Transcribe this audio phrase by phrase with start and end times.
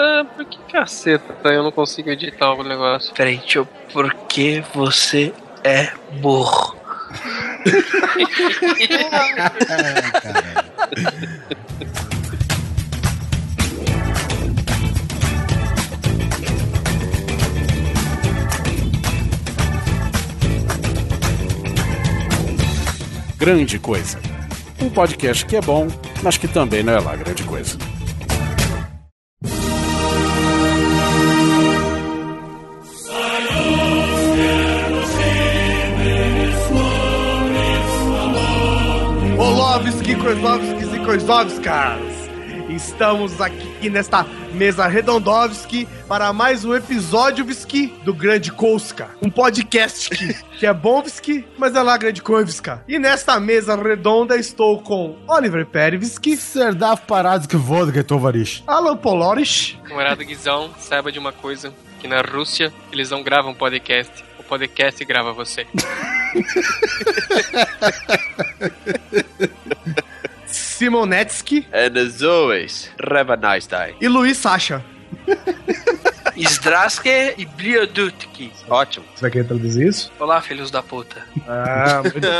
[0.00, 3.12] Ah, por que caceta eu não consigo editar o negócio?
[3.14, 3.66] Peraí, eu...
[3.92, 5.90] Por que você é
[6.20, 6.76] burro?
[23.36, 24.20] Grande Coisa.
[24.80, 25.88] Um podcast que é bom,
[26.22, 27.87] mas que também não é lá grande coisa.
[40.28, 42.28] Koizovskis e Koizovskas.
[42.68, 49.08] Estamos aqui nesta mesa redondovski para mais um episódio Whisky do Grande Kouska.
[49.22, 52.84] Um podcast que, que é bom Whisky, mas é lá Grande Koivska.
[52.86, 58.62] E nesta mesa redonda estou com Oliver Perevski, Serdav Paradsky Vodka Tovarish.
[58.66, 64.22] Alan Poloris, Camarada Guizão, saiba de uma coisa, que na Rússia eles não gravam podcast,
[64.38, 65.66] o podcast grava você.
[70.50, 73.94] Simonetsky And as always, have a nice day.
[74.00, 74.82] e Luiz Sacha.
[76.38, 78.52] Zdraske e Bliodutki.
[78.68, 79.04] Ótimo.
[79.12, 80.12] Você vai querer traduzir isso?
[80.20, 81.16] Olá, filhos da puta.
[81.48, 82.30] Ah, muito bem.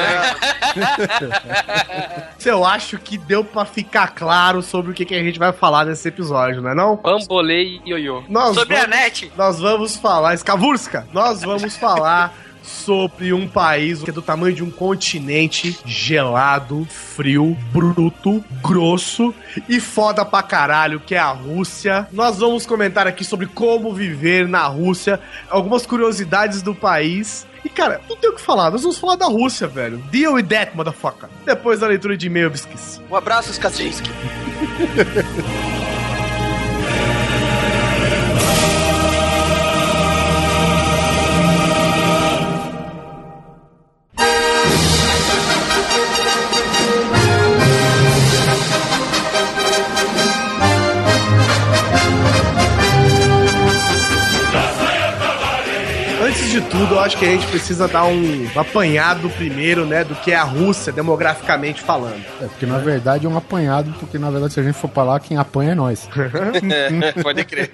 [2.47, 5.85] Eu acho que deu pra ficar claro sobre o que, que a gente vai falar
[5.85, 6.95] nesse episódio, não é não?
[6.97, 8.23] Bambolê e ioiô.
[8.29, 9.33] Nós Sobre a vamos, net.
[9.37, 12.33] nós vamos falar, Skavurska, nós vamos falar
[12.69, 19.35] sobre um país que é do tamanho de um continente gelado, frio, bruto, grosso
[19.69, 22.07] e foda pra caralho, que é a Rússia.
[22.13, 27.47] Nós vamos comentar aqui sobre como viver na Rússia, algumas curiosidades do país.
[27.65, 29.99] E, cara, não tem o que falar, nós vamos falar da Rússia, velho.
[30.11, 31.29] Deal with that, motherfucker.
[31.45, 33.01] Depois da leitura de e-mail, Bisquis.
[33.11, 34.11] Um abraço, Skaczynski.
[56.79, 60.37] tudo, eu acho que a gente precisa dar um apanhado primeiro, né, do que é
[60.37, 62.25] a Rússia, demograficamente falando.
[62.41, 65.03] É, porque na verdade é um apanhado, porque na verdade se a gente for pra
[65.03, 66.09] lá, quem apanha é nós.
[67.21, 67.71] Pode crer.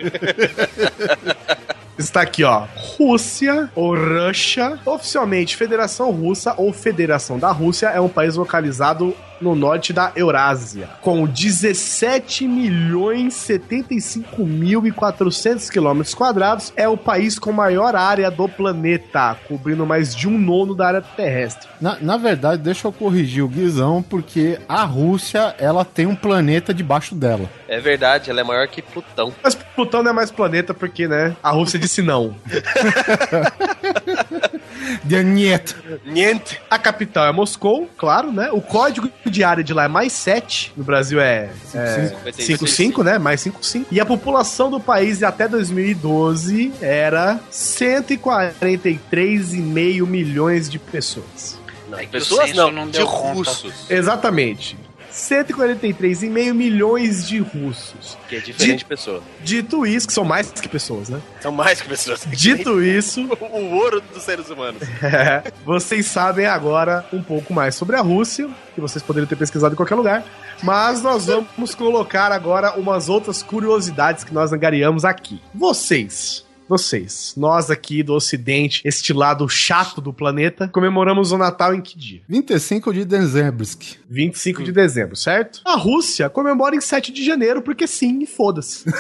[1.99, 2.65] Está aqui, ó.
[2.99, 9.55] Rússia ou Russia, oficialmente Federação Russa ou Federação da Rússia, é um país localizado no
[9.55, 17.39] norte da Eurásia, com 17 milhões 75 mil e 400 quilômetros quadrados, é o país
[17.39, 21.69] com maior área do planeta, cobrindo mais de um nono da área terrestre.
[21.79, 26.73] Na, na verdade, deixa eu corrigir o Guizão, porque a Rússia, ela tem um planeta
[26.73, 27.51] debaixo dela.
[27.69, 29.35] É verdade, ela é maior que Plutão.
[29.43, 32.35] Mas Plutão não é mais planeta porque, né, a Rússia disse não.
[35.03, 35.75] Daniet.
[36.05, 36.61] Niente.
[36.71, 38.51] A capital é Moscou, claro, né?
[38.53, 40.73] O código de área de lá é mais 7.
[40.77, 43.19] No Brasil é 5,5, né?
[43.19, 43.87] Mais 5,5.
[43.91, 51.59] E a população do país até 2012 era 143,5 milhões de pessoas.
[51.89, 53.91] Não, É pessoas não, não de russos.
[53.91, 54.77] Exatamente.
[55.15, 58.19] 143,5 milhões de russos.
[58.29, 59.23] Que é diferente de pessoa.
[59.43, 61.21] Dito isso, que são mais que pessoas, né?
[61.41, 62.27] São mais que pessoas.
[62.33, 64.83] Dito isso, o ouro dos seres humanos.
[65.05, 69.75] É, vocês sabem agora um pouco mais sobre a Rússia, que vocês poderiam ter pesquisado
[69.75, 70.25] em qualquer lugar,
[70.63, 75.41] mas nós vamos colocar agora umas outras curiosidades que nós angariamos aqui.
[75.55, 81.81] Vocês, vocês, nós aqui do Ocidente, este lado chato do planeta, comemoramos o Natal em
[81.81, 82.23] que dia?
[82.29, 83.67] 25 de dezembro.
[84.09, 85.61] 25 de dezembro, certo?
[85.65, 88.85] A Rússia comemora em 7 de janeiro, porque sim, e foda-se.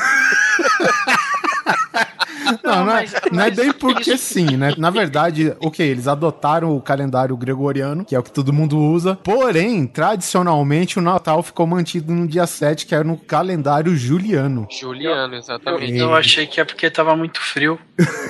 [2.62, 4.74] Não, não, é, mas- não é mas bem porque isso- sim, né?
[4.76, 9.16] Na verdade, ok, eles adotaram o calendário gregoriano, que é o que todo mundo usa.
[9.16, 14.66] Porém, tradicionalmente, o Natal ficou mantido no dia 7, que é no calendário juliano.
[14.70, 15.96] Juliano, Eu, exatamente.
[15.96, 17.78] eu achei que é porque tava muito frio.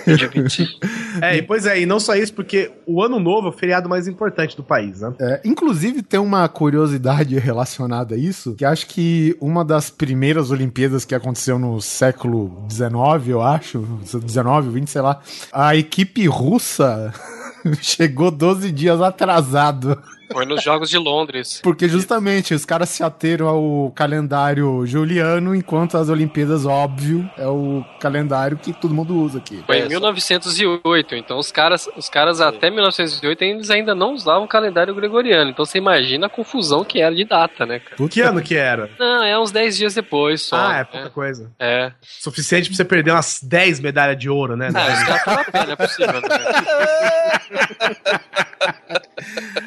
[0.07, 0.71] no dia 25.
[1.23, 3.89] É, e pois é, e não só isso, porque o Ano Novo é o feriado
[3.89, 5.13] mais importante do país, né?
[5.21, 11.05] É, inclusive, tem uma curiosidade relacionada a isso, que acho que uma das primeiras Olimpíadas
[11.05, 13.81] que aconteceu no século XIX, eu acho,
[14.23, 15.21] 19, 20, sei lá,
[15.53, 17.13] a equipe russa
[17.81, 20.01] chegou 12 dias atrasado.
[20.33, 21.61] Foi nos Jogos de Londres.
[21.63, 27.85] Porque justamente os caras se ateram ao calendário juliano, enquanto as Olimpíadas, óbvio, é o
[28.01, 29.63] calendário que todo mundo usa aqui.
[29.67, 34.45] Foi É, em 1908, então os caras, os caras até 1908 eles ainda não usavam
[34.45, 35.51] o calendário gregoriano.
[35.51, 38.09] Então você imagina a confusão que era de data, né, cara?
[38.09, 38.91] Que ano que era?
[38.99, 40.57] Não, é uns 10 dias depois só.
[40.57, 41.51] Ah, é pouca coisa.
[41.59, 41.93] É.
[42.01, 44.69] Suficiente pra você perder umas 10 medalhas de ouro, né?
[44.75, 46.29] Ah, os caras estão na não é possível, né?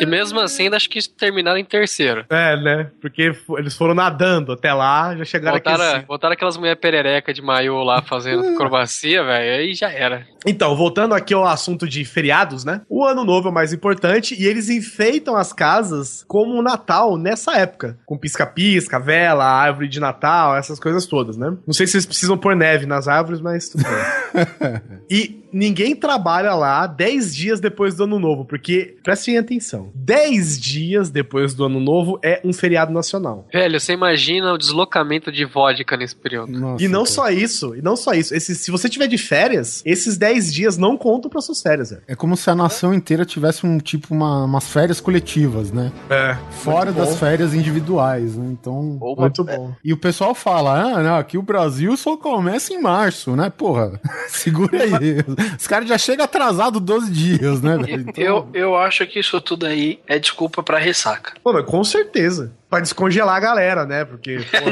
[0.00, 2.24] E mesmo assim, ainda acho que terminaram em terceiro.
[2.30, 2.90] É, né?
[3.00, 5.70] Porque eles foram nadando até lá, já chegaram aqui.
[5.70, 6.06] Botaram, assim.
[6.06, 10.26] botaram aquelas mulher perereca de maiô lá fazendo acrobacia, velho, aí já era.
[10.46, 12.80] Então, voltando aqui ao assunto de feriados, né?
[12.88, 17.18] O ano novo é o mais importante e eles enfeitam as casas como o Natal
[17.18, 17.98] nessa época.
[18.06, 21.54] Com pisca-pisca, vela, árvore de Natal, essas coisas todas, né?
[21.66, 23.92] Não sei se eles precisam pôr neve nas árvores, mas tudo bem.
[25.10, 31.10] e ninguém trabalha lá 10 dias depois do ano novo, porque, prestem atenção, 10 dias
[31.10, 33.46] depois do ano novo é um feriado nacional.
[33.52, 36.52] Velho, você imagina o deslocamento de vodka nesse período.
[36.52, 37.12] Nossa, E não cara.
[37.14, 38.34] só isso, e não só isso.
[38.34, 42.02] Esse, se você tiver de férias, esses 10 dias não contam para suas férias, velho.
[42.06, 45.90] É como se a nação inteira tivesse um tipo uma, umas férias coletivas, né?
[46.08, 46.36] É.
[46.50, 47.16] Fora das bom.
[47.16, 48.46] férias individuais, né?
[48.50, 48.98] Então.
[49.00, 49.74] Ou uma- Muito bom.
[49.84, 53.50] E o pessoal fala, ah, não, aqui o Brasil só começa em março, né?
[53.50, 55.16] Porra, segura aí.
[55.58, 58.00] Os caras já chegam atrasados 12 dias, né, velho?
[58.08, 61.32] Então, Eu, eu acho que isso tudo aí é desculpa pra ressaca.
[61.42, 62.52] Pô, mas com certeza.
[62.68, 64.04] Pra descongelar a galera, né?
[64.04, 64.70] Porque, pô,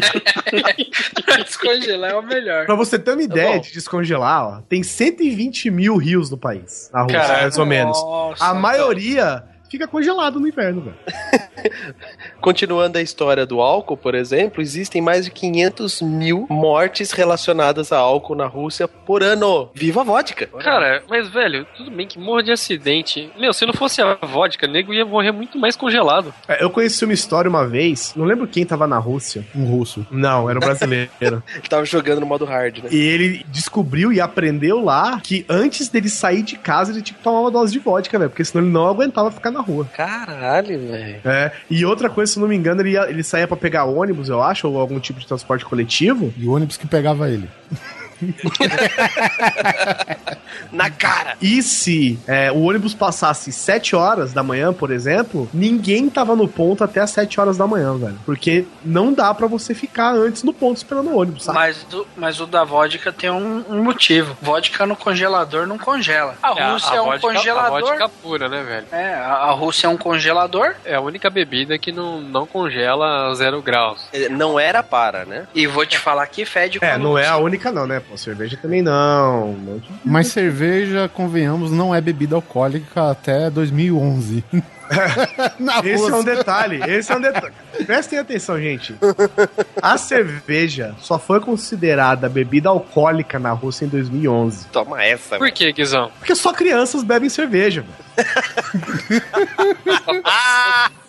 [1.45, 2.67] Descongelar é o melhor.
[2.67, 3.61] pra você ter uma ideia bom.
[3.61, 6.91] de descongelar, ó, tem 120 mil rios no país.
[6.93, 8.01] Na Rússia, mais ou menos.
[8.01, 10.97] nossa, A maioria fica congelado no inverno, velho.
[12.41, 17.99] Continuando a história do álcool, por exemplo, existem mais de 500 mil mortes relacionadas a
[17.99, 19.71] álcool na Rússia por ano.
[19.75, 20.47] Viva a vodka!
[20.47, 23.31] Cara, mas velho, tudo bem que morra de acidente.
[23.39, 26.33] Meu, se não fosse a vodka, o nego ia morrer muito mais congelado.
[26.47, 29.45] É, Eu conheci uma história uma vez, não lembro quem tava na Rússia.
[29.55, 30.07] um russo.
[30.11, 31.09] Não, era um brasileiro.
[31.21, 32.89] Ele tava jogando no modo hard, né?
[32.91, 37.23] E ele descobriu e aprendeu lá que antes dele sair de casa ele tinha que
[37.23, 38.31] tomar uma dose de vodka, velho.
[38.31, 39.85] Porque senão ele não aguentava ficar na rua.
[39.95, 41.21] Caralho, velho.
[41.25, 41.53] É.
[41.71, 44.29] E outra coisa, se eu não me engano, ele, ia- ele saía pra pegar ônibus,
[44.29, 46.33] eu acho, ou algum tipo de transporte coletivo.
[46.37, 47.49] E o ônibus que pegava ele.
[50.73, 51.37] Na cara!
[51.41, 56.47] E se é, o ônibus passasse 7 horas da manhã, por exemplo, ninguém tava no
[56.49, 58.19] ponto até as 7 horas da manhã, velho.
[58.25, 61.59] Porque não dá pra você ficar antes no ponto esperando o ônibus, sabe?
[61.59, 64.37] Mas, do- mas o da vodka tem um, um motivo.
[64.43, 66.35] Vodka no congelador não congela.
[66.43, 67.77] A É, Rússia é, um vodka, congelador.
[67.77, 68.87] A vodka pura, né, velho?
[68.93, 73.29] É, a, a Rússia é um congelador É a única bebida que não, não congela
[73.31, 74.07] a zero graus.
[74.13, 75.47] É, Não era para, né?
[75.55, 78.01] e vou te falar que fede É, não é a única não, né?
[78.09, 79.51] Pô, cerveja também não.
[79.51, 84.43] Um monte de- Mas cerveja, convenhamos, não é bebida alcoólica até 2011.
[85.61, 86.35] Na Esse é um Rússia.
[86.37, 87.53] detalhe, esse é um detalhe.
[87.85, 88.97] Prestem atenção, gente.
[89.83, 94.67] A cerveja só foi considerada bebida alcoólica na Rússia em 2011.
[94.69, 96.11] Toma essa, Por que, Guizão?
[96.19, 97.85] Porque só crianças bebem cerveja.
[98.17, 99.23] velho.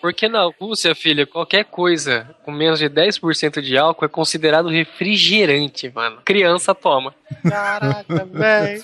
[0.00, 5.90] Porque na Rússia, filha, qualquer coisa com menos de 10% de álcool é considerado refrigerante,
[5.94, 6.18] mano.
[6.24, 7.14] Criança toma.
[7.48, 8.82] Caraca, velho.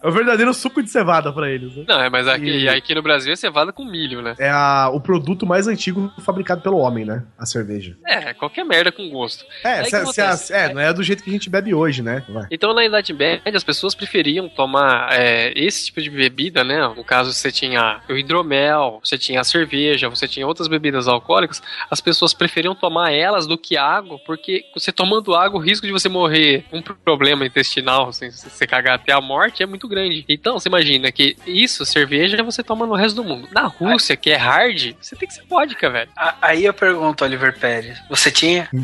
[0.00, 1.74] É o verdadeiro suco de cevada pra eles.
[1.74, 1.84] Né?
[1.88, 4.36] Não, é, mas aqui, E- aqui no Brasil é cevada com milho, né?
[4.38, 7.24] É a- o produto mais antigo fabricado pelo homem, né?
[7.36, 7.96] A cerveja.
[8.06, 9.44] É, qualquer merda com gosto.
[9.64, 10.52] É, se- se- acontece?
[10.52, 12.22] é, não é do jeito que a gente bebe hoje, né?
[12.28, 12.46] Vai.
[12.50, 16.88] Então, na Idade Média, as pessoas preferiam tomar é, esse tipo de bebida, né?
[16.96, 21.62] No caso, você tinha o hidromel, você tinha a cerveja, você tinha outras bebidas alcoólicas.
[21.90, 25.92] As pessoas preferiam tomar elas do que água, porque você tomando água, o risco de
[25.92, 29.86] você morrer com um problema intestinal, assim, se você cagar até a morte, é muito
[29.86, 30.24] grande.
[30.26, 33.50] Então, você imagina que isso, cerveja, você toma no resto do mundo.
[33.52, 36.10] Na Rússia, que é hard, você tem que ser vodka, velho.
[36.40, 38.70] Aí eu pergunto, Oliver Pérez, você tinha?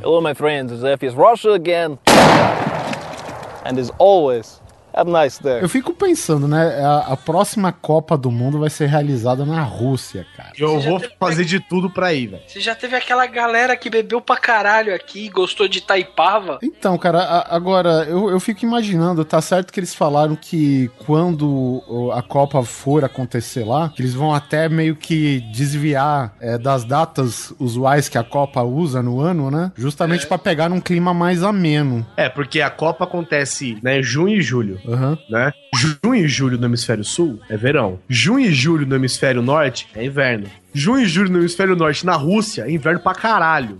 [0.00, 0.72] Hello, my friends.
[0.72, 1.98] Zef is Russia again.
[2.06, 4.67] And as always, have
[5.00, 5.62] a nice day.
[5.62, 6.80] Eu fico pensando, né?
[6.84, 10.52] A, a próxima Copa do Mundo vai ser realizada na Rússia, cara.
[10.58, 12.42] Eu vou fazer de tudo pra ir, velho.
[12.46, 16.58] Você já teve aquela galera que bebeu pra caralho aqui e gostou de Taipava?
[16.62, 21.82] Então, cara, a- agora eu, eu fico imaginando, tá certo que eles falaram que quando
[22.14, 27.52] a Copa for acontecer lá, que eles vão até meio que desviar é, das datas
[27.58, 29.72] usuais que a Copa usa no ano, né?
[29.76, 32.06] Justamente pra pegar um clima mais ameno.
[32.16, 35.18] É, porque a Copa acontece, né, junho e julho, Aham.
[35.28, 35.52] né?
[35.74, 37.98] Junho e julho no hemisfério sul é verão.
[38.08, 40.46] Junho e julho no hemisfério norte é inverno.
[40.78, 43.78] Junho e julho no hemisfério norte na Rússia é inverno pra caralho.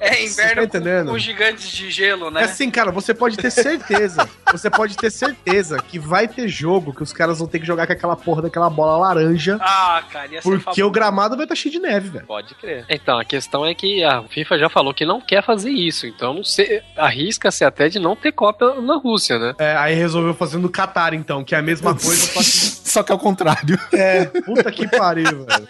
[0.00, 1.06] É inverno tá entendendo?
[1.06, 2.42] com, com gigantes de gelo, É né?
[2.44, 4.28] assim, cara, você pode ter certeza.
[4.50, 7.86] você pode ter certeza que vai ter jogo que os caras vão ter que jogar
[7.86, 9.56] com aquela porra daquela bola laranja.
[9.60, 10.86] Ah, cara, ia ser Porque fabuloso.
[10.86, 12.26] o gramado vai estar cheio de neve, velho.
[12.26, 12.84] Pode crer.
[12.88, 16.06] Então, a questão é que a FIFA já falou que não quer fazer isso.
[16.06, 19.54] Então, não sei- arrisca-se até de não ter Copa na Rússia, né?
[19.58, 23.12] É, aí resolveu fazer no Catar, então, que é a mesma coisa, só que que
[23.12, 23.78] ao contrário.
[23.92, 25.68] É, puta que pariu, velho.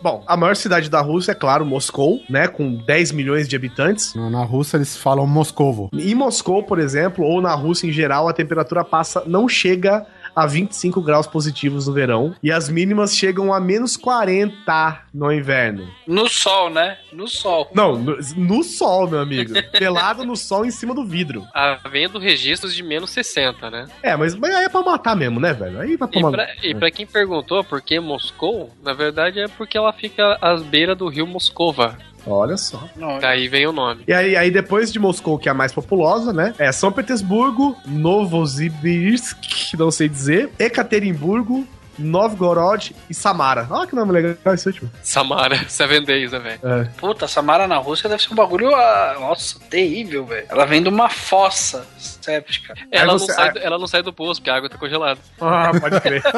[0.00, 2.46] Bom, a maior cidade da Rússia é, claro, Moscou, né?
[2.46, 4.14] Com 10 milhões de habitantes.
[4.14, 5.88] Na Rússia eles falam Moscovo.
[5.92, 10.46] Em Moscou, por exemplo, ou na Rússia em geral, a temperatura passa, não chega a
[10.46, 12.34] 25 graus positivos no verão.
[12.42, 15.88] E as mínimas chegam a menos 40 no inverno.
[16.06, 16.98] No sol, né?
[17.12, 17.70] No sol.
[17.74, 19.54] Não, no, no sol, meu amigo.
[19.78, 21.44] Pelado no sol em cima do vidro.
[21.54, 23.86] Havendo registros de menos 60, né?
[24.02, 25.80] É, mas, mas aí é pra matar mesmo, né, velho?
[25.80, 26.30] Aí vai E tomar.
[26.32, 30.62] pra, e pra quem perguntou por que Moscou, na verdade é porque ela fica às
[30.62, 31.96] beiras do rio Moscova.
[32.26, 32.82] Olha só.
[32.96, 34.02] Não, Daí vem o nome.
[34.06, 36.54] E aí, aí depois de Moscou, que é a mais populosa, né?
[36.58, 41.66] É São Petersburgo, Novosibirsk, não sei dizer, Ekaterimburgo,
[41.98, 43.66] Novgorod e Samara.
[43.70, 44.90] Olha que nome legal esse último.
[45.02, 46.60] Samara, Seven Days, né, velho?
[46.62, 46.84] É.
[46.96, 50.46] Puta, Samara na Rússia deve ser um bagulho, ah, nossa, terrível, velho.
[50.48, 51.86] Ela vem de uma fossa
[52.24, 52.74] séptica.
[52.90, 55.20] Ela, você- não sai, do- ela não sai do poço, porque a água tá congelada.
[55.40, 56.22] Ah, pode crer.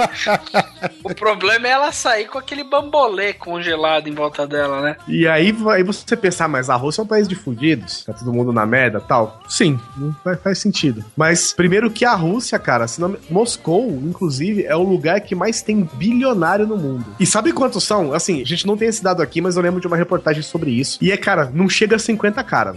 [1.02, 4.96] O problema é ela sair com aquele bambolê congelado em volta dela, né?
[5.08, 8.04] e aí, aí você pensar, mas a Rússia é um país de fudidos?
[8.04, 9.40] Tá todo mundo na merda tal?
[9.48, 11.04] Sim, não faz, faz sentido.
[11.16, 15.62] Mas primeiro que a Rússia, cara, se não, Moscou, inclusive, é o lugar que mais
[15.62, 17.04] tem bilionário no mundo.
[17.20, 18.12] E sabe quantos são?
[18.12, 20.70] Assim, a gente não tem esse dado aqui, mas eu lembro de uma reportagem sobre
[20.70, 20.98] isso.
[21.00, 22.74] E é, cara, não chega a 50 cara.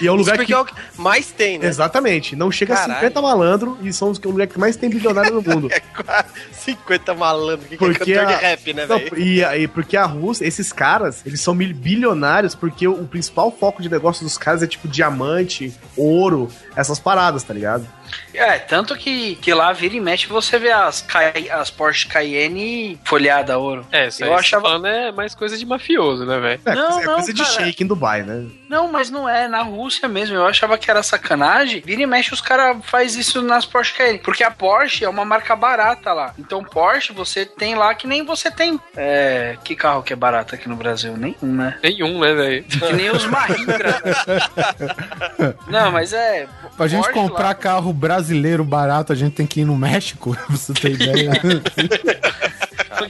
[0.00, 0.52] E é o lugar que...
[0.52, 1.66] é o que mais tem, né?
[1.92, 2.92] Exatamente, não chega Caralho.
[2.92, 5.68] a 50 malandro e são os que- o lugar que mais tem bilionário no mundo.
[5.72, 9.18] É quase 50 malandro, que, Porque que é cantor a- de rap, né, velho?
[9.18, 13.50] e, e porque a Rússia, esses caras, eles são mil- bilionários porque o, o principal
[13.52, 17.86] foco de negócio dos caras é tipo diamante, ouro, essas paradas, tá ligado?
[18.34, 21.04] É, tanto que, que lá vira e mexe você vê as,
[21.50, 23.86] as Porsche Cayenne folhada a ouro.
[23.90, 26.60] É, isso Eu você achava- falando é mais coisa de mafioso, né, velho?
[26.64, 27.54] É, Não, coisa, é não, coisa de cara.
[27.54, 28.46] shake em Dubai, né?
[28.68, 30.36] Não, mas não é, na Rússia mesmo.
[30.36, 31.82] Eu achava que era sacanagem.
[31.84, 34.18] Vira e mexe, os caras faz isso nas Porsche Cayenne.
[34.18, 36.34] Porque a Porsche é uma marca barata lá.
[36.38, 38.78] Então, Porsche você tem lá que nem você tem.
[38.96, 39.56] É.
[39.64, 41.16] Que carro que é barato aqui no Brasil?
[41.16, 41.78] Nenhum, né?
[41.82, 42.64] Nenhum, né, velho?
[42.64, 44.02] Que nem os Mahindra.
[45.68, 46.46] não, mas é.
[46.76, 50.34] Pra gente Porsche comprar lá- carro brasileiro barato, a gente tem que ir no México,
[50.46, 51.32] pra você ter ideia.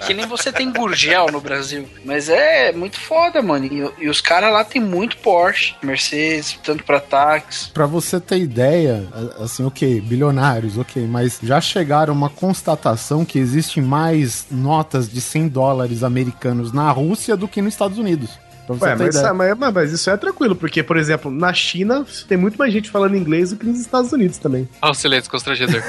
[0.07, 1.87] Que nem você tem Gurgel no Brasil.
[2.05, 3.67] Mas é muito foda, mano.
[3.67, 7.71] E, e os caras lá tem muito Porsche, Mercedes, tanto pra táxi.
[7.71, 9.07] Pra você ter ideia,
[9.39, 15.21] assim, ok, bilionários, ok, mas já chegaram a uma constatação que existem mais notas de
[15.21, 18.31] 100 dólares americanos na Rússia do que nos Estados Unidos.
[18.67, 18.97] Você Ué,
[19.35, 23.17] mas, mas, isso é tranquilo, porque, por exemplo, na China tem muito mais gente falando
[23.17, 24.69] inglês do que nos Estados Unidos também.
[24.81, 25.83] Olha o silêncio constrangedor.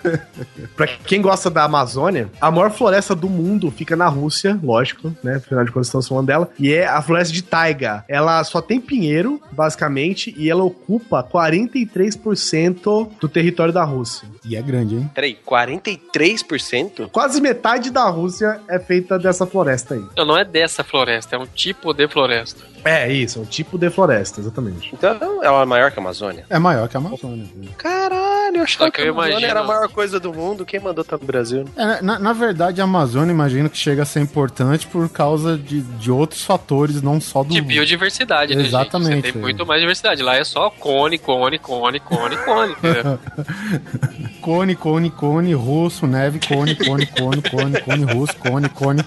[0.76, 5.36] pra quem gosta da Amazônia, a maior floresta do mundo fica na Rússia, lógico, né?
[5.36, 6.50] Afinal de contas, estamos falando dela.
[6.58, 8.04] E é a floresta de taiga.
[8.08, 14.28] Ela só tem pinheiro, basicamente, e ela ocupa 43% do território da Rússia.
[14.44, 15.10] E é grande, hein?
[15.14, 17.10] Peraí, 43%?
[17.10, 20.04] Quase metade da Rússia é feita dessa floresta aí.
[20.16, 22.70] Não, não é dessa floresta, é um tipo de floresta.
[22.82, 24.90] É isso, é um tipo de floresta, exatamente.
[24.94, 26.46] Então ela é maior que a Amazônia?
[26.48, 27.46] É maior que a Amazônia.
[27.76, 30.64] Caralho, eu achava Só que que a Amazônia imagino- era a maior coisa do mundo.
[30.64, 31.64] Quem mandou tá no Brasil?
[31.76, 31.98] né?
[31.98, 35.82] É, na, na verdade, a Amazônia, imagino que chega a ser importante por causa de,
[35.82, 37.50] de outros fatores, não só do.
[37.50, 39.26] De biodiversidade, né, Exatamente, gente?
[39.26, 39.44] Você tem é.
[39.44, 40.22] muito mais diversidade.
[40.22, 42.76] Lá é só cone, cone, cone, cone, cone.
[44.40, 49.04] Cone, cone, cone, russo, neve, cone, cone, cone, cone, cone, russo, cone, cone.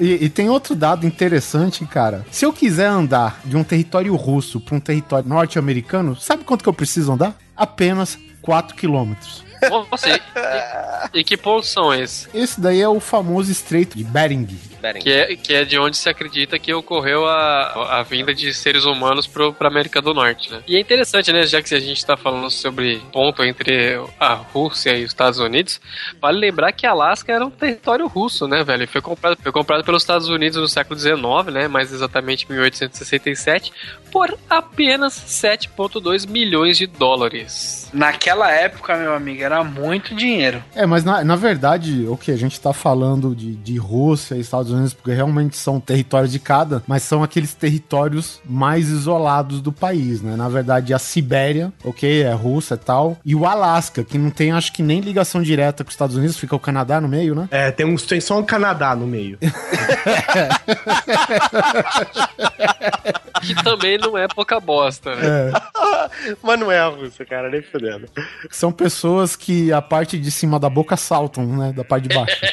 [0.00, 2.24] e, e tem outro dado interessante, cara.
[2.30, 6.68] Se eu quiser andar de um território russo para um território norte-americano, sabe quanto que
[6.68, 7.36] eu preciso andar?
[7.56, 9.44] Apenas 4 quilômetros.
[9.70, 10.12] Nossa, e,
[11.16, 12.28] e- e que pontos são esses?
[12.34, 14.48] Esse daí é o famoso Estreito de Bering.
[14.82, 15.00] Bering.
[15.00, 18.84] Que é, que é de onde se acredita que ocorreu a, a vinda de seres
[18.84, 20.60] humanos pro, pra América do Norte, né?
[20.66, 24.98] E é interessante, né, já que a gente tá falando sobre ponto entre a Rússia
[24.98, 25.80] e os Estados Unidos,
[26.20, 28.88] vale lembrar que Alasca era um território russo, né, velho?
[28.88, 33.72] Foi comprado, foi comprado pelos Estados Unidos no século XIX, né, mais exatamente em 1867,
[34.10, 37.88] por apenas 7,2 milhões de dólares.
[37.92, 40.62] Naquela época, meu amigo, era muito dinheiro.
[40.74, 44.40] É, mas na, na verdade, o que a gente tá falando de, de Rússia e
[44.40, 49.72] Estados Unidos, porque realmente são territórios de cada, mas são aqueles territórios mais isolados do
[49.72, 50.34] país, né?
[50.36, 54.52] Na verdade, a Sibéria, ok, é Rússia e tal, e o Alasca, que não tem,
[54.52, 57.48] acho que nem ligação direta com os Estados Unidos, fica o Canadá no meio, né?
[57.50, 59.38] É, tem, um, tem só um Canadá no meio.
[63.42, 65.52] Que também não é pouca bosta, né?
[66.42, 68.06] Mas não é a Rússia, cara, nem fudendo.
[68.50, 71.72] São pessoas que a parte de cima da boca saltam, né?
[71.72, 72.36] Da parte de baixo.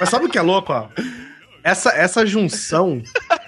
[0.00, 0.86] Mas sabe o que é louco, ó?
[1.62, 3.02] Essa, essa junção,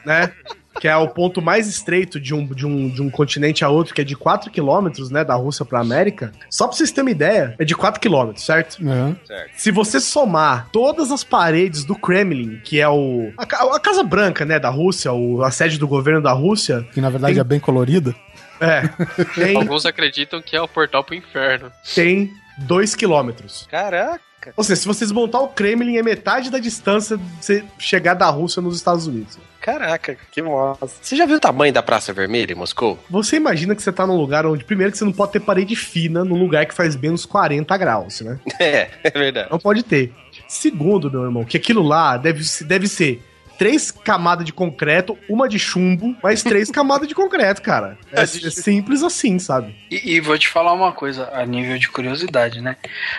[0.05, 0.33] né?
[0.81, 3.93] Que é o ponto mais estreito de um, de um, de um continente a outro,
[3.93, 5.25] que é de 4 quilômetros, né?
[5.25, 6.31] Da Rússia pra América.
[6.49, 8.79] Só pra vocês terem uma ideia, é de 4 quilômetros, certo?
[8.81, 9.17] Uhum.
[9.57, 13.33] Se você somar todas as paredes do Kremlin, que é o.
[13.37, 13.43] A,
[13.77, 17.11] a Casa Branca, né, da Rússia, o, a sede do governo da Rússia, Que na
[17.11, 18.15] verdade Tem- é bem colorida.
[18.61, 18.83] é.
[19.35, 21.73] Tem, Alguns acreditam que é o portal pro inferno.
[21.95, 23.67] tem 2 quilômetros.
[23.69, 24.21] Caraca.
[24.57, 28.29] Ou seja, se você desmontar o Kremlin, é metade da distância de você chegar da
[28.29, 29.39] Rússia nos Estados Unidos.
[29.61, 30.91] Caraca, que massa.
[31.03, 32.99] Você já viu o tamanho da Praça Vermelha em Moscou?
[33.11, 35.75] Você imagina que você tá num lugar onde, primeiro, que você não pode ter parede
[35.75, 38.39] fina num lugar que faz menos 40 graus, né?
[38.61, 39.51] É, é verdade.
[39.51, 40.13] Não pode ter.
[40.47, 43.23] Segundo, meu irmão, que aquilo lá deve, deve ser
[43.59, 47.99] três camadas de concreto, uma de chumbo, mais três camadas de concreto, cara.
[48.11, 49.75] É, é simples assim, sabe?
[49.91, 52.77] E, e vou te falar uma coisa, a nível de curiosidade, né?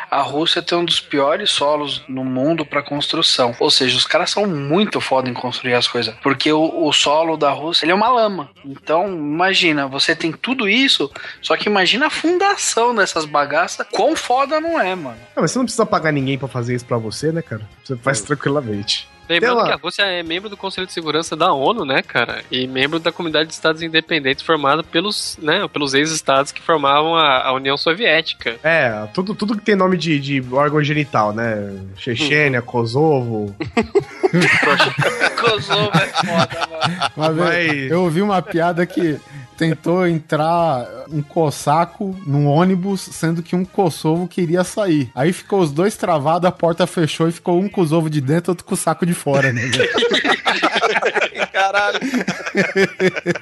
[0.10, 3.55] A Rússia tem um dos piores solos no mundo para construção.
[3.60, 6.15] Ou seja, os caras são muito foda em construir as coisas.
[6.23, 8.49] Porque o, o solo da Rússia ele é uma lama.
[8.65, 13.86] Então, imagina, você tem tudo isso, só que imagina a fundação dessas bagaças.
[13.91, 15.17] Quão foda não é, mano.
[15.36, 17.62] Não, mas você não precisa pagar ninguém pra fazer isso pra você, né, cara?
[17.84, 19.08] Você faz tranquilamente.
[19.30, 22.42] Lembrando que a Rússia é membro do Conselho de Segurança da ONU, né, cara?
[22.50, 27.44] E membro da comunidade de estados independentes formada pelos, né, pelos ex-estados que formavam a,
[27.44, 28.58] a União Soviética.
[28.63, 31.78] É, tudo, tudo que tem nome de, de órgão genital, né?
[31.96, 33.56] Chechênia, Kosovo.
[35.39, 36.68] Kosovo é foda,
[37.15, 37.36] mano.
[37.36, 39.20] Vez, Mas- eu ouvi uma piada que
[39.60, 45.12] tentou entrar um cossaco num ônibus, sendo que um kosovo queria sair.
[45.13, 48.65] Aí ficou os dois travados, a porta fechou e ficou um kosovo de dentro, outro
[48.65, 49.63] com o saco de fora, né?
[51.52, 52.00] Caralho.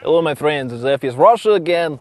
[0.01, 0.73] Hello, my friends.
[0.81, 1.99] Zef is Russia again.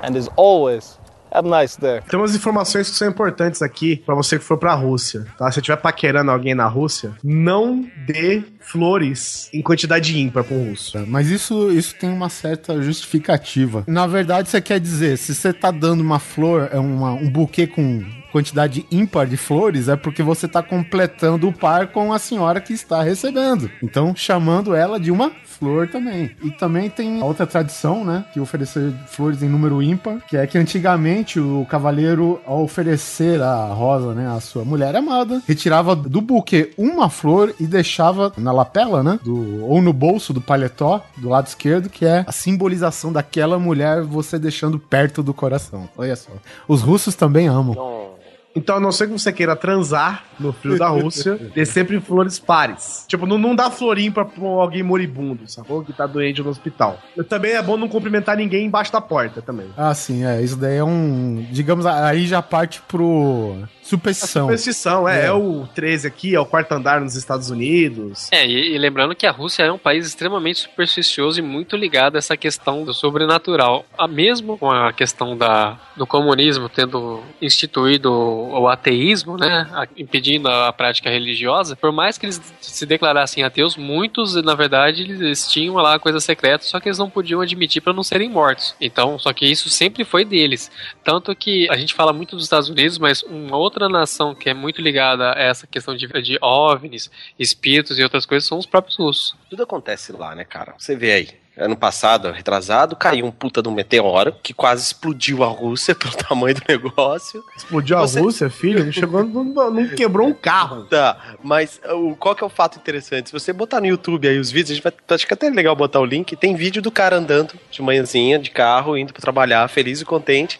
[0.00, 0.96] And as always,
[1.34, 2.00] have a nice day.
[2.08, 5.46] Tem umas informações que são importantes aqui pra você que for pra Rússia, tá?
[5.50, 11.04] Se você estiver paquerando alguém na Rússia, não dê flores em quantidade ímpar um russo.
[11.06, 13.84] Mas isso, isso tem uma certa justificativa.
[13.86, 17.66] Na verdade, você quer dizer, se você tá dando uma flor, é uma, um buquê
[17.66, 22.60] com quantidade ímpar de flores, é porque você tá completando o par com a senhora
[22.60, 23.70] que está recebendo.
[23.80, 26.32] Então, chamando ela de uma flor também.
[26.42, 30.58] E também tem outra tradição, né, que oferecer flores em número ímpar, que é que
[30.58, 36.72] antigamente o cavaleiro, ao oferecer a rosa, né, à sua mulher amada, retirava do buquê
[36.76, 41.46] uma flor e deixava na lapela, né, do, ou no bolso do paletó, do lado
[41.46, 45.88] esquerdo, que é a simbolização daquela mulher você deixando perto do coração.
[45.96, 46.32] Olha só.
[46.66, 47.76] Os russos também amam.
[47.76, 48.23] Não.
[48.54, 52.38] Então, a não ser que você queira transar no frio da Rússia, dê sempre flores
[52.38, 53.04] pares.
[53.08, 55.84] Tipo, não, não dá florinho pra, pra alguém moribundo, sacou?
[55.84, 56.98] Que tá doente no hospital.
[57.28, 59.66] Também é bom não cumprimentar ninguém embaixo da porta também.
[59.76, 60.40] Ah, sim, é.
[60.42, 61.44] Isso daí é um.
[61.50, 63.56] Digamos, aí já parte pro.
[63.84, 64.44] Superstição.
[64.44, 65.26] Superstição, é, É.
[65.26, 65.32] é.
[65.32, 68.28] o 13 aqui, é o quarto andar nos Estados Unidos.
[68.32, 72.16] É, e, e lembrando que a Rússia é um país extremamente supersticioso e muito ligado
[72.16, 73.84] a essa questão do sobrenatural.
[73.98, 79.86] A mesmo com a questão da, do comunismo tendo instituído o, o ateísmo, né, a-
[79.96, 85.46] impedindo a prática religiosa, por mais que eles se declarassem ateus, muitos, na verdade, eles
[85.48, 88.74] tinham lá coisa secreta, só que eles não podiam admitir para não serem mortos.
[88.80, 90.70] Então, só que isso sempre foi deles.
[91.04, 94.54] Tanto que a gente fala muito dos Estados Unidos, mas uma outra nação que é
[94.54, 98.96] muito ligada a essa questão de, de OVNIs, espíritos e outras coisas são os próprios
[98.96, 99.36] russos.
[99.50, 100.74] Tudo acontece lá, né, cara?
[100.78, 101.44] Você vê aí.
[101.56, 106.12] Ano passado, retrasado, caiu um puta de um meteoro que quase explodiu a Rússia pelo
[106.16, 107.44] tamanho do negócio.
[107.56, 110.84] Explodiu a Você- Rússia, filho, não chegou, não, não quebrou um carro.
[110.86, 113.28] Tá, mas o, qual que é o fato interessante?
[113.28, 115.50] Se você botar no YouTube aí os vídeos, a gente vai, acho que até é
[115.50, 116.34] legal botar o link.
[116.34, 120.58] Tem vídeo do cara andando de manhãzinha, de carro, indo pra trabalhar, feliz e contente.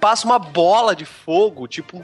[0.00, 2.02] Passa uma bola de fogo, tipo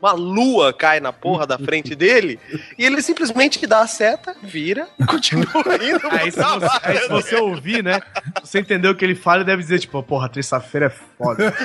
[0.00, 2.40] uma lua cai na porra da frente dele,
[2.78, 6.08] e ele simplesmente dá a seta, vira continua indo.
[6.10, 8.00] Aí se, você, aí se você ouvir, né?
[8.42, 11.54] Você entendeu o que ele fala, ele deve dizer, tipo, porra, terça-feira é foda.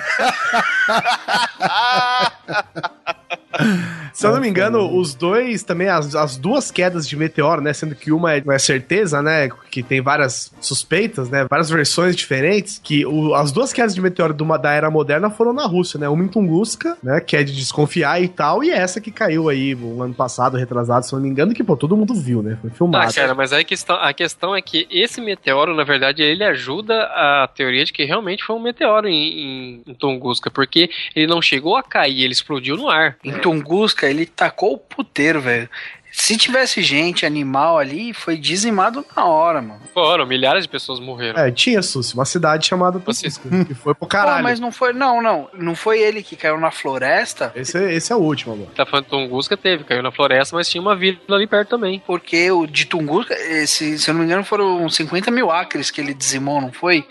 [4.13, 7.73] Se eu não me engano, os dois também, as, as duas quedas de meteoro, né?
[7.73, 9.49] Sendo que uma é, é certeza, né?
[9.69, 11.45] Que tem várias suspeitas, né?
[11.49, 12.79] Várias versões diferentes.
[12.81, 15.99] Que o- as duas quedas de meteoro de uma, da era moderna foram na Rússia,
[15.99, 16.07] né?
[16.07, 17.19] Uma em Tunguska, né?
[17.19, 18.63] Que é de desconfiar e tal.
[18.63, 21.63] E essa que caiu aí o ano passado, retrasado, se eu não me engano, que,
[21.63, 22.57] pô, todo mundo viu, né?
[22.61, 23.09] Foi filmado.
[23.09, 26.43] Ah, cara, mas aí a questão, a questão é que esse meteoro, na verdade, ele
[26.43, 31.27] ajuda a teoria de que realmente foi um meteoro em, em, em Tunguska, porque ele
[31.27, 33.17] não chegou a cair, ele explodiu no ar.
[33.23, 35.69] Em Tunguska, ele tacou o puteiro, velho.
[36.17, 39.81] Se tivesse gente, animal ali, foi dizimado na hora, mano.
[39.93, 41.37] Foram, milhares de pessoas morreram.
[41.39, 44.41] É, tinha, Susi, uma cidade chamada Vocês- Tunguska, que foi pro Pô, caralho.
[44.43, 45.49] mas não foi, não, não.
[45.53, 48.69] Não foi ele que caiu na floresta, Esse, é- esse é o último agora.
[48.73, 52.01] Tá falando de Tunguska, teve, caiu na floresta, mas tinha uma vila ali perto também.
[52.07, 55.99] porque o de Tunguska, esse, se eu não me engano, foram 50 mil acres que
[55.99, 57.05] ele dizimou, não foi?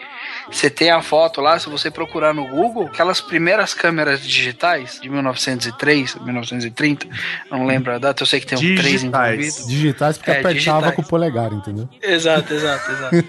[0.50, 5.08] Você tem a foto lá, se você procurar no Google, aquelas primeiras câmeras digitais de
[5.10, 7.06] 1903, 1930,
[7.50, 9.66] não lembro a data, eu sei que tem um 3 Digitais.
[9.66, 10.94] Digitais porque É, apertava digitais.
[10.94, 11.88] com o polegar, entendeu?
[12.02, 13.24] Exato, exato, exato.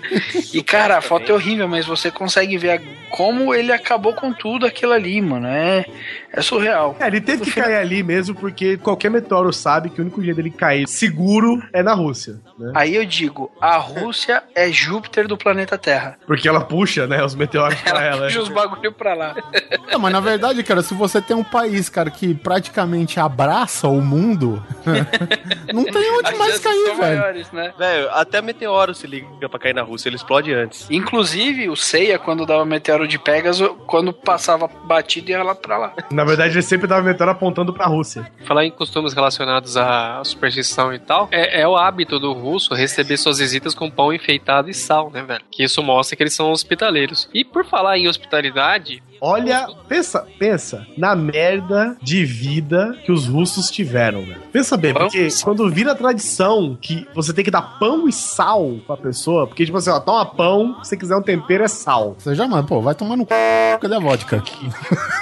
[0.53, 4.65] E cara, a foto é horrível, mas você consegue ver como ele acabou com tudo
[4.65, 5.47] aquilo ali, mano.
[5.47, 5.85] É,
[6.33, 6.95] é surreal.
[6.99, 10.35] É, ele teve que cair ali mesmo, porque qualquer meteoro sabe que o único jeito
[10.37, 12.71] dele cair seguro é na Rússia, né?
[12.75, 16.17] Aí eu digo, a Rússia é Júpiter do planeta Terra.
[16.27, 18.25] Porque ela puxa, né, os meteoros pra Ela ela.
[18.27, 19.35] puxa os bagulho pra lá.
[19.91, 24.01] Não, mas na verdade, cara, se você tem um país, cara, que praticamente abraça o
[24.01, 24.61] mundo,
[25.73, 27.17] não tem onde As mais cair, são velho.
[27.19, 27.73] maiores, né?
[27.77, 30.87] Velho, até meteoro se liga pra cair na Rússia, ele explode antes.
[30.89, 35.93] Inclusive, o Seiya, quando dava meteoro de Pegasus, quando passava batido, ia lá pra lá.
[36.11, 38.31] Na verdade, ele sempre dava meteoro apontando pra Rússia.
[38.45, 43.17] Falar em costumes relacionados à superstição e tal, é, é o hábito do russo receber
[43.17, 45.43] suas visitas com pão enfeitado e sal, né, velho?
[45.51, 47.29] Que isso mostra que eles são hospitaleiros.
[47.33, 53.71] E por falar em hospitalidade, Olha, pensa, pensa na merda de vida que os russos
[53.71, 54.41] tiveram, velho.
[54.51, 55.55] Pensa bem, porque sal.
[55.55, 59.77] quando vira tradição que você tem que dar pão e sal pra pessoa, porque tipo
[59.77, 62.15] assim, ó, toma pão, se você quiser um tempero é sal.
[62.17, 63.29] Você já, mano, pô, vai tomar no c...
[63.81, 64.43] Cadê a vodka?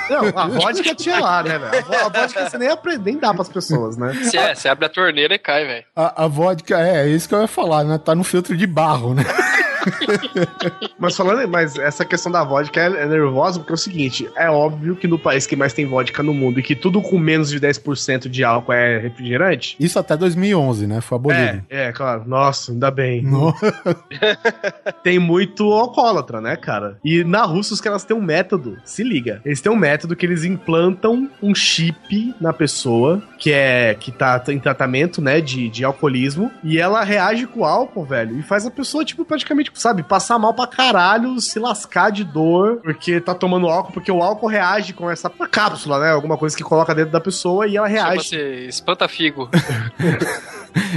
[0.10, 1.78] Não, a vodka tinha lá, né, velho?
[1.78, 4.14] A vo- A vodka você nem, aprende, nem dá pras pessoas, né?
[4.14, 5.86] você, é, você abre a torneira e cai, velho.
[5.96, 7.98] A, a vodka, é, é isso que eu ia falar, né?
[7.98, 9.24] Tá no filtro de barro, né?
[10.98, 14.50] Mas falando, mas essa questão da vodka é, é nervosa porque é o seguinte, é
[14.50, 17.50] óbvio que no país que mais tem vodka no mundo e que tudo com menos
[17.50, 19.76] de 10% de álcool é refrigerante.
[19.80, 21.02] Isso até 2011, né?
[21.02, 21.64] Foi abolido.
[21.70, 22.24] É, é, claro.
[22.26, 23.22] Nossa, ainda bem.
[23.22, 23.54] No-
[25.04, 26.98] Tem muito alcoólatra, né, cara?
[27.04, 29.42] E na Rússia os caras têm um método, se liga.
[29.46, 34.42] Eles têm um método que eles implantam um chip na pessoa que é que tá
[34.48, 38.66] em tratamento, né, de, de alcoolismo, e ela reage com o álcool, velho, e faz
[38.66, 43.34] a pessoa, tipo, praticamente, sabe, passar mal pra caralho, se lascar de dor, porque tá
[43.34, 47.12] tomando álcool, porque o álcool reage com essa cápsula, né, alguma coisa que coloca dentro
[47.12, 48.30] da pessoa e ela reage.
[48.30, 49.50] Chama-se espanta-figo.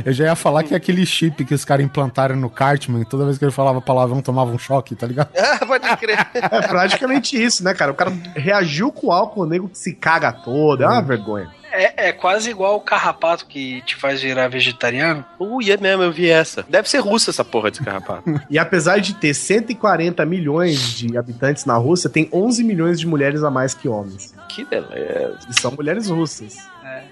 [0.05, 3.25] Eu já ia falar que é aquele chip que os caras implantaram no Cartman, toda
[3.27, 5.29] vez que ele falava palavrão tomava um choque, tá ligado?
[5.47, 6.27] Ah, pode crer.
[6.35, 7.93] É praticamente isso, né, cara?
[7.93, 11.51] O cara reagiu com o álcool, o nego se caga todo, é uma vergonha.
[11.73, 15.25] É, é quase igual o carrapato que te faz virar vegetariano.
[15.39, 16.65] Ui, é mesmo, eu vi essa.
[16.69, 18.25] Deve ser russa essa porra desse carrapato.
[18.49, 23.43] E apesar de ter 140 milhões de habitantes na Rússia, tem 11 milhões de mulheres
[23.43, 24.35] a mais que homens.
[24.49, 25.39] que beleza.
[25.51, 26.57] E são mulheres russas.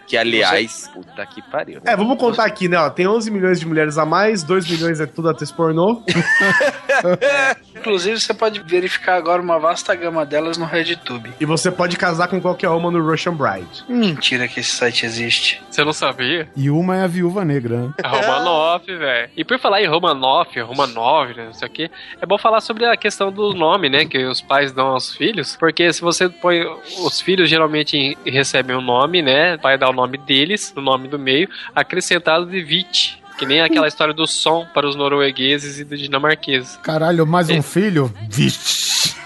[0.07, 1.81] Que, aliás, puta que pariu.
[1.85, 1.93] né?
[1.93, 2.79] É, vamos contar aqui, né?
[2.79, 6.03] Ó, tem 11 milhões de mulheres a mais, 2 milhões é tudo atriz pornô.
[7.77, 11.35] Inclusive, você pode verificar agora uma vasta gama delas no RedTube.
[11.41, 13.85] E você pode casar com qualquer uma no Russian Bride.
[13.89, 15.63] Mentira que esse site existe.
[15.71, 16.49] Você não sabia?
[16.57, 17.95] E uma é a viúva negra, né?
[18.03, 19.31] A Romanoff, velho.
[19.37, 21.91] E por falar em Romanoff, Romanov, né, não sei o que,
[22.21, 25.57] é bom falar sobre a questão do nome, né, que os pais dão aos filhos,
[25.57, 26.63] porque se você põe,
[27.05, 31.09] os filhos geralmente recebem um nome, né, o pai dá o nome deles, o nome
[31.09, 35.85] do meio, acrescentado de Vit, que nem aquela história do som para os noruegueses e
[35.85, 36.77] dos dinamarqueses.
[36.79, 38.13] Caralho, mais um filho?
[38.29, 39.17] Vixe.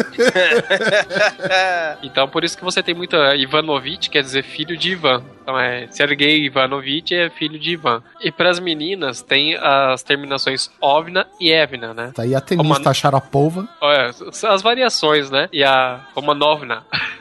[2.02, 5.22] Então por isso que você tem muito eh, Ivanovich, quer dizer filho de Ivan.
[5.42, 8.02] Então é Sergei Ivanovich é filho de Ivan.
[8.22, 12.12] E para as meninas tem as terminações Ovna e Evna, né?
[12.14, 13.68] Tá aí a tenista Roman- Sharapova.
[13.80, 14.10] Olha,
[14.48, 15.48] as variações, né?
[15.52, 16.84] E a Romanovna.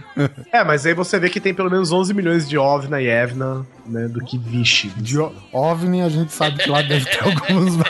[0.51, 3.65] É, mas aí você vê que tem pelo menos 11 milhões de Ovna e Evna,
[3.85, 4.89] né, do que Vichy.
[4.97, 7.77] De O- OVNI, a gente sabe que lá deve ter alguns.
[7.77, 7.85] né?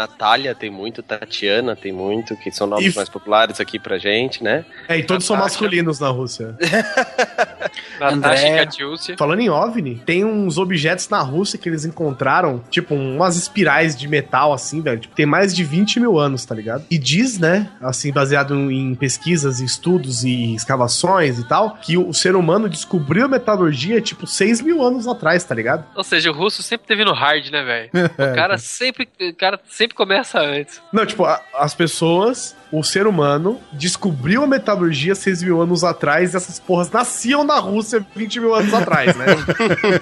[0.00, 4.42] Natália tem muito, Tatiana tem muito, que são nomes E- mais populares aqui pra gente,
[4.42, 4.64] né?
[4.88, 5.54] É, e todos são Natasha.
[5.60, 6.54] masculinos na Rússia.
[8.00, 8.64] Natasha André.
[8.64, 9.16] Katiúcia.
[9.18, 14.08] Falando em OVNI, tem uns objetos na Rússia que eles encontraram, tipo, umas espirais de
[14.08, 15.00] metal, assim, velho.
[15.00, 16.84] Tipo, tem mais de 20 mil anos, tá ligado?
[16.90, 22.36] E diz, né, assim, baseado em pesquisas, estudos e escavações e tal, que o ser
[22.36, 25.84] humano descobriu a metalurgia, tipo, 6 mil anos atrás, tá ligado?
[25.94, 27.90] Ou seja, o russo sempre teve no hard, né, velho?
[28.30, 30.80] O cara sempre, o cara sempre começa antes.
[30.92, 36.32] Não, tipo, a- as pessoas, o ser humano, descobriu a metalurgia 6 mil anos atrás
[36.32, 39.26] e essas porras nasciam na Rússia 20 mil anos atrás, né?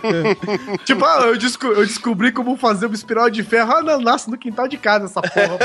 [0.85, 3.73] tipo, ah, eu, desco- eu descobri como fazer uma espiral de ferro.
[3.73, 5.59] Ah, não, nasce no quintal de casa essa porra.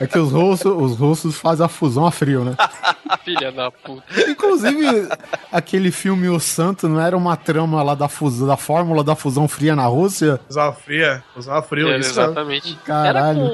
[0.00, 2.56] É que os russos, os russos fazem a fusão a frio, né?
[3.24, 4.02] Filha da puta.
[4.28, 5.08] Inclusive,
[5.50, 9.46] aquele filme O Santo não era uma trama lá da, fusão, da fórmula da fusão
[9.48, 10.38] fria na Rússia?
[10.48, 11.88] usava fria, usava frio.
[11.88, 12.22] Era, isso mesmo.
[12.24, 12.78] exatamente.
[12.86, 13.38] Era Caralho.
[13.40, 13.46] com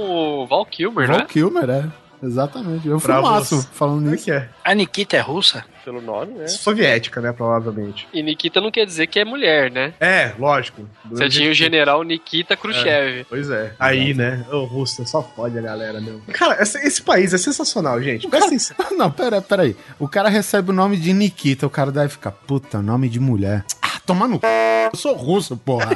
[0.43, 1.27] o Val Kilmer, Val né?
[1.29, 1.85] Kilmer, é.
[2.23, 2.87] Exatamente.
[2.87, 3.69] Eu filmaço você.
[3.73, 4.25] falando é nisso.
[4.25, 4.49] que é?
[4.65, 5.65] A Nikita é russa?
[5.85, 6.47] Pelo nome, né?
[6.47, 8.07] Soviética, né, provavelmente.
[8.13, 9.95] E Nikita não quer dizer que é mulher, né?
[9.99, 10.87] É, lógico.
[11.11, 13.25] Você tinha o general Nikita Khrushchev.
[13.29, 13.73] Pois é.
[13.79, 14.45] Aí, né?
[14.53, 16.21] Ô, Rússia, só fode a galera, meu.
[16.33, 18.29] Cara, esse, esse país é sensacional, gente.
[18.29, 18.77] Presta atenção.
[18.97, 19.75] Não, pera, pera aí.
[19.99, 23.65] O cara recebe o nome de Nikita, o cara deve ficar, puta, nome de mulher.
[24.11, 24.47] Ah, toma no c...
[24.93, 25.91] Eu sou russo, porra.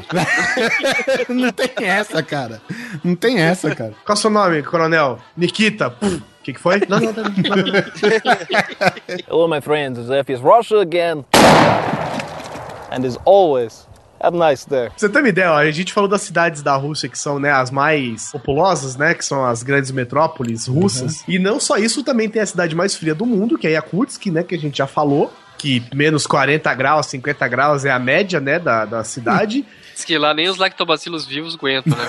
[1.28, 2.62] Não tem essa, cara.
[3.02, 3.92] Não tem essa, cara.
[4.04, 5.18] Qual é o seu nome, coronel?
[5.36, 5.90] Nikita.
[5.90, 6.16] Pum.
[6.16, 6.80] O que, que foi?
[6.88, 7.84] Não, não, não, não, não.
[9.26, 9.98] Hello, my friends.
[10.06, 11.24] Zef is Russia again.
[12.92, 13.88] And as always,
[14.20, 14.90] have nice day.
[14.90, 17.40] Pra você ter uma ideia, ó, a gente falou das cidades da Rússia que são,
[17.40, 21.24] né, as mais populosas, né, que são as grandes metrópoles russas.
[21.26, 24.26] E não só isso, também tem a cidade mais fria do mundo, que é Yakutsk,
[24.26, 25.32] né, que a gente já falou,
[25.64, 29.64] que menos 40 graus, 50 graus é a média, né, da, da cidade.
[29.94, 32.04] Diz que lá nem os lactobacilos vivos aguentam, né?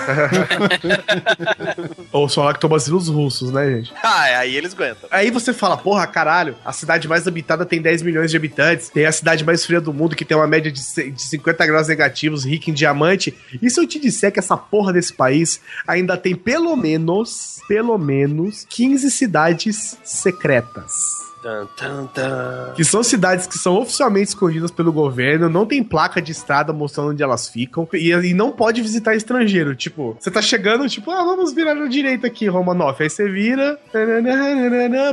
[2.12, 3.94] Ou são lactobacilos russos, né, gente?
[4.02, 5.08] Ah, é, aí eles aguentam.
[5.10, 9.06] Aí você fala, porra, caralho, a cidade mais habitada tem 10 milhões de habitantes, tem
[9.06, 12.70] a cidade mais fria do mundo que tem uma média de 50 graus negativos, rica
[12.70, 13.34] em diamante.
[13.62, 17.96] E se eu te disser que essa porra desse país ainda tem pelo menos, pelo
[17.96, 21.15] menos 15 cidades secretas?
[21.46, 22.72] Tan, tan, tan.
[22.74, 27.10] Que são cidades que são oficialmente escondidas pelo governo, não tem placa de estrada mostrando
[27.10, 29.76] onde elas ficam, e, e não pode visitar estrangeiro.
[29.76, 33.00] Tipo, você tá chegando, tipo, ah, vamos virar na direita aqui, Romanoff.
[33.00, 33.78] Aí você vira,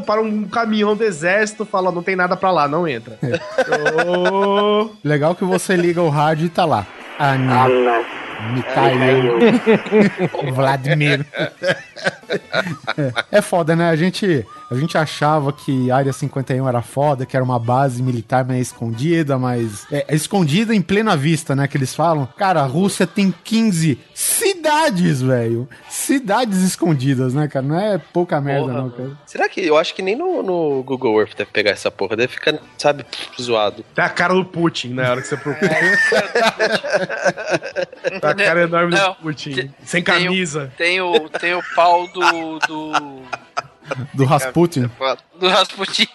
[0.07, 3.19] para um caminhão do exército, fala, não tem nada pra lá, não entra.
[4.07, 6.87] Ô, Legal que você liga o rádio e tá lá.
[7.19, 8.22] Ana.
[8.51, 9.39] Mikhail.
[10.53, 11.25] Vladimir.
[13.31, 13.89] É foda, né?
[13.89, 18.01] A gente, a gente achava que a Área 51 era foda, que era uma base
[18.01, 19.85] militar meio escondida, mas.
[19.91, 21.67] É, é escondida em plena vista, né?
[21.67, 22.27] Que eles falam.
[22.37, 23.99] Cara, a Rússia tem 15
[24.63, 25.67] cidades, velho.
[25.89, 27.65] Cidades escondidas, né, cara?
[27.65, 29.11] Não é pouca merda, Porra, não, cara.
[29.25, 32.15] Será que eu acho que nem no, no Google Earth deve pegar essa porra?
[32.15, 33.05] Deve ficar, sabe,
[33.41, 33.83] zoado.
[33.93, 35.69] Tem a cara do Putin na hora que você procura.
[38.21, 39.53] Tá a cara enorme Não, do Putin.
[39.53, 40.71] tem- sem tem o- camisa.
[40.77, 42.59] Tem o, tem o pau do.
[42.59, 43.21] do.
[44.13, 44.89] Do Rasputin.
[45.39, 46.07] do Rasputin.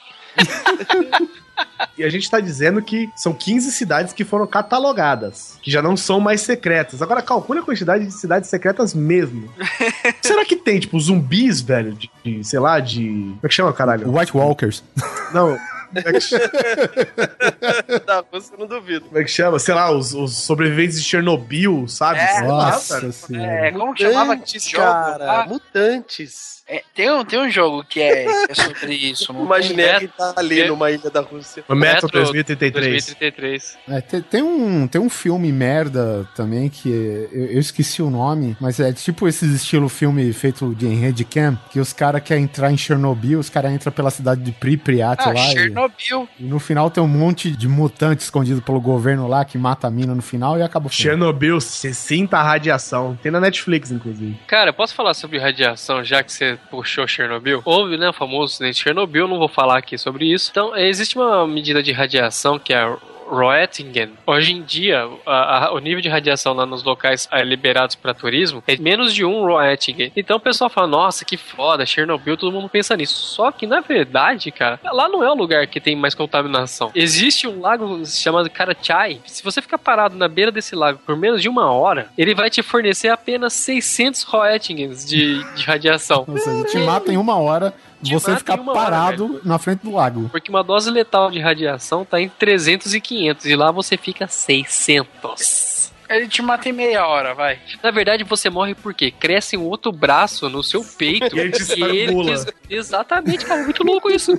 [1.97, 5.97] E a gente tá dizendo que são 15 cidades que foram catalogadas, que já não
[5.97, 7.03] são mais secretas.
[7.03, 9.53] Agora calcule a quantidade de cidades secretas mesmo.
[10.23, 11.93] Será que tem, tipo, zumbis, velho?
[11.95, 13.05] De, de, sei lá, de.
[13.09, 14.11] Como é que chama, caralho?
[14.17, 14.85] White Walkers.
[15.33, 15.59] Não.
[15.89, 17.99] como é que?
[18.07, 19.07] Da Rússia, eu não duvido.
[19.07, 19.59] Como é que chama?
[19.59, 22.21] Sei lá, os, os sobreviventes de Chernobyl, sabe?
[22.21, 23.11] É, Nossa.
[23.35, 24.85] É, como que chamava Mutantes, jogo?
[24.85, 25.33] cara.
[25.43, 26.58] Ah, Mutantes.
[26.69, 29.33] É, tem, um, tem um jogo que é, é sobre isso.
[29.33, 31.65] Imaginei Metro- que tá ali numa ilha da Rússia.
[31.69, 32.91] O Metro Metro 2033.
[33.07, 33.79] 2033.
[33.89, 38.11] É, tem, tem um, tem um filme merda também que é- eu, eu esqueci o
[38.11, 42.45] nome, mas é tipo esses estilo filme feito de em Handcam, que os caras querem
[42.45, 46.29] entrar em Chernobyl, os caras entram pela cidade de Pripyat Ah, lá e, Chernobyl.
[46.39, 49.91] e no final tem um monte de mutante escondido pelo governo lá que mata a
[49.91, 50.89] mina no final e acaba.
[50.91, 53.19] Chernobyl, você sinta a radiação.
[53.23, 54.39] Tem na Netflix, inclusive.
[54.47, 57.63] Cara, posso falar sobre radiação, já que você puxou Chernobyl?
[57.65, 60.51] Houve, né, o famoso acidente de Chernobyl, não vou falar aqui sobre isso.
[60.51, 62.97] Então, existe uma medida de radiação que é a
[63.29, 64.11] Roentgen.
[64.27, 68.15] Hoje em dia, a- a- o nível de radiação lá nos locais eh, liberados para
[68.15, 70.13] turismo é menos de um Roentgen.
[70.17, 73.15] Então o pessoal fala, nossa, que foda, Chernobyl, todo mundo pensa nisso.
[73.15, 76.91] Só que, na verdade, cara, lá não é o lugar que tem mais contaminação.
[76.95, 79.21] Existe um lago chamado Karachai.
[79.27, 82.51] Se você ficar parado na beira desse lago por menos de uma hora, ele vai
[82.51, 86.25] te fornecer apenas 600 Roentgens de, de radiação.
[86.27, 89.93] Ou seja, te mata em uma hora, você ficar uma hora, parado na frente do
[89.93, 90.29] lago.
[90.31, 94.27] Porque uma dose letal de radiação tá em 300 e 500 e lá você fica
[94.27, 95.78] 600.
[96.09, 97.59] Ele te mata em meia hora, vai.
[97.83, 101.29] Na verdade, você morre porque cresce um outro braço no seu peito.
[101.39, 102.47] E ele te estrangula.
[102.69, 103.63] Exatamente, cara.
[103.65, 104.33] Muito louco isso.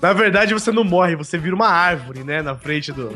[0.00, 2.42] Na verdade, você não morre, você vira uma árvore, né?
[2.42, 3.12] Na frente do.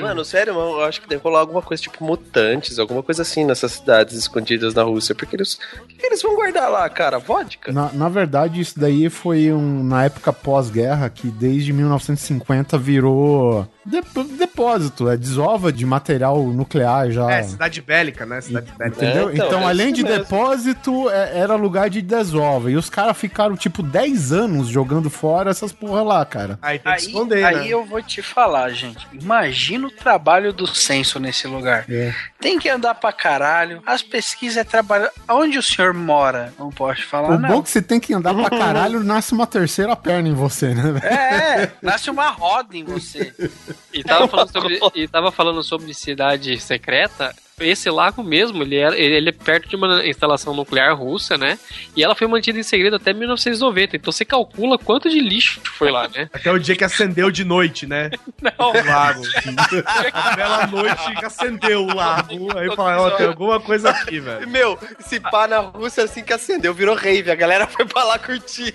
[0.00, 3.44] Mano, sério, mano, eu acho que deve rolar alguma coisa tipo mutantes, alguma coisa assim
[3.44, 5.14] nessas cidades escondidas na Rússia.
[5.14, 5.54] Porque eles.
[5.54, 7.18] O que eles vão guardar lá, cara?
[7.18, 7.72] Vodka?
[7.72, 15.08] Na, na verdade, isso daí foi um, na época pós-guerra, que desde 1950 virou depósito,
[15.08, 17.30] é desova de material nuclear já.
[17.30, 18.40] É, cidade bélica, né?
[18.40, 18.96] Cidade bélica.
[19.04, 19.28] Entendeu?
[19.30, 20.18] É, então, então, é além de mesmo.
[20.18, 22.70] depósito, é- era lugar de desova.
[22.70, 26.58] E os caras ficaram, tipo, 10 anos jogando fora essas porra lá, cara.
[26.60, 27.66] Aí tem que Aí, esconder, aí né?
[27.68, 29.06] eu vou te falar, gente.
[29.12, 31.84] Imagina o trabalho do censo nesse lugar.
[31.88, 32.12] É.
[32.40, 33.82] Tem que andar pra caralho.
[33.86, 35.08] As pesquisas é trabalho.
[35.28, 36.52] Onde o senhor mora?
[36.58, 37.62] Não posso falar, o bom é não.
[37.62, 41.04] que você tem que andar pra caralho, nasce uma terceira perna em você, né, velho?
[41.04, 43.32] É, nasce uma roda em você.
[43.92, 47.34] E tava falando sobre, e tava falando sobre cidade secreta.
[47.60, 51.58] Esse lago mesmo, ele é, ele é perto de uma instalação nuclear russa, né?
[51.96, 53.96] E ela foi mantida em segredo até 1990.
[53.96, 56.28] Então você calcula quanto de lixo foi lá, né?
[56.32, 58.10] Até o dia que acendeu de noite, né?
[58.40, 59.22] Não, O lago.
[60.12, 62.58] A bela noite que acendeu o lago.
[62.58, 64.48] Aí fala, ó, tem alguma coisa aqui, velho.
[64.48, 67.30] Meu, se pá na Rússia assim que acendeu, virou rave.
[67.30, 68.74] A galera foi pra lá curtir.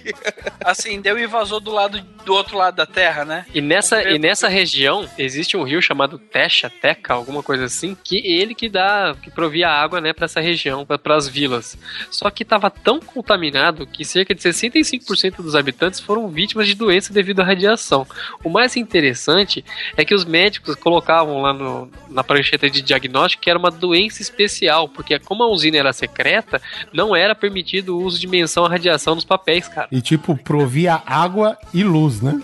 [0.64, 3.46] Acendeu e vazou do lado do outro lado da terra, né?
[3.54, 8.18] E nessa, e nessa região existe um rio chamado Techa, Teca, alguma coisa assim, que
[8.18, 11.78] ele que dá, que provia água, né, para essa região, para as vilas.
[12.12, 17.14] Só que estava tão contaminado que cerca de 65% dos habitantes foram vítimas de doença
[17.14, 18.06] devido à radiação.
[18.44, 19.64] O mais interessante
[19.96, 24.22] é que os médicos colocavam lá no, na prancheta de diagnóstico que era uma doença
[24.22, 26.62] especial, porque como a usina era secreta,
[26.92, 29.88] não era permitido o uso de menção à radiação nos papéis, cara.
[29.92, 32.42] E, tipo, provia água e luz, né?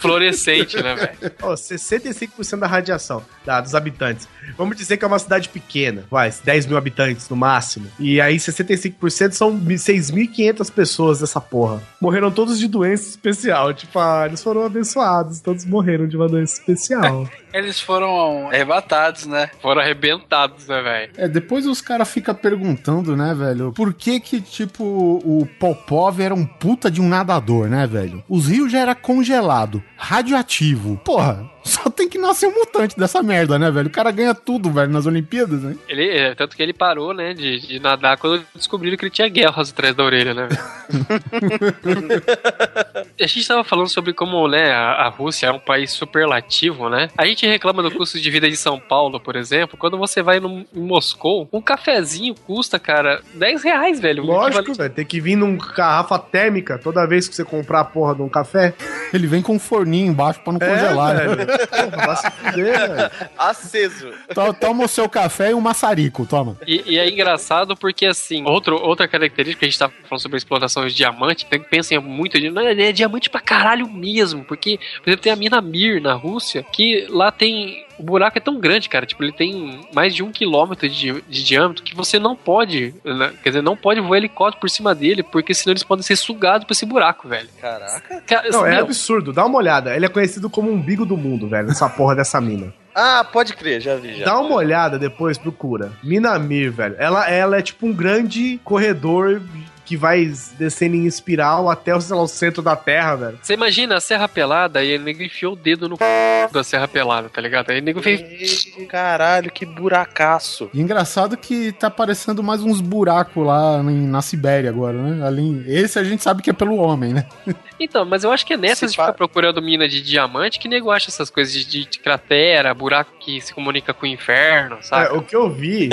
[0.00, 1.32] Fluorescente, né, velho?
[1.42, 4.28] Ó, 65% da radiação da, dos habitantes.
[4.56, 7.86] Vamos dizer que é uma cidade pequena, vai, 10 mil habitantes no máximo.
[7.98, 11.82] E aí 65% são 6.500 pessoas dessa porra.
[12.00, 13.72] Morreram todos de doença especial.
[13.74, 17.28] Tipo, ah, eles foram abençoados, todos morreram de uma doença especial.
[17.52, 19.50] Eles foram arrebatados, né?
[19.60, 21.12] Foram arrebentados, né, velho?
[21.16, 26.34] É, depois os caras ficam perguntando, né, velho, por que que, tipo, o Popov era
[26.34, 28.22] um puta de um nadador, né, velho?
[28.28, 31.00] Os rios já era congelado, radioativo.
[31.04, 33.88] Porra, só tem que nascer um mutante dessa merda, né, velho?
[33.88, 35.76] O cara ganha tudo, velho, nas Olimpíadas, né?
[35.88, 39.28] Ele, é, tanto que ele parou, né, de, de nadar quando descobriram que ele tinha
[39.28, 40.48] guerras atrás da orelha, né?
[40.48, 40.62] velho?
[43.20, 47.08] a gente tava falando sobre como, né, a, a Rússia é um país superlativo, né?
[47.16, 49.76] A gente reclama do custo de vida de São Paulo, por exemplo.
[49.76, 54.22] Quando você vai no, em Moscou, um cafezinho custa, cara, 10 reais, velho.
[54.24, 54.94] Lógico, equivalente- velho.
[54.94, 58.28] Tem que vir num garrafa térmica toda vez que você comprar a porra de um
[58.28, 58.74] café.
[59.12, 61.34] Ele vem com um forninho embaixo pra não congelar, né?
[61.34, 61.46] velho.
[61.46, 63.10] Porra, vai se fuder, velho.
[63.38, 64.08] Aceso.
[64.34, 66.56] To- Toma o seu café e um maçarico, toma.
[66.66, 70.36] E, e é engraçado porque, assim, outro, outra característica que a gente tá falando sobre
[70.36, 72.38] a exploração de diamante, tem que pensar muito.
[72.52, 74.44] Não, é diamante pra caralho mesmo.
[74.44, 77.84] Porque, por exemplo, tem a mina Mir na Rússia, que lá tem.
[77.98, 79.06] O buraco é tão grande, cara.
[79.06, 82.94] Tipo, ele tem mais de um quilômetro de, de diâmetro que você não pode.
[83.04, 86.16] né, Quer dizer, não pode voar helicóptero por cima dele, porque senão eles podem ser
[86.16, 87.48] sugados por esse buraco, velho.
[87.60, 88.22] Caraca.
[88.26, 89.32] Cara, Não, é meu, absurdo.
[89.32, 89.94] Dá uma olhada.
[89.94, 91.70] Ele é conhecido como o umbigo do mundo, velho.
[91.70, 92.72] Essa porra dessa mina.
[92.94, 94.16] Ah, pode crer, já vi.
[94.16, 94.26] Já.
[94.26, 95.92] Dá uma olhada depois, procura.
[96.02, 96.94] Minamir, velho.
[96.98, 99.40] Ela, ela é tipo um grande corredor
[99.84, 103.38] que vai descendo em espiral até sei lá, o centro da Terra, velho.
[103.42, 106.04] Você imagina a Serra Pelada e o nego enfiou o dedo no c...
[106.52, 107.70] da Serra Pelada, tá ligado?
[107.70, 108.66] Aí o nego fez.
[108.88, 110.70] Caralho, que buracaço.
[110.72, 115.26] E engraçado que tá aparecendo mais uns buracos lá na Sibéria agora, né?
[115.26, 117.26] Ali, esse a gente sabe que é pelo homem, né?
[117.84, 120.68] Então, mas eu acho que é nessas Se de ficar procurando mina de diamante que
[120.68, 124.76] nego acha essas coisas de, de- de cratera, buraco que se comunica com o inferno,
[124.78, 125.16] É, sabe?
[125.16, 125.88] o que eu vi,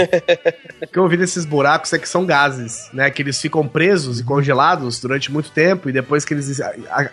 [0.81, 3.09] o que eu vi desses buracos é que são gases, né?
[3.09, 6.59] Que eles ficam presos e congelados durante muito tempo e depois que eles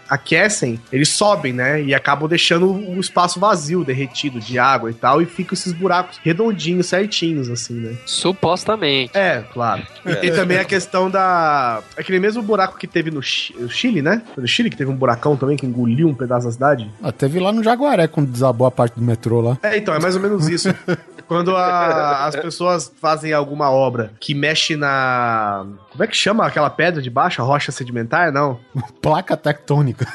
[0.09, 1.83] aquecem, eles sobem, né?
[1.83, 6.19] E acabam deixando o espaço vazio, derretido de água e tal, e ficam esses buracos
[6.23, 7.97] redondinhos, certinhos, assim, né?
[8.07, 9.11] Supostamente.
[9.17, 9.83] É, claro.
[10.05, 11.83] E tem também a questão da.
[11.97, 14.23] Aquele mesmo buraco que teve no Chi- no Chile, né?
[14.35, 16.91] Foi no Chile que teve um buracão também que engoliu um pedaço da cidade.
[17.03, 19.59] Ah, teve lá no Jaguaré quando desabou a parte do metrô lá.
[19.63, 20.69] É, então, é mais ou menos isso.
[21.27, 25.67] Quando a- as pessoas fazem alguma obra que mexe na.
[25.91, 27.43] Como é que chama aquela pedra de baixo?
[27.43, 28.31] A rocha sedimentar?
[28.31, 28.61] Não.
[29.03, 30.07] Placa tectônica.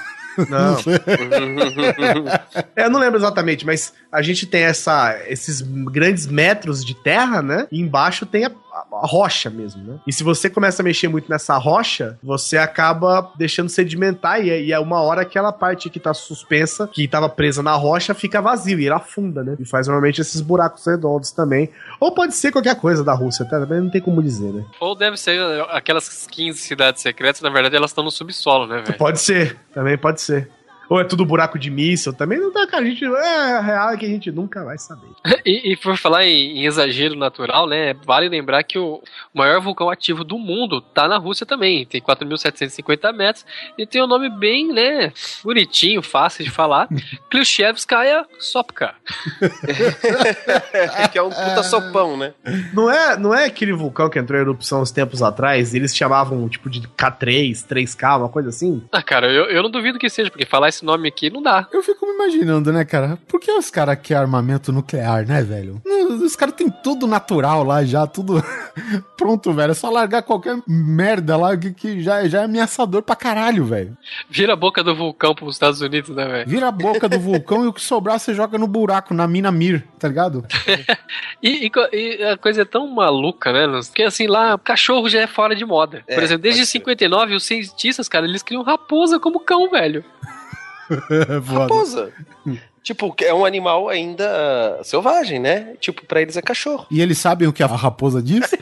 [0.49, 0.78] Não.
[2.76, 7.41] É, eu não lembro exatamente, mas a gente tem essa, esses grandes metros de terra,
[7.41, 7.68] né?
[7.72, 9.99] E embaixo tem a, a rocha mesmo, né?
[10.07, 14.61] E se você começa a mexer muito nessa rocha, você acaba deixando sedimentar e, é-
[14.61, 18.41] e é uma hora aquela parte que tá suspensa, que tava presa na rocha, fica
[18.41, 19.55] vazio e ela afunda, né?
[19.59, 21.69] E faz normalmente esses buracos redondos também.
[21.99, 23.59] Ou pode ser qualquer coisa da Rússia, tá?
[23.59, 24.63] Também não tem como dizer, né?
[24.80, 25.39] Ou deve ser
[25.72, 28.97] aquelas 15 cidades secretas, na verdade elas estão no subsolo, né, velho?
[28.97, 30.49] Pode ser, também pode ser.
[30.91, 32.83] Ou é tudo buraco de míssil, também não dá, cara.
[32.83, 35.07] A gente, é, a real é que a gente nunca vai saber.
[35.43, 37.95] E, e por falar em, em exagero natural, né?
[38.05, 39.01] Vale lembrar que o
[39.33, 41.85] maior vulcão ativo do mundo tá na Rússia também.
[41.85, 43.45] Tem 4.750 metros
[43.77, 45.11] e tem um nome bem, né?
[45.43, 46.87] Bonitinho, fácil de falar.
[47.31, 48.93] Klishchevskaya Sopka.
[51.11, 52.33] que é um puta sopão, né?
[52.73, 55.73] Não é, não é aquele vulcão que entrou em erupção uns tempos atrás?
[55.73, 58.83] Eles chamavam tipo de K3, 3K, uma coisa assim?
[58.91, 61.67] Ah, cara, eu, eu não duvido que seja, porque falar esse nome aqui não dá.
[61.71, 63.17] Eu fico me imaginando, né, cara?
[63.27, 65.82] Por que os caras querem armamento nuclear, né, velho?
[66.23, 68.43] Os caras têm tudo natural lá já, tudo
[69.17, 69.71] pronto, velho.
[69.71, 73.97] É só largar qualquer merda lá que, que já, já é ameaçador pra caralho, velho.
[74.29, 76.49] Vira a boca do vulcão pros Estados Unidos, né, velho?
[76.49, 79.51] Vira a boca do vulcão e o que sobrar você joga no buraco, na mina
[79.51, 80.45] Mir, tá ligado?
[81.41, 83.67] E, e e a coisa é tão maluca, né?
[83.88, 86.03] Porque assim, lá, cachorro já é fora de moda.
[86.05, 86.77] Por É, exemplo, desde pode ser.
[86.79, 90.03] 59, os cientistas, cara, eles criam raposa como cão, velho.
[91.45, 91.61] Foda.
[91.61, 92.11] Raposa.
[92.83, 95.75] tipo, é um animal ainda ah, selvagem, né?
[95.79, 96.85] Tipo, pra eles é cachorro.
[96.91, 98.51] E eles sabem o que a raposa diz?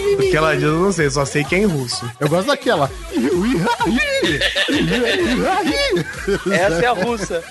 [0.20, 2.08] Porque ela diz, eu não sei, só sei que é em russo.
[2.20, 2.90] Eu gosto daquela.
[6.52, 7.42] Essa é a russa.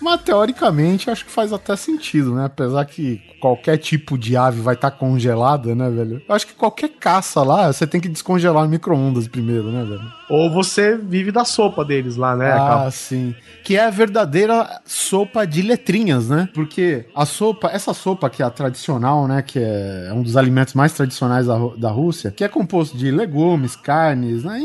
[0.00, 2.46] Mas teoricamente acho que faz até sentido, né?
[2.46, 6.22] Apesar que qualquer tipo de ave vai estar congelada, né, velho?
[6.28, 10.02] Eu acho que qualquer caça lá, você tem que descongelar no micro-ondas primeiro, né, velho?
[10.30, 12.50] Ou você vive da sopa deles lá, né?
[12.52, 13.34] ah, Aquela- sim.
[13.64, 16.48] Que é a verdadeira sopa de letrinhas, né?
[16.54, 19.42] Porque a sopa, essa sopa que é a tradicional, né?
[19.42, 23.76] Que é um dos alimentos mais tradicionais da, da Rússia, que é composto de legumes,
[23.76, 24.60] carnes, né?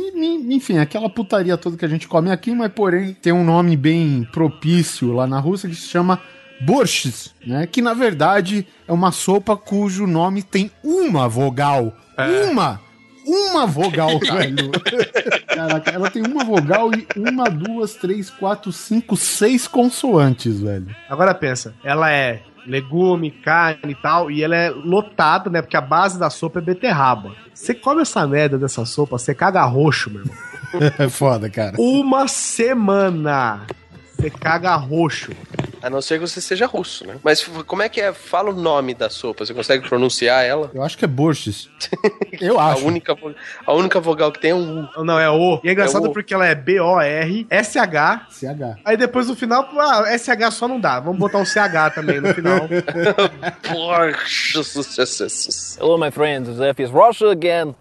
[0.49, 4.27] Enfim, aquela putaria toda que a gente come aqui, mas porém tem um nome bem
[4.31, 6.19] propício lá na Rússia que se chama
[6.61, 7.67] Borscht, né?
[7.67, 11.93] Que na verdade é uma sopa cujo nome tem uma vogal.
[12.49, 12.87] Uma!
[13.27, 14.71] Uma vogal, velho.
[15.47, 20.95] Caraca, ela tem uma vogal e uma, duas, três, quatro, cinco, seis consoantes, velho.
[21.09, 25.61] Agora pensa, ela é legume, carne e tal, e ela é lotada, né?
[25.61, 27.31] Porque a base da sopa é beterraba.
[27.53, 30.35] Você come essa merda dessa sopa, você caga roxo, meu irmão.
[30.99, 31.77] É foda, cara.
[31.79, 33.61] Uma semana.
[34.17, 35.31] Você caga roxo.
[35.79, 37.17] A não ser que você seja russo, né?
[37.23, 38.11] Mas como é que é?
[38.11, 39.45] Fala o nome da sopa.
[39.45, 40.71] Você consegue pronunciar ela?
[40.73, 41.69] Eu acho que é Borscht.
[42.41, 42.83] Eu A acho.
[42.85, 45.03] única, vo- a única vogal que tem é um U.
[45.05, 45.61] Não, é O.
[45.63, 46.13] E é engraçado É o.
[46.13, 48.25] porque ela é B-O-R-S-H.
[48.31, 48.79] CH.
[48.83, 50.99] Aí depois no final, ah, SH só não dá.
[50.99, 52.67] Vamos botar um CH também no final.
[55.79, 56.49] Hello, my friends.
[56.57, 57.75] Zef is Russia again.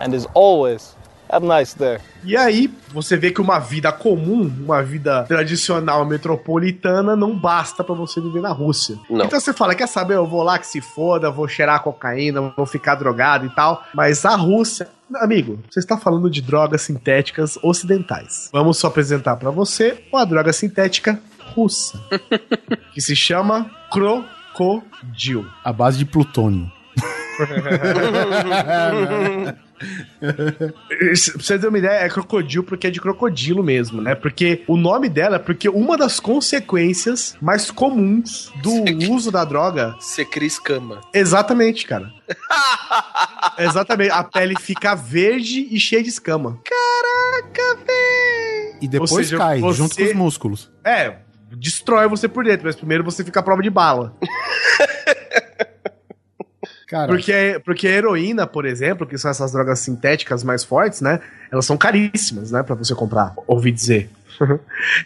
[0.00, 0.95] And as always,
[1.28, 1.98] a nice day.
[2.24, 7.94] E aí, você vê que uma vida comum, uma vida tradicional metropolitana, não basta pra
[7.94, 8.96] você viver na Rússia.
[9.08, 9.24] Não.
[9.24, 12.66] Então você fala, quer saber, eu vou lá que se foda, vou cheirar cocaína, vou
[12.66, 13.84] ficar drogado e tal.
[13.94, 18.50] Mas a Rússia, amigo, você está falando de drogas sintéticas ocidentais.
[18.52, 21.20] Vamos só apresentar pra você uma droga sintética
[21.54, 22.00] russa,
[22.92, 25.46] que se chama crocodil.
[25.64, 26.70] A base de plutônio.
[27.36, 27.46] Pra
[31.38, 34.14] você ter uma ideia, é crocodilo porque é de crocodilo mesmo, né?
[34.14, 38.72] Porque o nome dela é porque uma das consequências mais comuns do
[39.12, 39.94] uso da droga.
[40.00, 41.00] Você cria escama.
[41.12, 42.10] Exatamente, cara.
[43.58, 44.10] Exatamente.
[44.10, 46.58] A pele fica verde e cheia de escama.
[46.64, 48.78] Caraca, velho.
[48.80, 50.70] E depois seja, cai, você- junto com os músculos.
[50.84, 51.16] É,
[51.52, 54.16] destrói você por dentro, mas primeiro você fica à prova de bala.
[56.86, 61.20] Cara, Porque, porque a heroína, por exemplo, que são essas drogas sintéticas mais fortes, né?
[61.50, 62.62] Elas são caríssimas, né?
[62.62, 64.08] Pra você comprar, ouvi dizer.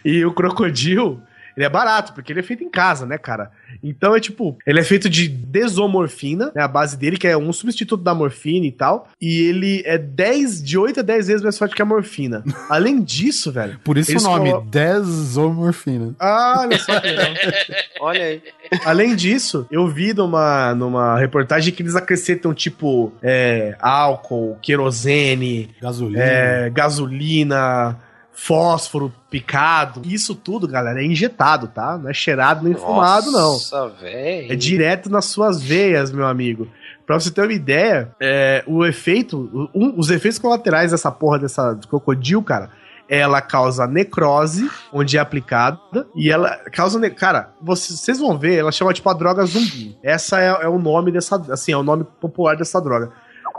[0.05, 1.21] e o crocodilo,
[1.55, 3.51] ele é barato, porque ele é feito em casa, né, cara?
[3.83, 6.61] Então é tipo, ele é feito de desomorfina, né?
[6.63, 9.07] A base dele, que é um substituto da morfina e tal.
[9.19, 12.43] E ele é 10, de 8 a 10 vezes mais forte que a morfina.
[12.69, 13.79] Além disso, velho.
[13.83, 16.13] por isso o nome, colo- desomorfina.
[16.19, 16.91] Ah, olha só.
[17.99, 18.41] Olha aí.
[18.85, 26.23] Além disso, eu vi numa, numa reportagem que eles acrescentam, tipo, é, álcool, querosene, Gasolina.
[26.23, 27.97] é, gasolina,
[28.43, 30.01] fósforo picado.
[30.05, 31.97] Isso tudo, galera, é injetado, tá?
[31.97, 33.53] Não é cheirado nem fumado, não.
[33.53, 34.51] Nossa, velho.
[34.51, 36.67] É direto nas suas veias, meu amigo.
[37.05, 41.73] Pra você ter uma ideia, é, o efeito, um- os efeitos colaterais dessa porra dessa
[41.73, 42.69] do crocodilo, cara,
[43.07, 45.79] ela causa necrose, onde é aplicada,
[46.15, 46.97] e ela causa.
[46.97, 49.97] ne- Cara, vocês, vocês vão ver, ela chama tipo a droga zumbi.
[50.01, 51.35] Essa é, é o nome dessa.
[51.51, 53.11] Assim, é o nome popular dessa droga.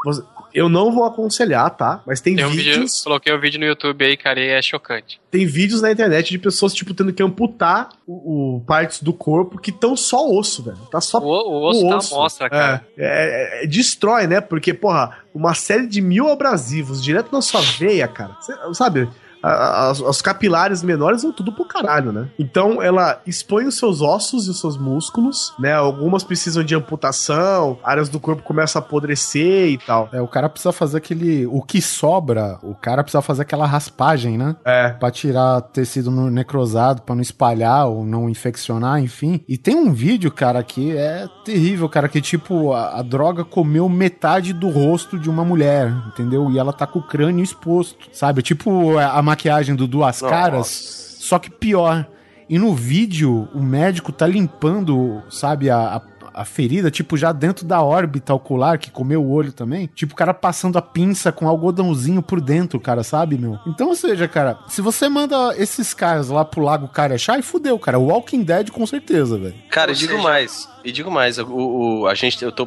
[0.04, 0.22] Você-
[0.54, 2.02] eu não vou aconselhar, tá?
[2.06, 3.02] Mas tem, Tem um vídeo, vídeos.
[3.02, 5.20] coloquei um vídeo no YouTube aí, cara, e é chocante.
[5.30, 9.58] Tem vídeos na internet de pessoas, tipo, tendo que amputar o, o partes do corpo
[9.58, 10.76] que estão só osso, velho.
[10.90, 12.86] Tá só O, o osso tá à mostra, cara.
[12.98, 14.40] É, é, é, destrói, né?
[14.40, 18.36] Porque, porra, uma série de mil abrasivos direto na sua veia, cara.
[18.40, 19.08] Cê- sabe?
[19.42, 22.28] As, os capilares menores vão tudo pro caralho, né?
[22.38, 25.72] Então ela expõe os seus ossos e os seus músculos, né?
[25.72, 30.08] Algumas precisam de amputação, áreas do corpo começam a apodrecer e tal.
[30.12, 31.46] É, o cara precisa fazer aquele.
[31.46, 34.56] O que sobra, o cara precisa fazer aquela raspagem, né?
[34.64, 34.90] É.
[34.90, 39.44] Pra tirar tecido necrosado, pra não espalhar ou não infeccionar, enfim.
[39.48, 43.88] E tem um vídeo, cara, que é terrível, cara, que tipo, a, a droga comeu
[43.88, 46.50] metade do rosto de uma mulher, entendeu?
[46.50, 48.42] E ela tá com o crânio exposto, sabe?
[48.42, 52.06] Tipo a, a maquiagem do Duas Caras, só que pior.
[52.48, 56.02] E no vídeo, o médico tá limpando, sabe, a, a-
[56.34, 59.88] a ferida, tipo, já dentro da órbita ocular, que comeu o olho também.
[59.94, 63.58] Tipo, o cara passando a pinça com algodãozinho por dentro, cara, sabe, meu?
[63.66, 67.98] Então, ou seja, cara, se você manda esses caras lá pro Lago Carechá, fudeu, cara.
[67.98, 69.54] O Walking Dead, com certeza, velho.
[69.70, 70.68] Cara, Ou e digo seja- mais.
[70.84, 72.66] E digo mais, o, o- a gente, eu tô,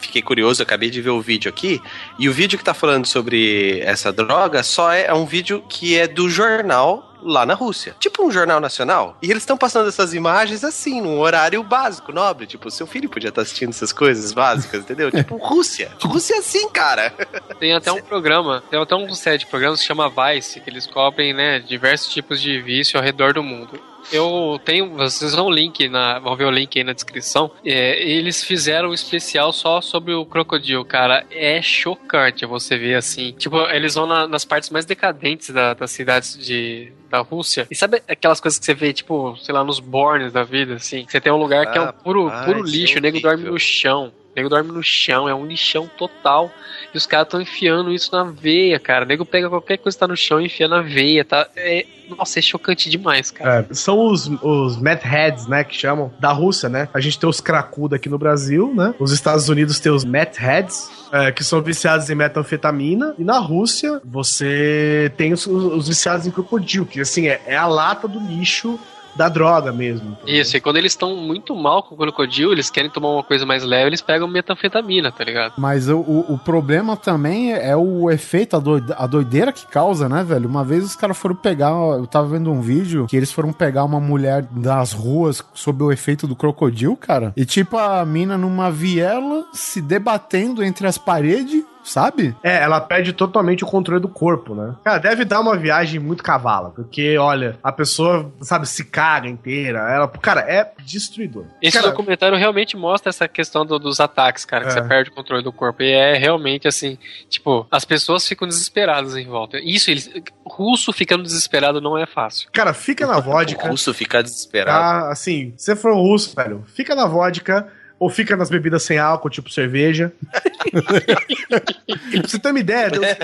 [0.00, 1.80] fiquei curioso, eu acabei de ver o vídeo aqui,
[2.18, 5.96] e o vídeo que tá falando sobre essa droga só é, é um vídeo que
[5.96, 7.94] é do jornal lá na Rússia.
[7.98, 9.16] Tipo um jornal nacional.
[9.22, 12.46] E eles estão passando essas imagens assim, num horário básico, nobre.
[12.46, 15.10] Tipo, seu filho podia estar assistindo essas coisas básicas, entendeu?
[15.16, 15.92] Tipo, Rússia.
[16.00, 17.10] Rússia é assim, cara.
[17.58, 20.86] Tem até um programa, tem até um set de programas que chama Vice, que eles
[20.86, 23.80] cobrem, né, diversos tipos de vício ao redor do mundo.
[24.12, 27.50] Eu tenho, vocês vão link na, vão ver o link aí na descrição.
[27.64, 31.26] É, eles fizeram um especial só sobre o crocodilo, cara.
[31.30, 33.32] É chocante você ver assim.
[33.32, 37.66] Tipo, eles vão na- nas partes mais decadentes da- das cidades de da Rússia.
[37.70, 41.06] E sabe aquelas coisas que você vê, tipo, sei lá, nos bornes da vida, assim?
[41.08, 43.44] Você tem um lugar que é um puro, Rapaz, puro lixo, é o nego dorme
[43.44, 44.12] no chão.
[44.36, 46.52] Nego dorme no chão, é um lixão total.
[46.92, 49.06] E os caras estão enfiando isso na veia, cara.
[49.06, 51.48] O nego pega qualquer coisa que tá no chão e enfia na veia, tá?
[51.56, 53.66] É, nossa, é chocante demais, cara.
[53.70, 56.86] É, são os, os meth heads, né, que chamam, da Rússia, né?
[56.92, 58.94] A gente tem os cracudos aqui no Brasil, né?
[58.98, 63.14] Os Estados Unidos tem os meth heads, é, que são viciados em metanfetamina.
[63.18, 67.66] E na Rússia, você tem os, os viciados em crocodilo, que assim, é, é a
[67.66, 68.78] lata do lixo
[69.16, 70.16] da droga mesmo.
[70.26, 73.46] Isso, e quando eles estão muito mal com o crocodilo, eles querem tomar uma coisa
[73.46, 75.54] mais leve, eles pegam metanfetamina, tá ligado?
[75.58, 80.08] Mas o, o, o problema também é o efeito, a, doide- a doideira que causa,
[80.08, 80.48] né, velho?
[80.48, 81.70] Uma vez os caras foram pegar.
[81.70, 85.92] Eu tava vendo um vídeo que eles foram pegar uma mulher das ruas sob o
[85.92, 87.32] efeito do crocodilo, cara.
[87.36, 92.34] E tipo a mina numa viela se debatendo entre as paredes, sabe?
[92.42, 94.74] É, ela perde totalmente o controle do corpo, né?
[94.84, 99.78] Cara, deve dar uma viagem muito cavala, porque, olha, a pessoa, sabe, se caga inteira.
[99.90, 101.44] Ela, cara, é destruidor.
[101.62, 104.72] Esse cara, documentário realmente mostra essa questão do- dos ataques, cara, que É.
[104.74, 105.82] você perde o controle do corpo.
[105.82, 109.58] E é realmente assim, tipo, as pessoas ficam desesperadas em volta.
[109.62, 110.10] Isso, eles.
[110.44, 112.48] Russo ficando desesperado não é fácil.
[112.52, 113.68] cara, fica na O vodka.
[113.68, 114.78] russo fica desesperado.
[115.06, 117.66] Tá, assim, se você for um russo, velho, fica na vodka
[117.98, 120.12] ou fica nas bebidas sem álcool, tipo cerveja.
[120.70, 123.18] pra você ter uma ideia, eu- é,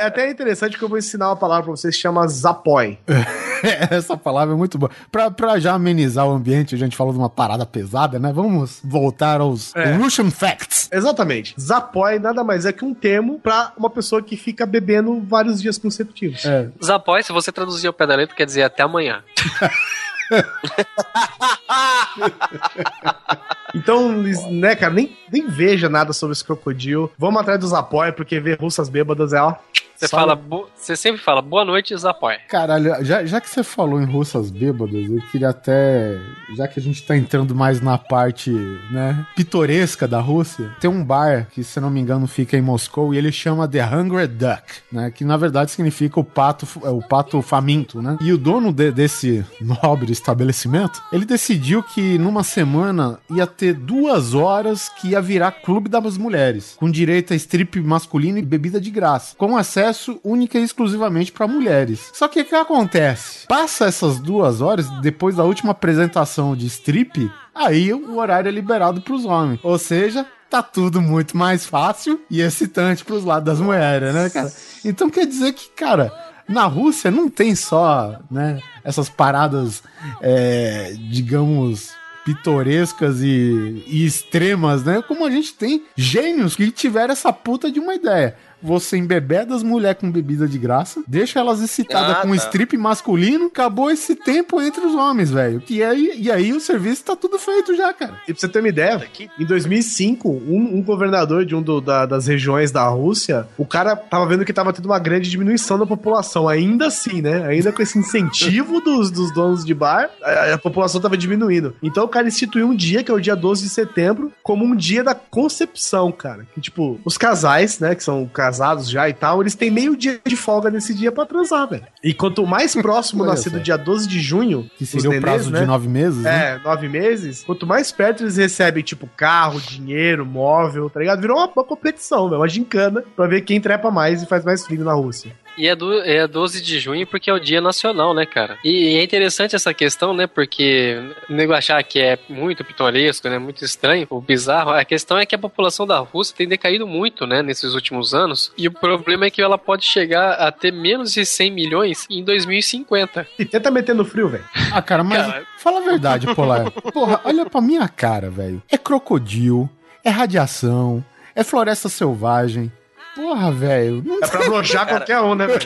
[0.00, 2.98] é até interessante que eu vou ensinar uma palavra pra vocês que chama Zapoi.
[3.90, 4.90] Essa palavra é muito boa.
[5.12, 8.32] Pra, pra já amenizar o ambiente, a gente falou de uma parada pesada, né?
[8.32, 9.92] Vamos voltar aos É.
[9.94, 10.88] Russian Facts.
[10.90, 11.54] Exatamente.
[11.60, 15.76] Zapói nada mais é que um termo pra uma pessoa que fica bebendo vários dias
[15.76, 16.44] consecutivos.
[16.46, 16.68] É.
[16.82, 19.22] Zapói, se você traduzir ao pé da letra, quer dizer até amanhã.
[23.74, 24.10] Então,
[24.50, 27.10] né, cara, nem, nem veja nada sobre esse crocodilo.
[27.16, 29.54] Vamos atrás dos Zapói, porque ver russas bêbadas é, ó.
[30.00, 30.40] Você fala,
[30.74, 32.36] você sempre fala boa noite, Zapói.
[32.48, 36.18] Caralho, já, já que você falou em russas bêbadas, eu queria até.
[36.56, 38.50] Já que a gente tá entrando mais na parte,
[38.90, 43.12] né, pitoresca da Rússia, tem um bar que, se não me engano, fica em Moscou
[43.12, 45.10] e ele chama The Hungry Duck, né?
[45.10, 48.16] Que na verdade significa o pato, é, o pato faminto, né?
[48.22, 54.32] E o dono de- desse nobre estabelecimento, ele decidiu que numa semana ia ter duas
[54.32, 58.90] horas que ia virar clube das mulheres, com direito a strip masculino e bebida de
[58.90, 59.89] graça, com acesso
[60.24, 62.10] única e exclusivamente para mulheres.
[62.14, 63.46] Só que o que acontece?
[63.46, 69.00] Passa essas duas horas depois da última apresentação de strip, aí o horário é liberado
[69.00, 69.60] para os homens.
[69.62, 74.52] Ou seja, tá tudo muito mais fácil e excitante pros lados das mulheres, né, cara?
[74.84, 76.12] Então quer dizer que, cara,
[76.48, 79.82] na Rússia não tem só, né, essas paradas,
[80.20, 81.92] é, digamos,
[82.24, 85.02] pitorescas e, e extremas, né?
[85.02, 88.36] Como a gente tem gênios que tiveram essa puta de uma ideia.
[88.62, 92.36] Você embebeda as mulheres com bebida de graça, deixa elas excitadas Ah, com um tá.
[92.36, 95.62] strip masculino, acabou esse tempo entre os homens, velho.
[95.68, 98.14] E aí, e aí o serviço tá tudo feito já, cara.
[98.28, 99.00] E pra você ter uma ideia,
[99.38, 103.94] em 2005, um, um governador de um do- da- das regiões da Rússia, o cara
[103.96, 106.48] tava vendo que tava tendo uma grande diminuição da população.
[106.48, 107.46] Ainda assim, né?
[107.46, 111.74] Ainda com esse incentivo dos, dos donos de bar, a, a população tava diminuindo.
[111.82, 114.74] Então o cara instituiu um dia, que é o dia 12 de setembro, como um
[114.76, 116.46] dia da concepção, cara.
[116.54, 120.20] Que, tipo, os casais, né, que são casados já e tal, eles têm meio dia
[120.26, 121.84] de folga nesse dia pra transar, velho.
[122.02, 125.22] E quanto mais próximo nascer do dia 12 de junho, Que os seria o nenês,
[125.24, 125.60] prazo né?
[125.60, 126.54] de nove meses, né?
[126.54, 127.44] É, nove meses.
[127.44, 131.20] Quanto mais perto eles recebem, tipo, carro, dinheiro, móvel, tá ligado?
[131.20, 132.40] Virou uma, uma competição, velho.
[132.40, 135.32] Uma gincana pra ver quem trepa mais e faz mais frio na Rússia.
[135.56, 138.58] E é, do, é 12 de junho porque é o dia nacional, né, cara?
[138.64, 140.26] E, é interessante essa questão, né?
[140.26, 140.96] Porque
[141.28, 143.38] o nego achar que é muito pitoresco, né?
[143.38, 144.70] Muito estranho, ou bizarro.
[144.70, 147.42] A questão é que a população da Rússia tem decaído muito, né?
[147.42, 148.52] Nesses últimos anos.
[148.56, 152.22] E o problema é que ela pode chegar a ter menos de 100 milhões em
[152.24, 153.26] 2050.
[153.38, 154.44] E tenta meter no frio, velho.
[154.72, 155.44] Ah, cara, mas Cara.
[155.58, 156.70] fala a verdade, Polar.
[156.70, 158.62] Porra, olha pra minha cara, velho.
[158.70, 159.68] É crocodilo,
[160.04, 162.70] é radiação, é floresta selvagem.
[163.14, 164.04] Porra, velho.
[164.22, 165.60] É pra broxar qualquer um, né, velho?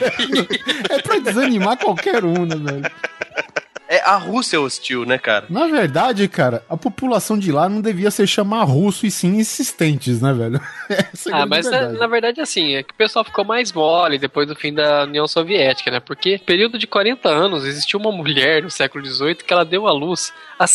[0.90, 2.90] é pra desanimar qualquer um, né, velho?
[3.86, 5.44] É a Rússia hostil, né, cara?
[5.50, 10.22] Na verdade, cara, a população de lá não devia se chamar russo e sim insistentes,
[10.22, 10.58] né, velho?
[10.88, 11.98] Essa é a Ah, mas é, verdade.
[11.98, 15.28] na verdade, assim, é que o pessoal ficou mais mole depois do fim da União
[15.28, 16.00] Soviética, né?
[16.00, 19.92] Porque, período de 40 anos, existiu uma mulher no século XVIII que ela deu à
[19.92, 20.66] luz a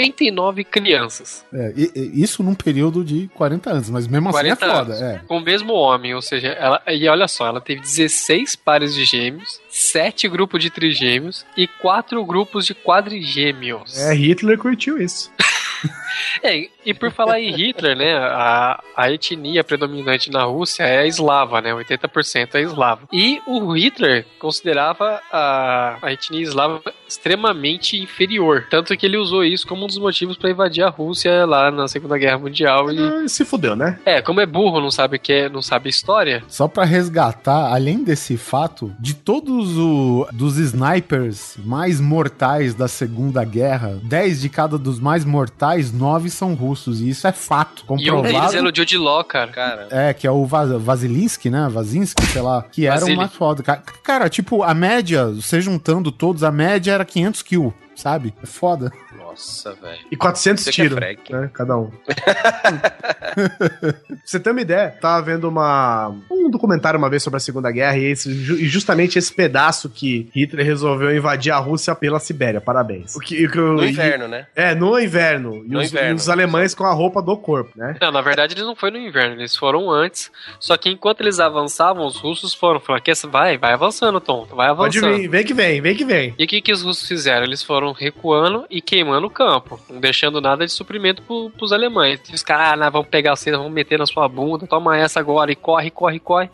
[0.00, 1.44] 59 crianças.
[1.52, 4.92] É, e- e- isso num período de 40 anos, mas mesmo assim é 40 foda.
[4.94, 5.02] anos.
[5.02, 5.22] É.
[5.26, 6.82] Com o mesmo homem, ou seja, ela.
[6.88, 12.24] E olha só, ela teve 16 pares de gêmeos, 7 grupos de trigêmeos e 4
[12.24, 13.98] grupos de quadrigêmeos.
[13.98, 15.30] É, Hitler curtiu isso.
[16.42, 21.06] É, e por falar em Hitler, né, a, a etnia predominante na Rússia é a
[21.06, 23.02] eslava, né, 80% é eslava.
[23.12, 29.66] E o Hitler considerava a, a etnia eslava extremamente inferior, tanto que ele usou isso
[29.66, 33.28] como um dos motivos para invadir a Rússia lá na Segunda Guerra Mundial e Ah,
[33.28, 33.98] se fudeu, né?
[34.04, 36.42] é, como é burro, não sabe o que é, não sabe história.
[36.48, 43.44] Só pra resgatar, além desse fato, de todos os dos snipers mais mortais da Segunda
[43.44, 47.00] Guerra, 10 de cada dos mais mortais, 9 são russos.
[47.00, 48.56] E isso é fato, E um deles comprovado.
[48.56, 49.50] era o Jude Law, cara.
[49.52, 51.68] Cara, É, que é o Vasilinski, né?
[51.70, 52.62] Vazinski, sei lá.
[52.70, 53.16] Que era o Vasily.
[53.16, 53.62] mais foda.
[53.62, 58.34] Ca- Cara, tipo, a média, você juntando todos, a média era 500 kills, sabe?
[58.42, 58.92] É foda.
[59.32, 59.98] Nossa, velho.
[60.10, 61.32] E 400 Você que é tiros, freak.
[61.32, 61.50] né?
[61.52, 61.90] Cada um.
[61.90, 62.14] pra
[64.24, 67.96] você ter uma ideia, tava vendo uma, um documentário uma vez sobre a Segunda Guerra
[67.98, 72.60] e, esse, e justamente esse pedaço que Hitler resolveu invadir a Rússia pela Sibéria.
[72.60, 73.16] Parabéns.
[73.16, 74.46] O que, o que eu- No e- inverno, né?
[74.54, 75.64] É, no inverno.
[75.64, 76.16] E No os, inverno.
[76.16, 77.96] os alemães com a roupa do corpo, né?
[78.00, 80.30] Não, na verdade eles não foram no inverno, eles foram antes.
[80.60, 82.80] Só que enquanto eles avançavam, os russos foram.
[82.80, 85.20] Falaram, "Que- vai, vai avançando, tonto, vai Pode avançando.
[85.20, 86.34] vir, vem que vem, vem que vem.
[86.38, 87.44] E o que, que os russos fizeram?
[87.44, 92.20] Eles foram recuando e queimando o campo, não deixando nada de suprimento pro, pros alemães.
[92.30, 95.20] E os caras, ah, nós vamos pegar vocês, vamos meter na sua bunda, toma essa
[95.20, 96.50] agora, e corre, corre, corre.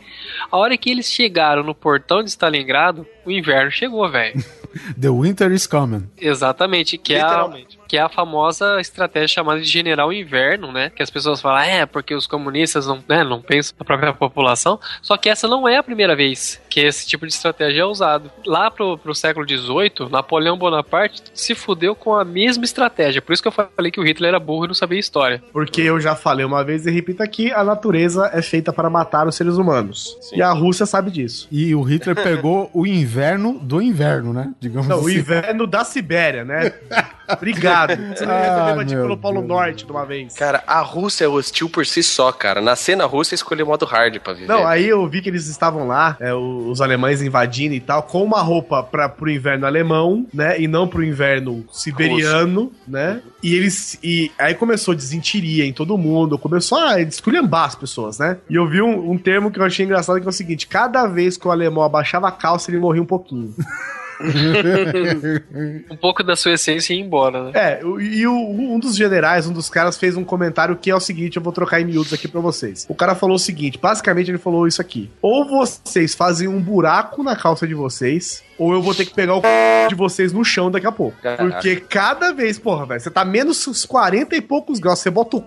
[0.50, 4.42] A hora que eles chegaram no portão de Stalingrado, o inverno chegou, velho.
[5.00, 6.08] The winter is coming.
[6.16, 7.77] Exatamente, que é a, Literalmente.
[7.88, 10.92] Que é a famosa estratégia chamada de general inverno, né?
[10.94, 14.78] Que as pessoas falam, é, porque os comunistas não, né, não pensam na própria população.
[15.00, 18.30] Só que essa não é a primeira vez que esse tipo de estratégia é usado.
[18.46, 23.22] Lá pro, pro século XVIII, Napoleão Bonaparte se fudeu com a mesma estratégia.
[23.22, 25.42] Por isso que eu falei que o Hitler era burro e não sabia história.
[25.52, 29.26] Porque eu já falei uma vez e repito aqui, a natureza é feita para matar
[29.26, 30.16] os seres humanos.
[30.34, 31.48] E a Rússia sabe disso.
[31.50, 34.52] E o Hitler pegou o inverno do inverno, né?
[34.60, 35.18] Digamos Não, o assim.
[35.18, 36.72] inverno da Sibéria, né?
[37.28, 37.90] Obrigado.
[38.14, 39.48] Você não ia Ah, meu pelo Polo Deus.
[39.48, 40.34] Norte de uma vez.
[40.34, 42.60] Cara, a Rússia é hostil por si só, cara.
[42.60, 44.48] Nascer na Rússia, escolher modo hard pra viver.
[44.48, 48.22] Não, aí eu vi que eles estavam lá, é, os alemães invadindo e tal, com
[48.22, 50.60] uma roupa para pro inverno alemão, né?
[50.60, 53.20] E não pro inverno siberiano, né?
[53.42, 53.98] E eles.
[54.02, 58.38] E aí começou desentiria em todo mundo, começou a esculhambar as pessoas, né?
[58.48, 61.06] E eu vi um, um termo que eu achei engraçado que é o seguinte: cada
[61.06, 63.54] vez que o alemão abaixava a calça, ele morria um pouquinho.
[65.90, 67.50] Um pouco da sua essência ia embora, né?
[67.54, 71.00] É, e o- um dos generais, um dos caras, fez um comentário que é o
[71.00, 72.86] seguinte: eu vou trocar em miúdos aqui pra vocês.
[72.88, 75.10] O cara falou o seguinte: basicamente ele falou isso aqui.
[75.22, 79.36] Ou vocês fazem um buraco na calça de vocês, ou eu vou ter que pegar
[79.36, 79.46] o c...
[79.88, 81.16] de vocês no chão daqui a pouco.
[81.22, 81.44] Caraca.
[81.44, 85.36] Porque cada vez, porra, velho, você tá menos uns 40 e poucos graus, você bota
[85.36, 85.46] o c...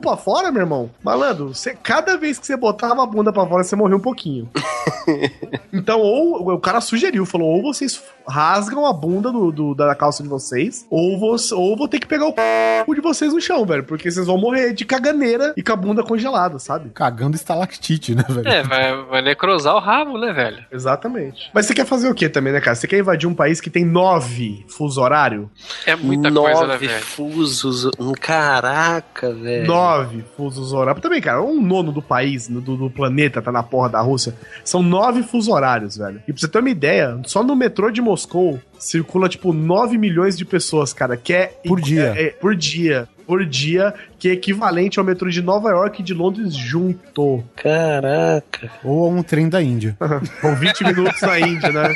[0.00, 0.90] pra fora, meu irmão.
[1.02, 4.48] Malandro, você, cada vez que você botava a bunda pra fora, você morreu um pouquinho.
[5.72, 10.22] Então, ou o cara sugeriu, falou: ou vocês rasgam a bunda do, do- da calça
[10.22, 12.94] de vocês, ou, você, ou vou ter que pegar o c...
[12.94, 13.84] de vocês no chão, velho.
[13.84, 16.90] Porque vocês vão morrer de caganeira e com a bunda congelada, sabe?
[16.90, 18.48] Cagando estalactite, né, velho?
[18.48, 20.64] É, vai, vai necrosar o rabo, né, velho?
[20.70, 21.50] Exatamente.
[21.54, 22.74] Mas você quer fazer o que também, né, cara?
[22.74, 25.50] Você quer invadir um país que tem nove fuso horário?
[25.86, 27.00] É muita Nove coisa, né, velho?
[27.04, 27.90] fusos.
[28.20, 29.66] Caraca, velho.
[29.66, 31.02] Nove fusos horários.
[31.02, 34.34] Também, cara, um nono do país, do, do planeta, tá na porra da Rússia.
[34.64, 36.22] São nove fuso horários, velho.
[36.28, 40.36] E pra você ter uma ideia, só no metrô de Moscou circula, tipo, 9 milhões
[40.38, 41.46] de pessoas, cara, que é...
[41.66, 42.14] Por dia.
[42.16, 43.08] é- é- por dia.
[43.28, 47.44] Por dia, que é equivalente ao metrô de Nova York e de Londres junto.
[47.54, 48.70] Caraca.
[48.82, 49.94] Ou a um trem da Índia.
[50.40, 51.94] Com 20 minutos na Índia, né?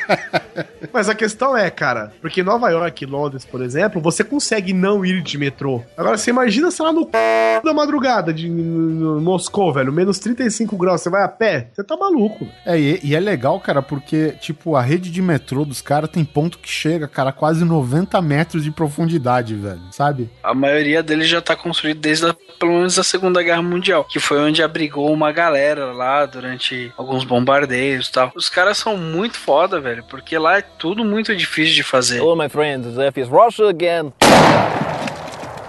[0.92, 5.06] Mas a questão é, cara, porque Nova York e Londres, por exemplo, você consegue não
[5.06, 5.82] ir de metrô.
[5.96, 7.10] Agora, você imagina, sei lá, no c...
[7.64, 11.68] da madrugada de Moscou, velho, menos 35 graus, você vai a pé?
[11.72, 12.46] Você tá maluco.
[12.66, 16.24] É, e, e é legal, cara, porque, tipo, a rede de metrô dos caras tem
[16.24, 20.28] ponto que chega, cara, a quase 90 metros de profundidade, velho, sabe?
[20.42, 24.20] A maioria deles já tá construído desde a, pelo menos a Segunda Guerra Mundial, que
[24.20, 28.32] foi onde abrigou uma galera lá durante alguns bombardeios e tal.
[28.34, 32.18] Os caras são muito foda, velho, porque lá é tudo muito difícil de fazer.
[32.18, 32.96] Hello, my friends.
[32.96, 34.12] If it's Russia again,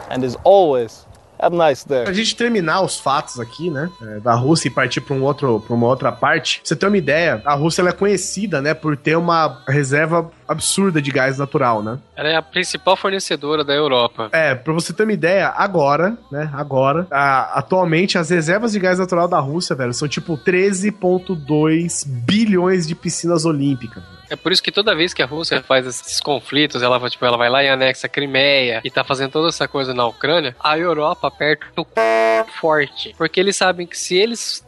[0.09, 1.05] and as always,
[1.39, 2.03] have a nice day.
[2.03, 5.59] Pra gente terminar os fatos aqui, né, é, da Rússia e partir pra, um outro,
[5.59, 8.73] pra uma outra parte, pra você ter uma ideia, a Rússia ela é conhecida, né,
[8.73, 11.99] por ter uma reserva absurda de gás natural, né?
[12.15, 14.29] Ela é a principal fornecedora da Europa.
[14.31, 18.99] É, pra você ter uma ideia, agora, né, agora, a- atualmente as reservas de gás
[18.99, 24.03] natural da Rússia, velho, são tipo 13,2 bilhões de piscinas olímpicas.
[24.29, 27.23] É por isso que toda vez que a Rússia faz esses conflitos, ela, vai, tipo,
[27.25, 30.55] ela vai lá e anexa a Crimeia e tá fazendo toda essa coisa na Ucrânia,
[30.63, 32.45] a Europa aperta o c...
[32.59, 33.13] forte.
[33.17, 34.65] Porque eles sabem que se eles,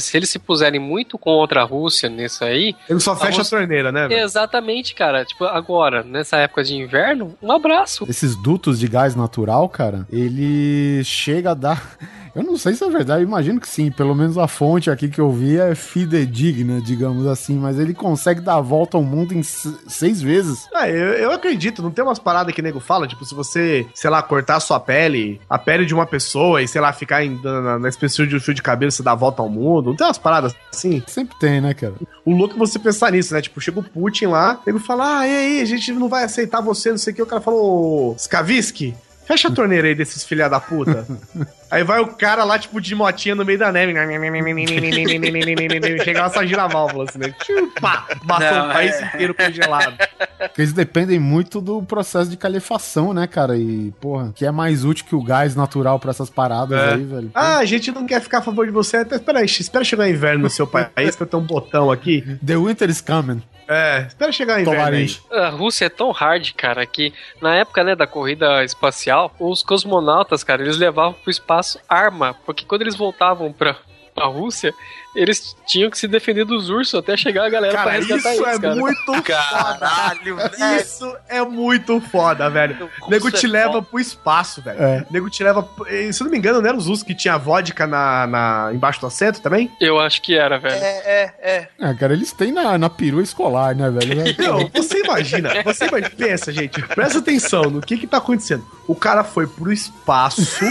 [0.00, 3.38] se eles se puserem muito contra a Rússia nisso aí, Ele só A fecha a
[3.38, 4.20] Rússia- torneira, né, velho?
[4.22, 5.24] exatamente, cara.
[5.24, 8.04] Tipo, agora, nessa época de inverno, um abraço.
[8.08, 11.96] Esses dutos de gás natural, cara, ele chega a dar.
[12.34, 13.90] Eu não sei se é verdade, imagino que sim.
[13.90, 17.58] Pelo menos a fonte aqui que eu vi é fidedigna, digamos assim.
[17.58, 20.66] Mas ele consegue dar a volta ao mundo em se- seis vezes.
[20.74, 23.86] Ah, eu, eu acredito, não tem umas paradas que o nego fala, tipo, se você,
[23.94, 27.22] sei lá, cortar a sua pele, a pele de uma pessoa e, sei lá, ficar
[27.24, 29.90] em- na, na espessura de um fio de cabelo, você dá a volta ao mundo,
[29.90, 31.02] não tem umas paradas assim?
[31.06, 31.94] Sempre tem, né, cara?
[32.24, 33.42] O louco é você pensar nisso, né?
[33.42, 36.60] Tipo, chega o Putin lá, ele fala, ah, e aí, a gente não vai aceitar
[36.62, 37.22] você, não sei o que.
[37.22, 38.94] O cara falou, Skavisky,
[39.26, 41.06] fecha a torneira aí desses filha da puta.
[41.72, 43.92] aí vai o cara lá, tipo, de motinha no meio da neve.
[46.04, 47.34] Chega lá, só gira a válvula, assim, né?
[47.80, 49.06] Pá, o país é.
[49.06, 49.96] inteiro congelado.
[50.38, 53.56] Porque eles dependem muito do processo de calefação, né, cara?
[53.56, 56.94] E, porra, que é mais útil que o gás natural pra essas paradas É.
[56.94, 57.30] aí, velho.
[57.34, 58.98] Ah, a gente não quer ficar a favor de você.
[58.98, 61.90] Até, espera aí, espera chegar o inverno no seu país, que eu tenho um botão
[61.90, 62.22] aqui.
[62.44, 63.42] The Winter is coming.
[63.68, 65.08] É, espera chegar o inverno aí.
[65.08, 65.22] Tovarich.
[65.30, 70.44] A Rússia é tão hard, cara, que na época, né, da corrida espacial, os cosmonautas,
[70.44, 73.76] cara, eles levavam pro espaço arma, porque quando eles voltavam pra,
[74.14, 74.72] pra Rússia,
[75.14, 78.44] eles tinham que se defender dos ursos até chegar a galera pra Cara, resgatar isso
[78.44, 78.74] eles, é cara.
[78.76, 80.48] muito Caralho, foda.
[80.56, 80.80] velho.
[80.80, 82.90] Isso é muito foda, velho.
[83.02, 83.86] O nego é te leva foda.
[83.90, 84.82] pro espaço, velho.
[84.82, 85.06] É.
[85.10, 85.68] Nego te leva.
[86.12, 89.00] Se eu não me engano, não era os ursos que tinha vodka na, na, embaixo
[89.02, 89.70] do assento também?
[89.78, 90.76] Eu acho que era, velho.
[90.76, 91.68] É, é, é.
[91.78, 94.22] Ah, cara, eles têm na, na perua escolar, né, velho?
[94.38, 98.66] Não, você imagina, você imagina, pensa, gente, presta atenção no que que tá acontecendo.
[98.88, 100.64] O cara foi pro espaço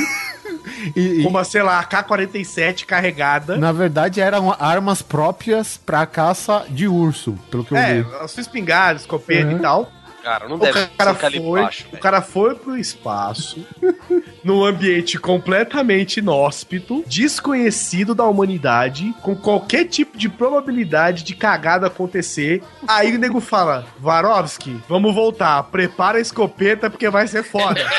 [0.96, 3.58] E- e- com uma, sei lá, K-47 carregada.
[3.58, 8.08] na verdade, eram armas próprias pra caça de urso, pelo que eu É, vi.
[8.22, 9.58] a sua espingarda, escopeta Uhum.
[9.58, 9.92] e tal.
[10.24, 13.66] Cara, não O deve cara, ser foi, baixo, o cara foi pro espaço,
[14.46, 22.62] num ambiente completamente inóspito, desconhecido da humanidade, com qualquer tipo de probabilidade de cagada acontecer.
[22.88, 27.82] Aí o nego fala: Varovski, vamos voltar, prepara a escopeta porque vai ser foda.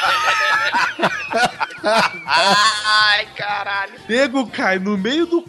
[2.24, 3.92] Ai, caralho.
[4.08, 5.44] nego cai no meio do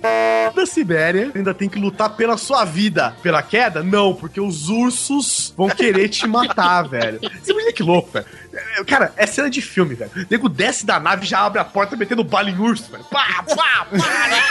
[0.56, 3.16] da Sibéria, ainda tem que lutar pela sua vida.
[3.22, 3.84] Pela queda?
[3.84, 7.20] Não, porque os ursos vão querer te matar, velho.
[7.42, 8.26] Você imagina que louco, velho.
[8.54, 10.12] É, Cara, é cena de filme, velho.
[10.16, 13.04] O nego desce da nave e já abre a porta metendo bala em urso, velho.
[13.06, 13.88] Pá, pá, pá.
[13.92, 14.44] Velho.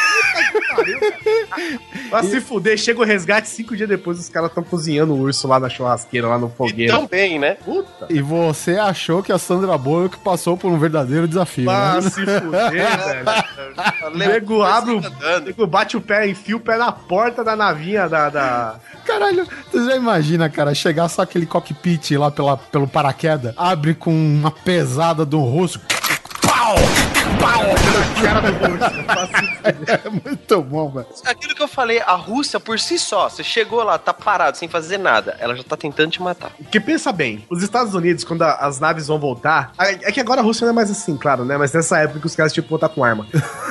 [2.11, 5.46] Vai se fuder, chega o resgate cinco dias depois, os caras estão cozinhando o urso
[5.48, 6.92] lá na churrasqueira, lá no fogueiro.
[6.92, 7.55] Tão bem, né?
[7.64, 8.07] Puta.
[8.11, 12.03] E você achou que a Sandra Bullock passou por um verdadeiro desafio, Vai né?
[12.03, 14.07] se fuder, velho.
[14.07, 14.98] O nego abre o.
[14.98, 18.28] o nego bate o pé, enfia o pé na porta da navinha da.
[18.28, 18.76] da...
[19.07, 24.12] Caralho, você já imagina, cara, chegar só aquele cockpit lá pela, pelo paraquedas, abre com
[24.12, 25.80] uma pesada do russo.
[26.40, 26.76] Pau!
[27.40, 27.62] Pau!
[28.22, 30.00] cara do fuder.
[30.04, 31.06] É muito bom, velho.
[31.24, 34.68] Aquilo que eu falei, a Rússia por si só, você chegou lá, tá parado, sem
[34.68, 36.50] fazer nada, ela já tá tentando te matar.
[36.58, 39.72] Porque pensa bem, os Estados Unidos, quando a- as naves vão voltar.
[39.78, 41.56] É que agora a Rússia não é mais assim, claro, né?
[41.56, 43.26] Mas nessa época que os caras tinham que voltar com arma.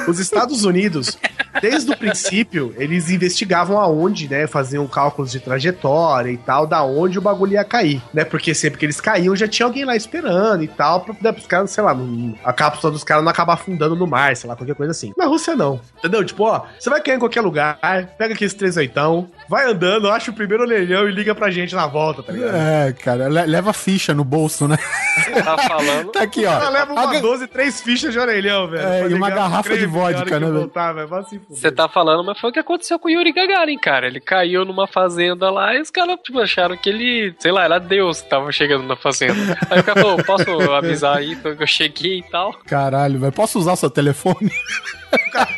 [0.07, 1.17] Os Estados Unidos,
[1.61, 4.47] desde o princípio, eles investigavam aonde, né?
[4.47, 8.23] Faziam cálculos de trajetória e tal, da onde o bagulho ia cair, né?
[8.25, 11.45] Porque sempre que eles caíam, já tinha alguém lá esperando e tal, pra pra os
[11.45, 11.95] caras, sei lá,
[12.43, 15.13] a cápsula dos caras não acabar afundando no mar, sei lá, qualquer coisa assim.
[15.17, 15.79] Na Rússia, não.
[15.99, 16.23] Entendeu?
[16.23, 17.77] Tipo, ó, você vai cair em qualquer lugar,
[18.17, 21.85] pega aqueles três oitão, vai andando, acha o primeiro orelhão e liga pra gente na
[21.87, 22.55] volta, tá ligado?
[22.55, 24.77] É, cara, le- leva ficha no bolso, né?
[25.15, 26.11] Você tá falando.
[26.11, 26.51] Tá aqui, ó.
[26.53, 28.87] Ela leva uma Alguém- 12, três fichas de orelhão, velho.
[28.87, 30.59] É, e uma garrafa de creme vodka, né, velho?
[30.59, 31.07] voltar, velho.
[31.07, 31.23] Vai.
[31.49, 34.07] Você tá falando, mas foi o que aconteceu com o Yuri Gagarin, cara.
[34.07, 37.79] Ele caiu numa fazenda lá e os caras tipo, acharam que ele, sei lá, era
[37.79, 39.57] Deus que tava chegando na fazenda.
[39.69, 42.53] Aí o cara falou: posso avisar aí que eu cheguei e tal?
[42.65, 44.51] Caralho, Posso usar seu telefone?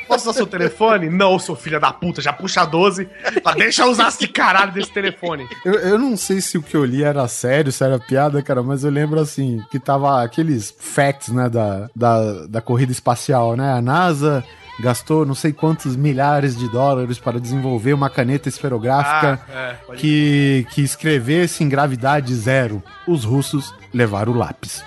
[0.07, 1.09] Posso usar seu telefone?
[1.09, 3.07] Não, seu filho da puta, já puxa a 12.
[3.43, 5.47] Mas deixa eu usar esse caralho desse telefone.
[5.65, 8.63] Eu, eu não sei se o que eu li era sério, se era piada, cara,
[8.63, 13.71] mas eu lembro assim, que tava aqueles facts, né, da, da, da corrida espacial, né?
[13.73, 14.43] A NASA
[14.79, 20.65] gastou não sei quantos milhares de dólares para desenvolver uma caneta esferográfica é, pode que,
[20.71, 22.81] que escrevesse em gravidade zero.
[23.07, 24.83] Os russos levaram o lápis.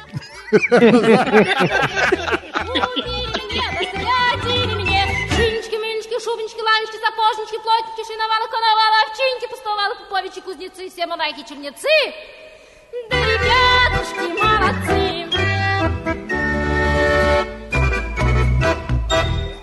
[7.07, 11.89] Сапожнички, плотнички, шиновалы, коновалы, овчинки, пустовалы, пуповичи, кузнецы, все монахи, чернецы.
[13.11, 15.27] Да ребятушки молодцы.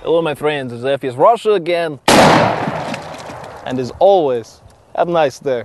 [0.04, 0.74] Hello, my friends.
[0.74, 2.00] Zeph is Russia again.
[3.66, 4.62] And as always,
[4.96, 5.64] have a nice day.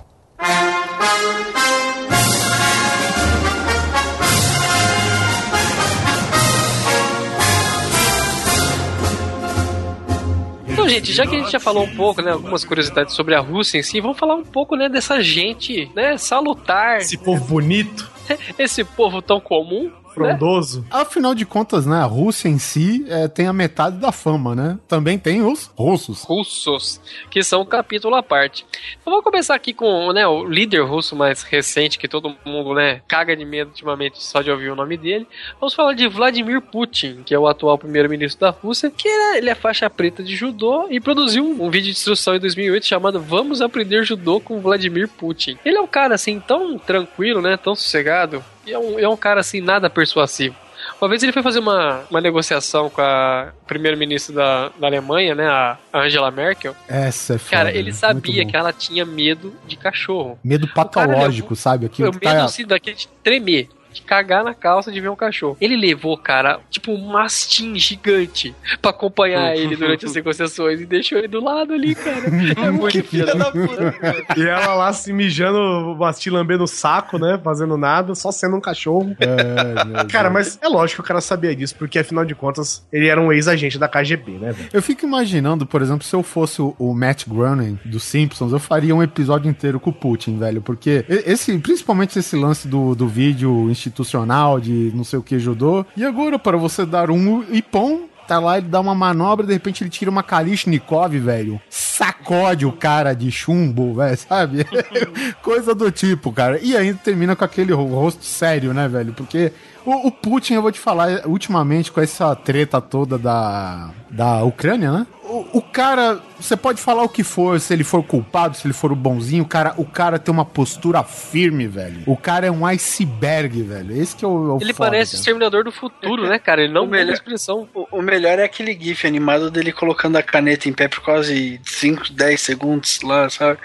[10.89, 13.41] Então, gente, já que a gente já falou um pouco, né, algumas curiosidades sobre a
[13.41, 18.11] Rússia em si, vamos falar um pouco, né, dessa gente, né, salutar, Esse povo bonito,
[18.59, 20.85] esse povo tão comum, frondoso.
[20.91, 24.79] Afinal de contas, né, a Rússia em si é, tem a metade da fama, né?
[24.89, 26.23] Também tem os russos.
[26.25, 27.01] russos,
[27.31, 28.67] que são um capítulo à parte.
[29.01, 33.01] Então vamos começar aqui com né, o líder russo mais recente, que todo mundo né,
[33.07, 35.27] caga de medo ultimamente só de ouvir o nome dele.
[35.61, 39.51] Vamos falar de Vladimir Putin, que é o atual primeiro-ministro da Rússia, que é, ele
[39.51, 43.21] é faixa preta de judô e produziu um, um vídeo de instrução em 2008 chamado
[43.21, 45.59] Vamos Aprender Judô com Vladimir Putin.
[45.65, 49.17] Ele é um cara assim tão tranquilo, né, tão sossegado, e é um, é um
[49.17, 50.55] cara assim nada persuasivo.
[51.01, 55.47] Uma vez ele foi fazer uma, uma negociação com a primeira-ministra da, da Alemanha, né,
[55.47, 56.75] a Angela Merkel.
[56.89, 60.39] Essa é foda, Cara, ele sabia que ela tinha medo de cachorro.
[60.43, 61.87] Medo cara patológico, levou- sabe?
[61.87, 62.45] Aquilo o que medo tá...
[62.45, 63.69] assim, daquele de tremer.
[63.93, 65.57] De cagar na calça de ver um cachorro.
[65.61, 71.19] Ele levou, cara, tipo um mastim gigante pra acompanhar ele durante as negociações e deixou
[71.19, 72.19] ele do lado ali, cara.
[72.59, 73.95] É muito filha da puta.
[74.37, 77.39] E ela lá se mijando, mastim lambendo o saco, né?
[77.43, 79.15] Fazendo nada, só sendo um cachorro.
[79.21, 83.07] É, Cara, mas é lógico que o cara sabia disso, porque afinal de contas, ele
[83.07, 84.69] era um ex-agente da KGB, né, velho?
[84.73, 88.59] Eu fico imaginando, por exemplo, se eu fosse o, o Matt Groening dos Simpsons, eu
[88.59, 90.61] faria um episódio inteiro com o Putin, velho.
[90.61, 95.85] Porque esse, principalmente esse lance do, do vídeo institucional de não sei o que judô.
[95.97, 99.83] E agora, para você dar um ipom, tá lá, ele dá uma manobra, de repente
[99.83, 101.61] ele tira uma Kalishnikov, velho.
[101.71, 104.67] Sacode o cara de chumbo, velho, sabe?
[105.43, 106.59] Coisa do tipo, cara.
[106.63, 109.13] E ainda termina com aquele ro- rosto sério, né, velho?
[109.15, 109.53] Porque
[109.91, 114.91] o, o Putin, eu vou te falar, ultimamente, com essa treta toda da, da Ucrânia,
[114.93, 115.07] né?
[115.31, 118.73] O, o cara, você pode falar o que for, se ele for culpado, se ele
[118.73, 122.03] for o bonzinho, o cara, o cara tem uma postura firme, velho.
[122.07, 123.95] O cara é um iceberg, velho.
[124.01, 125.21] Esse que é o, é o Ele foda, parece o cara.
[125.21, 126.63] Exterminador do Futuro, né, cara?
[126.63, 127.69] Ele não O melhor- expressão.
[127.75, 131.61] O, o melhor é aquele gif animado dele colocando a caneta em pé por quase
[131.63, 133.59] 5, 10 segundos lá, sabe?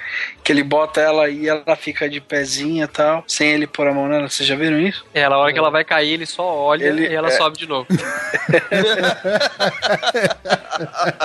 [0.44, 3.94] Que ele bota ela e ela fica de pezinha e tal, sem ele pôr a
[3.94, 4.28] mão nela.
[4.28, 5.06] Vocês já viram isso?
[5.14, 7.32] É, na hora que ela vai cair, ele só olha Ele- e ela é.
[7.32, 7.88] sobe de novo.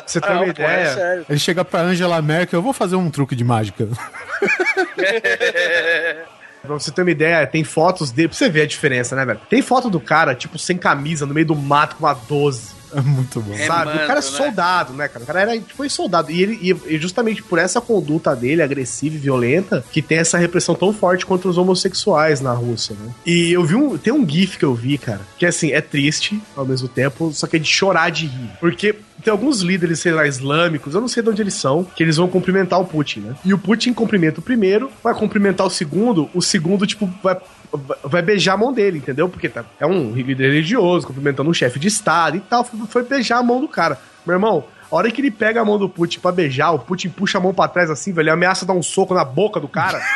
[0.07, 0.95] Você Ah, uma pô, é ideia.
[0.95, 1.27] sério.
[1.29, 3.89] Ele chega pra Angela Merkel, eu vou fazer um truque de mágica.
[6.61, 9.41] Pra você ter uma ideia, tem fotos dele, pra você ver a diferença, né, velho?
[9.49, 12.73] Tem foto do cara, tipo, sem camisa, no meio do mato com uma 12.
[12.95, 13.57] É muito bom.
[13.67, 13.91] sabe?
[13.91, 14.23] O cara é né?
[14.23, 15.23] soldado, né, cara?
[15.23, 16.31] O cara era, foi soldado.
[16.31, 20.39] E ele e e justamente por essa conduta dele, agressiva e violenta, que tem essa
[20.39, 23.13] repressão tão forte contra os homossexuais na Rússia, né?
[23.27, 23.97] E eu vi um.
[23.99, 27.47] Tem um GIF que eu vi, cara, que assim, é triste ao mesmo tempo, só
[27.47, 28.51] que é de chorar de rir.
[28.61, 32.03] Porque tem alguns líderes, sei lá, islâmicos, eu não sei de onde eles são, que
[32.03, 33.35] eles vão cumprimentar o Putin, né?
[33.45, 37.37] E o Putin cumprimenta o primeiro, vai cumprimentar o segundo, o segundo, tipo, vai
[38.03, 39.29] vai beijar a mão dele, entendeu?
[39.29, 43.39] Porque tá, é um líder religioso, cumprimentando um chefe de estado e tal, foi, beijar
[43.39, 43.99] a mão do cara.
[44.27, 47.11] Meu irmão, a hora que ele pega a mão do Putin pra beijar, o Putin
[47.11, 49.69] puxa a mão pra trás assim, velho, ele ameaça dar um soco na boca do
[49.69, 50.01] cara.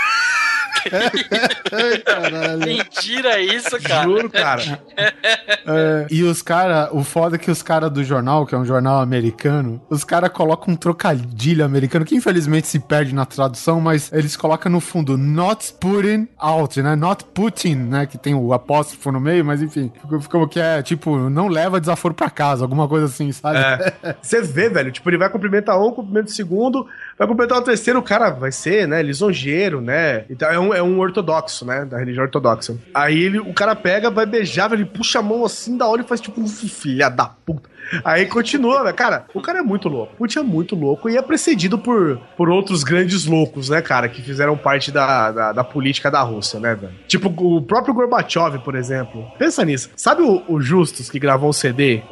[2.65, 4.05] Mentira isso, cara.
[4.05, 4.63] Juro, cara.
[5.65, 8.65] É, e os caras, o foda é que os caras do jornal, que é um
[8.65, 14.13] jornal americano, os caras colocam um trocadilho americano, que infelizmente se perde na tradução, mas
[14.13, 16.97] eles colocam no fundo not Putin out, né?
[16.97, 18.07] Not Putin, né?
[18.07, 19.93] Que tem o apóstrofo no meio, mas enfim,
[20.31, 23.59] como que é, tipo, não leva desaforo pra casa, alguma coisa assim, sabe?
[23.59, 24.17] É.
[24.21, 26.87] Você vê, velho, tipo, ele vai cumprimentar um, cumprimenta o segundo,
[27.23, 30.25] vai cumprimentar o terceiro, o cara vai ser, né, lisonjeiro, né?
[30.29, 32.77] Então é um, é um ortodoxo, né, da religião ortodoxa.
[32.93, 36.05] Aí ele, o cara pega, vai beijar, ele puxa a mão assim da hora e
[36.05, 37.71] faz tipo filha da puta.
[38.05, 38.95] Aí continua, velho.
[38.95, 40.15] Cara, o cara é muito louco.
[40.15, 44.09] O Putin é muito louco e é precedido por, por outros grandes loucos, né, cara,
[44.09, 46.93] que fizeram parte da, da, da política da Rússia, né, velho?
[47.07, 49.27] Tipo o próprio Gorbachev, por exemplo.
[49.39, 49.91] Pensa nisso.
[49.97, 52.03] Sabe o, o Justus que gravou um CD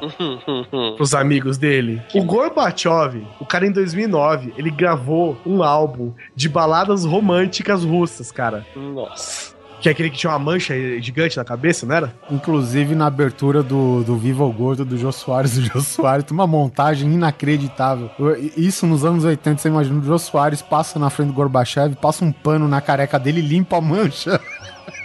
[0.96, 2.02] pros amigos dele?
[2.14, 8.66] O Gorbachev, o cara em 2009, ele gravou um álbum de baladas românticas russas, cara.
[8.76, 9.49] Nossa.
[9.81, 12.14] Que é aquele que tinha uma mancha gigante na cabeça, não era?
[12.31, 16.35] Inclusive na abertura do, do Viva o Gordo do Jô Soares, o Jô Soares tem
[16.35, 18.11] uma montagem inacreditável.
[18.57, 22.24] Isso nos anos 80, você imagina, o Jô Soares passa na frente do Gorbachev, passa
[22.24, 24.41] um pano na careca dele e limpa a mancha.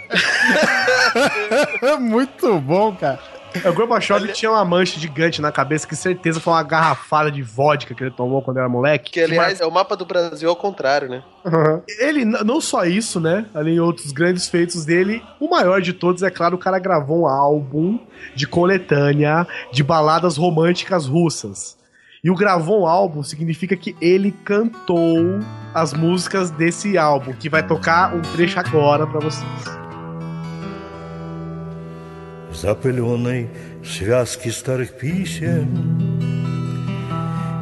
[2.00, 3.35] muito bom, cara.
[3.64, 7.94] O Gorbachev tinha uma mancha gigante na cabeça, que certeza foi uma garrafada de vodka
[7.94, 9.12] que ele tomou quando era moleque.
[9.12, 11.22] Que, aliás, é o mapa do Brasil ao contrário, né?
[11.44, 11.82] Uhum.
[11.98, 13.46] Ele, não só isso, né?
[13.54, 17.22] Além de outros grandes feitos dele, o maior de todos, é claro, o cara gravou
[17.22, 17.98] um álbum
[18.34, 21.76] de coletânea de baladas românticas russas.
[22.24, 25.38] E o gravou um álbum significa que ele cantou
[25.72, 29.85] as músicas desse álbum, que vai tocar um trecho agora pra vocês.
[32.56, 33.50] Запыленной
[33.84, 36.06] связке старых писем.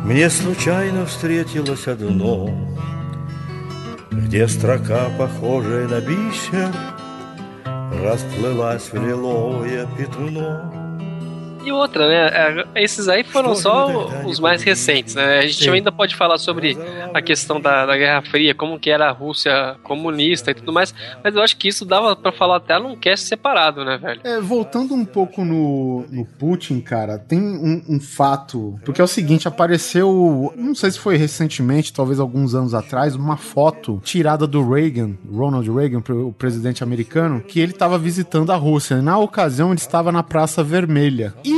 [0.05, 2.51] Мне случайно встретилось одно
[4.13, 6.71] Где строка, похожая на бисер
[8.03, 10.84] Расплылась в лиловое пятно
[11.65, 12.67] E outra, né?
[12.75, 15.39] é, Esses aí foram só os mais recentes, né?
[15.39, 15.71] A gente Sim.
[15.71, 16.77] ainda pode falar sobre
[17.13, 20.95] a questão da, da Guerra Fria, como que era a Rússia comunista e tudo mais,
[21.23, 24.21] mas eu acho que isso dava pra falar até num cast separado, né, velho?
[24.25, 28.79] É, voltando um pouco no, no Putin, cara, tem um, um fato.
[28.85, 33.37] Porque é o seguinte: apareceu, não sei se foi recentemente, talvez alguns anos atrás, uma
[33.37, 39.01] foto tirada do Reagan, Ronald Reagan, o presidente americano, que ele estava visitando a Rússia.
[39.01, 41.35] Na ocasião, ele estava na Praça Vermelha.
[41.45, 41.54] E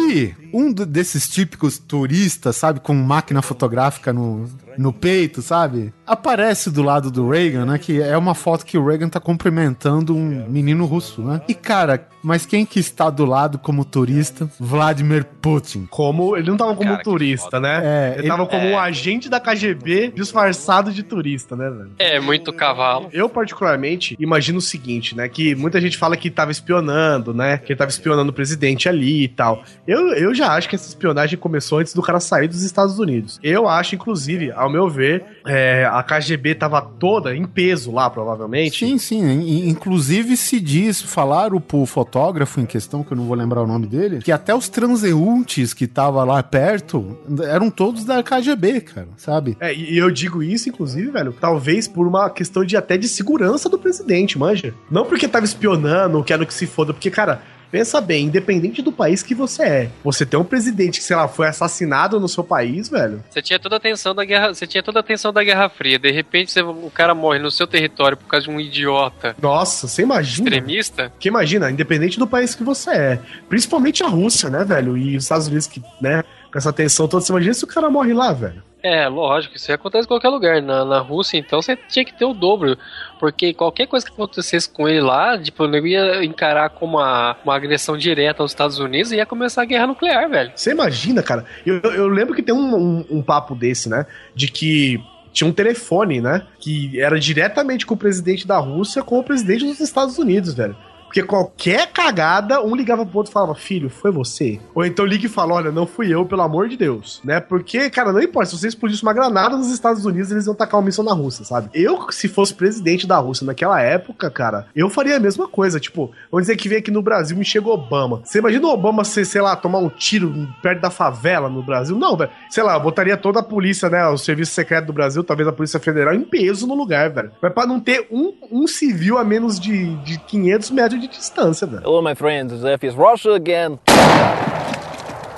[0.52, 5.92] Um desses típicos turistas, sabe, com máquina fotográfica no, no peito, sabe?
[6.06, 7.78] Aparece do lado do Reagan, né?
[7.78, 11.40] Que é uma foto que o Reagan tá cumprimentando um menino russo, né?
[11.48, 14.48] E cara, mas quem que está do lado como turista?
[14.58, 15.86] Vladimir Putin.
[15.90, 16.36] Como.
[16.36, 17.80] Ele não tava como Cara, turista, né?
[17.84, 18.72] É, ele, ele- tava como é.
[18.72, 21.90] um agente da KGB disfarçado de turista, né, velho?
[21.98, 23.08] É, muito cavalo.
[23.12, 25.28] Eu, particularmente, imagino o seguinte, né?
[25.28, 27.58] Que muita gente fala que tava espionando, né?
[27.58, 29.62] Que ele tava espionando o presidente ali e tal.
[29.86, 33.38] Eu, eu já acho que essa espionagem começou antes do cara sair dos Estados Unidos.
[33.42, 38.84] Eu acho, inclusive, ao meu ver, é, a KGB tava toda em peso lá, provavelmente.
[38.86, 39.22] Sim, sim.
[39.24, 43.66] in- Inclusive se diz, falaram pro fotógrafo em questão, que eu não vou lembrar o
[43.66, 49.08] nome dele, que até os transeuntes que tava lá perto eram todos da KGB, cara,
[49.16, 49.56] sabe?
[49.60, 53.08] É, e e eu digo isso, inclusive, velho, talvez por uma questão de até de
[53.08, 54.74] segurança do presidente, manja.
[54.90, 57.40] Não porque tava espionando ou quero que se foda, porque, cara,
[57.70, 61.28] pensa bem, independente do país que você é, você tem um presidente que, sei lá,
[61.28, 63.22] foi assassinado no seu país, velho.
[63.30, 65.98] Você tinha toda a atenção da guerra, você tinha toda a atenção da Guerra Fria.
[65.98, 69.86] De repente você- o cara morre no seu território por causa de um idiota Nossa,
[69.88, 70.48] você imagina.
[70.48, 71.10] extremista.
[71.10, 74.96] Porque imagina, independente do país que você é, principalmente a Rússia, né, velho?
[74.96, 77.90] E os Estados Unidos que, né, com essa tensão toda, você imagina se o cara
[77.90, 78.62] morre lá, velho.
[78.82, 80.62] É, lógico, isso acontece em qualquer lugar.
[80.62, 82.78] Na, na Rússia, então, você tinha que ter o dobro.
[83.18, 87.36] Porque qualquer coisa que acontecesse com ele lá, tipo, o nego ia encarar como uma,
[87.44, 90.52] uma agressão direta aos Estados Unidos e ia começar a guerra nuclear, velho.
[90.54, 91.44] Você imagina, cara?
[91.64, 94.06] Eu, eu lembro que tem um, um, um papo desse, né?
[94.34, 95.02] De que
[95.32, 96.46] tinha um telefone, né?
[96.58, 100.76] Que era diretamente com o presidente da Rússia com o presidente dos Estados Unidos, velho.
[101.16, 104.60] Porque qualquer cagada, um ligava pro outro e falava, filho, foi você?
[104.74, 107.22] Ou então liga e fala, olha, não fui eu, pelo amor de Deus.
[107.24, 107.40] Né?
[107.40, 110.78] Porque, cara, não importa, se você explodisse uma granada nos Estados Unidos, eles iam tacar
[110.78, 111.70] uma missão na Rússia, sabe?
[111.72, 115.80] Eu, se fosse presidente da Rússia naquela época, cara, eu faria a mesma coisa.
[115.80, 118.20] Tipo, vamos dizer que vem aqui no Brasil e chega Obama.
[118.22, 121.96] Você imagina o Obama, ser, sei lá, tomar um tiro perto da favela no Brasil?
[121.96, 122.30] Não, velho.
[122.50, 124.06] Sei lá, botaria toda a polícia, né?
[124.06, 127.32] O serviço secreto do Brasil, talvez a Polícia Federal, em peso no lugar, velho.
[127.40, 131.66] Mas pra não ter um, um civil a menos de, de 500 metros de distância,
[131.66, 131.82] velho.
[131.84, 132.64] Hello, my friends.
[132.64, 133.78] F is Russia again.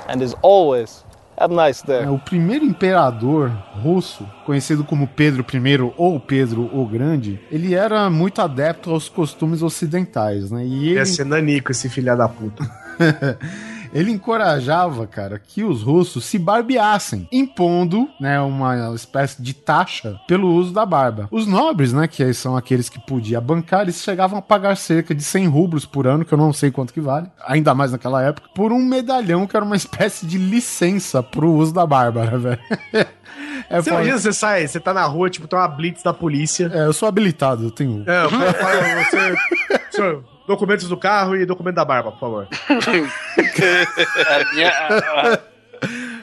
[0.07, 1.05] And as always,
[1.37, 2.03] have a nice day.
[2.03, 3.51] É, o primeiro imperador
[3.81, 9.61] russo, conhecido como Pedro I ou Pedro o Grande, ele era muito adepto aos costumes
[9.61, 10.65] ocidentais, né?
[10.65, 12.63] E ele, Ia ser nanico esse filha da puta.
[13.93, 20.53] ele encorajava, cara, que os russos se barbeassem, impondo, né, uma espécie de taxa pelo
[20.53, 21.27] uso da barba.
[21.31, 25.23] Os nobres, né, que são aqueles que podia bancar, eles chegavam a pagar cerca de
[25.23, 28.49] 100 rublos por ano, que eu não sei quanto que vale, ainda mais naquela época,
[28.53, 32.59] por um medalhão que era uma espécie de licença pro uso da barba, né, velho?
[33.69, 36.71] É, Você imagina, você sai, você tá na rua, tipo, tem uma blitz da polícia.
[36.73, 38.03] É, eu sou habilitado, eu tenho.
[38.07, 38.79] É, eu falo,
[39.11, 40.23] você.
[40.49, 42.47] Documentos do carro e documento da barba, por favor.
[43.37, 45.39] A minha, a- a-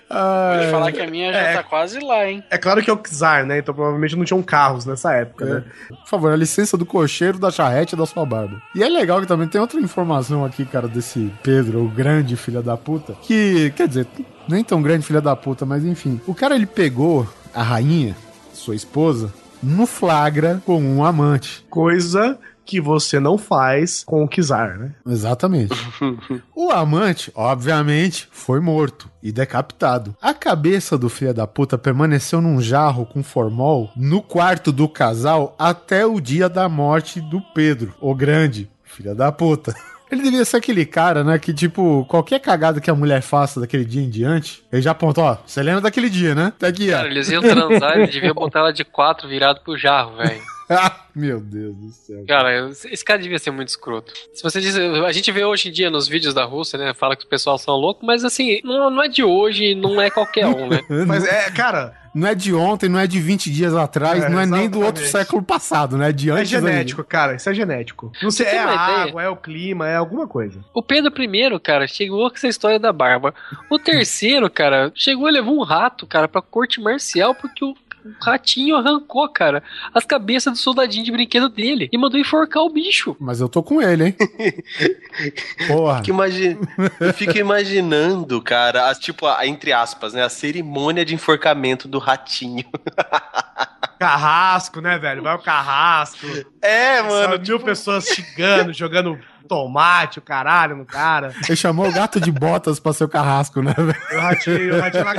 [0.09, 1.55] Ah, Vou falar que a minha já É.
[1.57, 2.43] tá quase lá, hein?
[2.51, 3.59] É claro que é o czar, né?
[3.59, 5.65] Então provavelmente não tinham carros nessa época, né?
[5.89, 8.61] Por favor, a licença do cocheiro, da charrete e da sua barba.
[8.75, 12.63] E é legal que também tem outra informação aqui, cara, desse Pedro, o grande filho
[12.63, 14.07] da puta, que, quer dizer,
[14.49, 16.21] nem tão grande filho da puta, mas enfim.
[16.27, 18.15] O cara, ele pegou a rainha,
[18.53, 21.65] sua esposa, no flagra com um amante.
[21.71, 24.95] Coisa que você não faz com o czar, né?
[25.07, 25.75] Exatamente.
[26.55, 30.15] o amante, obviamente, foi morto e decapitado.
[30.21, 35.55] A cabeça do filho da puta permaneceu num jarro com formol no quarto do casal
[35.59, 39.75] até o dia da morte do Pedro, o grande filho da puta.
[40.11, 41.39] Ele devia ser aquele cara, né?
[41.39, 45.21] Que, tipo, qualquer cagada que a mulher faça daquele dia em diante, ele já aponta,
[45.21, 46.53] ó, você lembra daquele dia, né?
[46.57, 46.97] Tá aqui, ó.
[46.97, 50.41] Cara, eles iam transar, ele devia botar ela de quatro virado pro jarro, velho.
[51.15, 52.25] Meu Deus do céu.
[52.27, 54.13] Cara, esse cara devia ser muito escroto.
[54.35, 56.93] Se você diz, a gente vê hoje em dia nos vídeos da Rússia, né?
[56.93, 60.11] Fala que os pessoal são loucos, mas assim, não, não é de hoje, não é
[60.11, 60.81] qualquer um, né?
[61.07, 64.41] Mas é, cara, Não é de ontem, não é de 20 dias atrás, É, não
[64.41, 65.11] é nem do outro exatamente.
[65.11, 66.11] século passado, né?
[66.11, 67.35] É de é antes genético, cara.
[67.37, 68.13] Isso é genético.
[68.23, 68.79] Não sei, Você é a ideia?
[69.09, 70.63] água, é o clima, é alguma coisa.
[70.75, 73.35] O Pedro I, cara, chegou com essa história da barba.
[73.71, 77.75] O terceiro, cara, chegou e levou um rato, cara, pra corte marcial, porque o
[78.21, 79.63] ratinho arrancou, cara,
[79.95, 83.17] as cabeças do soldadinho de brinquedo dele e mandou enforcar o bicho.
[83.21, 84.17] Mas eu tô com ele, hein?
[85.69, 86.03] Porra.
[86.03, 86.59] Que imagi-
[87.01, 90.23] Eu fico imaginando, cara, as, tipo, a- entre aspas, né?
[90.25, 92.65] A cerimônia de enforcamento do ratinho.
[93.99, 95.23] Carrasco, né, velho?
[95.23, 96.27] Vai o carrasco.
[96.61, 97.43] É, Mano, mano.
[97.47, 101.33] mil pessoas xingando, jogando tomate, o caralho no cara.
[101.49, 103.97] Ele chamou o gato de botas pra ser o carrasco, né, velho?
[104.13, 105.15] O ratinho, o ratinho lá.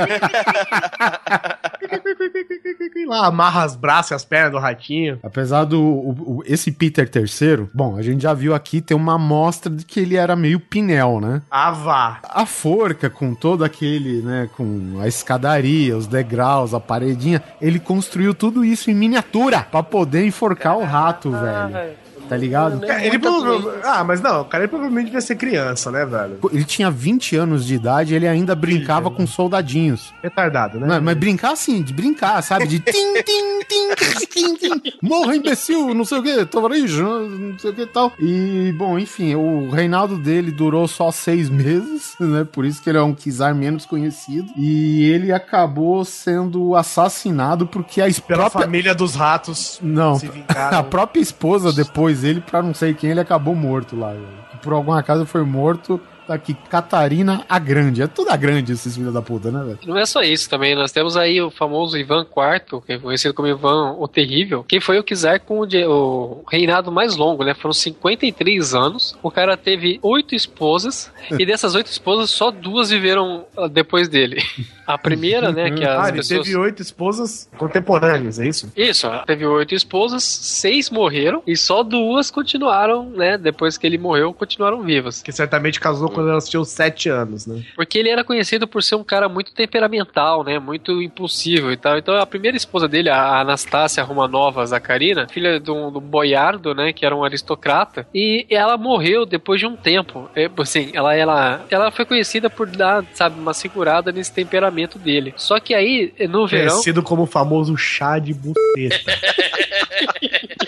[3.06, 5.18] lá amarra as braços e as pernas do ratinho.
[5.22, 9.14] Apesar do o- o- esse Peter terceiro, bom, a gente já viu aqui tem uma
[9.14, 11.40] amostra de que ele era meio pinel, né?
[11.50, 12.18] Ah, vá.
[12.28, 18.34] A forca com todo aquele, né, com a escadaria, os degraus, a paredinha, ele construiu
[18.34, 21.96] tudo isso em miniatura pra poder enforcar o rato, velho.
[22.28, 22.80] Tá ligado?
[22.86, 26.38] Cara, Ele prova- Ah, mas não, o cara ele provavelmente devia ser criança, né, velho?
[26.52, 30.12] Ele tinha 20 anos de idade e ele ainda brincava com soldadinhos.
[30.22, 30.86] Retardado, né?
[30.86, 32.66] Não, mas brincar assim, de brincar, sabe?
[32.66, 34.92] De tim, tim, tim, tim, tim.
[35.02, 38.12] Morra, imbecil, não sei o que, tovarijo, não sei o que e tal.
[38.20, 42.44] E, bom, enfim, o reinado dele durou só seis meses, né?
[42.50, 44.48] Por isso que ele é um Kizar menos conhecido.
[44.56, 48.62] E ele acabou sendo assassinado porque a Pela própria...
[48.66, 50.78] família dos ratos Não, se vingaram.
[50.78, 54.14] a própria esposa depois dele, pra não sei quem, ele acabou morto lá.
[54.62, 56.00] Por alguma casa foi morto.
[56.28, 58.02] Tá aqui, Catarina a Grande.
[58.02, 59.78] É tudo a grande esses filhos da puta, né, velho?
[59.86, 63.32] Não é só isso também, nós temos aí o famoso Ivan IV, que é conhecido
[63.32, 67.44] como Ivan o Terrível, que foi o Kizar com o, de- o reinado mais longo,
[67.44, 67.54] né?
[67.54, 69.16] Foram 53 anos.
[69.22, 74.42] O cara teve oito esposas, e dessas oito esposas, só duas viveram ah, depois dele.
[74.86, 76.42] A primeira, né, que as ah, ele pessoas...
[76.44, 78.70] teve oito esposas contemporâneas, é isso?
[78.76, 83.38] Isso, teve oito esposas, seis morreram e só duas continuaram, né?
[83.38, 85.22] Depois que ele morreu, continuaram vivas.
[85.22, 87.62] Que certamente casou quando elas tinham sete anos, né?
[87.76, 90.58] Porque ele era conhecido por ser um cara muito temperamental, né?
[90.58, 91.96] Muito impulsivo e tal.
[91.96, 96.74] Então a primeira esposa dele, a Anastácia Romanova Zacarina, filha de um, de um boiardo,
[96.74, 96.92] né?
[96.92, 98.06] Que era um aristocrata.
[98.12, 100.28] E ela morreu depois de um tempo.
[100.34, 105.32] É, assim, ela, ela, ela foi conhecida por dar, sabe, uma segurada nesse temperamento dele.
[105.36, 106.72] Só que aí, no verão.
[106.72, 109.12] Conhecido como o famoso chá de buceta.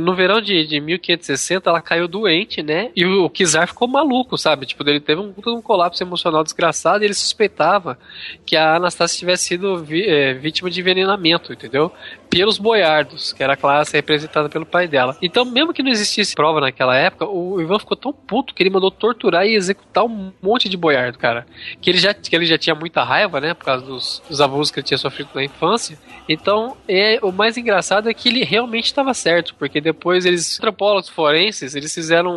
[0.00, 2.90] No verão de, de 1560, ela caiu doente, né?
[2.94, 4.66] E o, o Kizar ficou maluco, sabe?
[4.66, 7.98] Tipo, ele teve um, um colapso emocional desgraçado e ele suspeitava
[8.44, 11.92] que a Anastácia tivesse sido vi- é, vítima de envenenamento, entendeu?
[12.30, 15.16] Pelos boiardos, que era a classe representada pelo pai dela.
[15.22, 18.70] Então, mesmo que não existisse prova naquela época, o Ivan ficou tão puto que ele
[18.70, 21.46] mandou torturar e executar um monte de boiardo, cara.
[21.80, 23.54] Que ele já, que ele já tinha muita raiva, né?
[23.54, 25.98] Por causa dos, dos abusos que ele tinha sofrido na infância.
[26.28, 31.08] Então, é, o mais engraçado é que ele realmente estava certo, porque depois eles, antropólogos
[31.08, 32.30] forenses, eles fizeram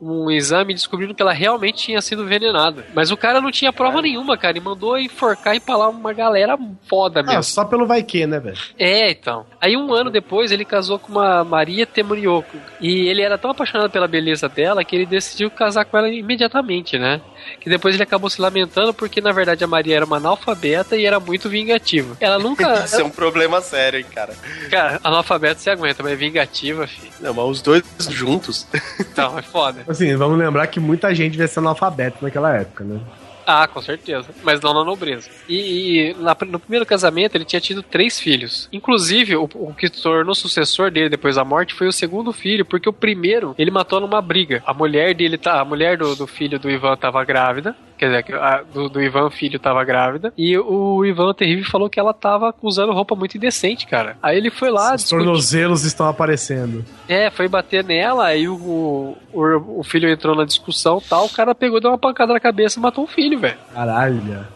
[0.00, 2.84] um, um exame e descobriram que ela realmente tinha sido envenenada.
[2.94, 6.58] Mas o cara não tinha prova nenhuma, cara, e mandou enforcar e empalar uma galera
[6.88, 7.38] foda mesmo.
[7.38, 8.58] ah, só pelo vai que, né, velho?
[8.78, 9.46] É, então.
[9.66, 12.56] Aí um ano depois ele casou com uma Maria Temurioco.
[12.80, 16.96] E ele era tão apaixonado pela beleza dela que ele decidiu casar com ela imediatamente,
[16.96, 17.20] né?
[17.60, 21.04] Que depois ele acabou se lamentando porque na verdade a Maria era uma analfabeta e
[21.04, 22.16] era muito vingativa.
[22.20, 22.74] Ela nunca.
[22.86, 24.34] Isso é um problema sério, hein, cara.
[24.70, 27.10] Cara, analfabeta você aguenta, mas vingativa, filho.
[27.18, 28.68] Não, mas os dois juntos.
[29.00, 29.82] Então, é foda.
[29.88, 33.00] Assim, vamos lembrar que muita gente devia ser analfabeto naquela época, né?
[33.48, 34.28] Ah, com certeza.
[34.42, 35.30] Mas não na nobreza.
[35.48, 38.68] E, e na- no primeiro casamento ele tinha tido três filhos.
[38.72, 42.88] Inclusive, o, o que tornou sucessor dele depois da morte foi o segundo filho, porque
[42.88, 44.62] o primeiro ele matou numa briga.
[44.66, 47.76] A mulher dele, tá, a mulher do, do filho do Ivan tava grávida.
[47.96, 50.32] Quer dizer, que a- do, do Ivan filho tava grávida.
[50.36, 54.16] E o Ivan Terrível falou que ela tava usando roupa muito indecente, cara.
[54.22, 54.94] Aí ele foi lá.
[54.94, 56.84] Os tornozelos estão aparecendo.
[57.08, 59.16] É, foi bater nela, aí o, o,
[59.78, 62.78] o filho entrou na discussão e tal, o cara pegou, deu uma pancada na cabeça
[62.78, 63.56] e matou o filho, velho.
[63.72, 64.46] Caralho, velho.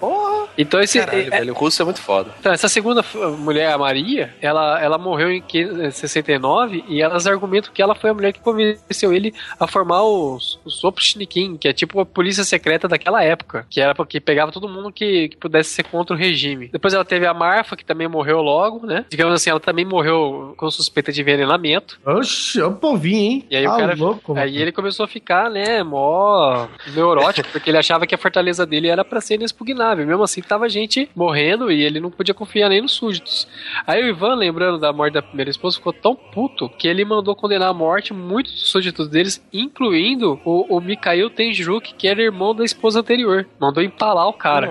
[0.59, 0.99] Então esse.
[0.99, 2.31] Caralho, é- velho, o russo é muito foda.
[2.41, 3.05] então, essa segunda
[3.39, 7.95] mulher, a Maria, ela, ela morreu em que- eh, 69 e elas argumentam que ela
[7.95, 12.05] foi a mulher que convenceu ele a formar os, os Opshnikin, que é tipo a
[12.07, 13.30] polícia secreta daquela época,
[13.69, 16.69] que era porque pegava todo mundo que, que pudesse ser contra o regime.
[16.69, 19.05] Depois ela teve a Marfa, que também morreu logo, né?
[19.09, 21.98] Digamos assim, ela também morreu com suspeita de envenenamento.
[22.05, 23.44] Oxe, é um povinho, hein?
[23.51, 23.94] E aí Tá o cara.
[23.97, 28.66] louco, aí ele começou a ficar, né, mó neurótico, porque ele achava que a fortaleza
[28.66, 30.07] dele era pra ser inexpugnável.
[30.07, 33.47] Mesmo assim, tava gente morrendo e ele não podia confiar nem nos súditos.
[33.86, 37.35] Aí o Ivan, lembrando da morte da primeira esposa, ficou tão puto que ele mandou
[37.36, 42.55] condenar à morte muitos dos súditos deles, incluindo o, o Mikhail Tenjuk, que era irmão
[42.55, 43.20] da esposa anterior.
[43.59, 44.69] Mandou empalar o cara.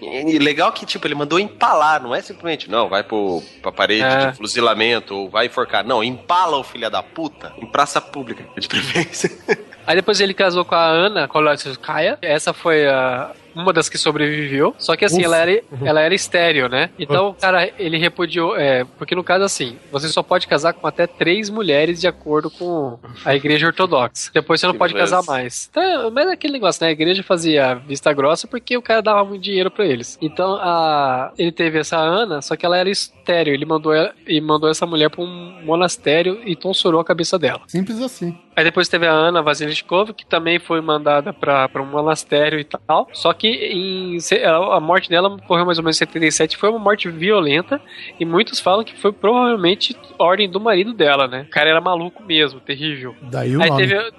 [0.00, 3.72] E, e legal que, tipo, ele mandou empalar, não é simplesmente, não, vai pro, pra
[3.72, 4.30] parede É.
[4.30, 5.84] de fuzilamento ou vai enforcar.
[5.84, 9.30] Não, empala o filho da puta em praça pública, de preferência.
[9.86, 12.16] Aí depois ele casou com a Ana Kolotskaya.
[12.22, 14.74] Essa foi a, uma das que sobreviveu.
[14.78, 15.26] Só que assim, Ufa.
[15.26, 16.90] ela era, ela era estéreo, né?
[16.98, 18.56] Então o cara, ele repudiou.
[18.56, 22.50] É, porque no caso, assim, você só pode casar com até três mulheres de acordo
[22.50, 24.30] com a igreja ortodoxa.
[24.32, 25.16] Depois você não Que pode beleza.
[25.16, 25.68] casar mais.
[25.70, 26.88] Então, mas é aquele negócio, né?
[26.88, 30.18] A igreja fazia vista grossa porque o cara dava muito dinheiro pra eles.
[30.20, 33.54] Então a, ele teve essa Ana, só que ela era estéreo.
[33.54, 37.60] Ele mandou, ela, e mandou essa mulher pra um monastério e tonsurou a cabeça dela.
[37.66, 38.36] Simples assim.
[38.54, 43.08] Aí depois teve a Ana Vasilishkova, que também foi mandada pra um monastério e tal.
[43.12, 47.08] Só que em, a morte dela ocorreu mais ou menos em 77, foi uma morte
[47.08, 47.80] violenta.
[48.20, 51.46] E muitos falam que foi provavelmente ordem do marido dela, né?
[51.48, 53.14] O cara era maluco mesmo, terrível.
[53.22, 53.86] Daí o Aí nome.
[53.86, 54.02] teve.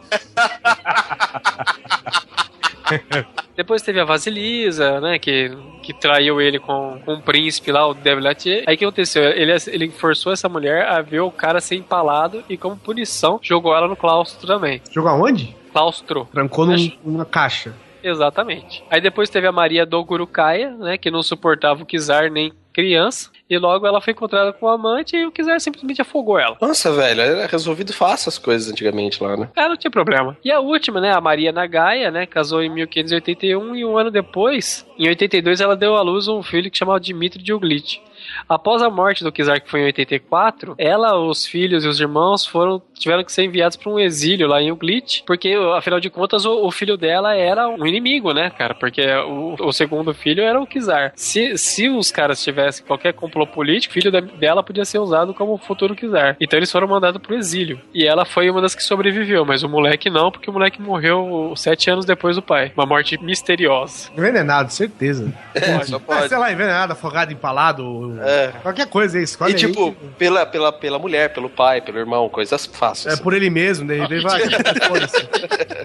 [3.55, 5.19] Depois teve a Vasilisa, né?
[5.19, 5.51] Que,
[5.83, 8.63] que traiu ele com, com o príncipe lá, o Devilatier.
[8.67, 9.23] Aí o que aconteceu?
[9.23, 13.75] Ele, ele forçou essa mulher a ver o cara ser empalado e, como punição, jogou
[13.75, 14.81] ela no claustro também.
[14.91, 15.55] Jogou aonde?
[15.71, 16.27] Claustro.
[16.31, 17.73] Trancou num- numa caixa.
[18.03, 18.83] Exatamente.
[18.89, 20.97] Aí depois teve a Maria Dogurukaya, né?
[20.97, 23.29] Que não suportava o Kizar nem criança.
[23.49, 26.57] E logo ela foi encontrada com o amante e o Kizar simplesmente afogou ela.
[26.59, 29.49] Nossa, velho, era resolvido fácil as coisas antigamente lá, né?
[29.55, 30.35] É, não tinha problema.
[30.43, 34.85] E a última, né, a Maria Nagaia, né, casou em 1581 e um ano depois,
[34.97, 37.99] em 82, ela deu à luz um filho que chamava Dmitry Dioglitch.
[38.47, 42.45] Após a morte do Kizar, que foi em 84, ela, os filhos e os irmãos
[42.45, 46.45] foram tiveram que ser enviados para um exílio lá em Uglitch, porque afinal de contas
[46.45, 48.73] o, o filho dela era um inimigo, né, cara?
[48.73, 51.11] Porque o, o segundo filho era o Kizar.
[51.15, 55.33] Se, se os caras tivessem qualquer complô político, o filho da- dela podia ser usado
[55.33, 56.37] como futuro Kizar.
[56.39, 57.81] Então eles foram mandados pro exílio.
[57.93, 61.53] E ela foi uma das que sobreviveu, mas o moleque não, porque o moleque morreu
[61.57, 62.71] sete anos depois do pai.
[62.77, 64.09] Uma morte misteriosa.
[64.15, 65.33] Envenenado, certeza.
[65.53, 66.29] É, só Ah, pode.
[66.29, 68.17] sei lá, envenenado, afogado, empalado.
[68.21, 68.32] É.
[68.61, 72.65] Qualquer coisa aí, escolhe E tipo, pela, pela, pela mulher, pelo pai, pelo irmão, coisas
[72.65, 73.19] fáceis.
[73.19, 74.41] É por ele mesmo, daí ele vai.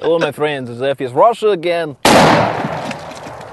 [0.00, 0.70] Hello, my friends.
[0.78, 1.96] Zef is Russia again.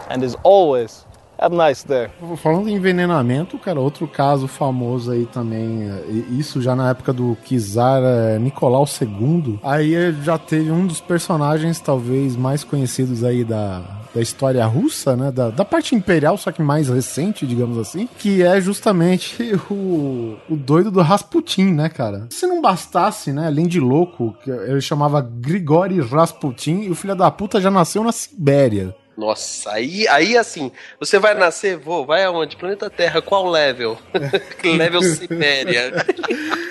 [0.10, 1.06] And as always,
[1.38, 2.07] a nice day.
[2.38, 6.03] Falando em envenenamento, cara, outro caso famoso aí também, é,
[6.38, 11.02] isso já na época do Kizar é, Nicolau II, aí é, já teve um dos
[11.02, 13.82] personagens talvez mais conhecidos aí da,
[14.16, 18.41] da história russa, né, da, da parte imperial, só que mais recente, digamos assim, que
[18.41, 22.28] é justamente o, o doido do Rasputin, né, cara?
[22.30, 27.30] Se não bastasse, né, além de louco, ele chamava Grigori Rasputin, e o filho da
[27.30, 28.95] puta já nasceu na Sibéria.
[29.18, 32.58] Nossa, aí, aí assim, você vai nascer, vou, vai aonde?
[32.58, 33.98] Planeta Terra, qual level?
[34.64, 35.94] level Sibéria.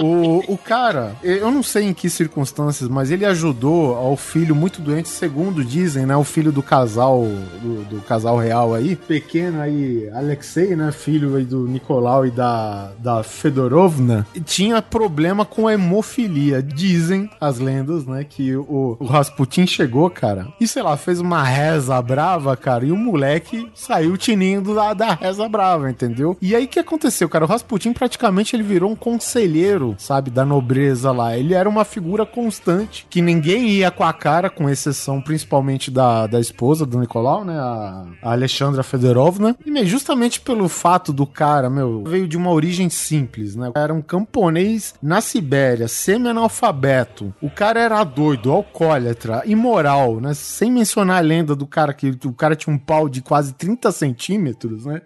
[0.00, 4.80] O, o cara, eu não sei em que circunstâncias, mas ele ajudou ao filho muito
[4.80, 6.16] doente, segundo dizem, né?
[6.16, 7.24] O filho do casal,
[7.62, 10.90] do, do casal real aí, pequeno aí, Alexei, né?
[10.92, 16.62] Filho aí do Nicolau e da, da Fedorovna, tinha problema com hemofilia.
[16.62, 18.24] Dizem as lendas, né?
[18.24, 22.92] Que o, o Rasputin chegou, cara, e sei lá, fez uma reza brava, cara, e
[22.92, 26.36] o moleque saiu tinindo da, da reza brava, entendeu?
[26.40, 27.44] E aí o que aconteceu, cara?
[27.44, 31.36] O Rasputin praticamente ele virou um conselheiro, sabe, da nobreza lá.
[31.36, 36.26] Ele era uma figura constante, que ninguém ia com a cara, com exceção principalmente da,
[36.26, 37.58] da esposa do Nicolau, né?
[37.58, 39.56] A, a Alexandra Fedorovna.
[39.64, 43.70] E justamente pelo fato do cara, meu, veio de uma origem simples, né?
[43.74, 47.34] Era um camponês na Sibéria, semi-analfabeto.
[47.40, 50.34] O cara era doido, alcoólatra, imoral, né?
[50.34, 53.90] Sem mencionar a lenda do cara que o cara tinha um pau de quase 30
[53.92, 55.02] centímetros, né?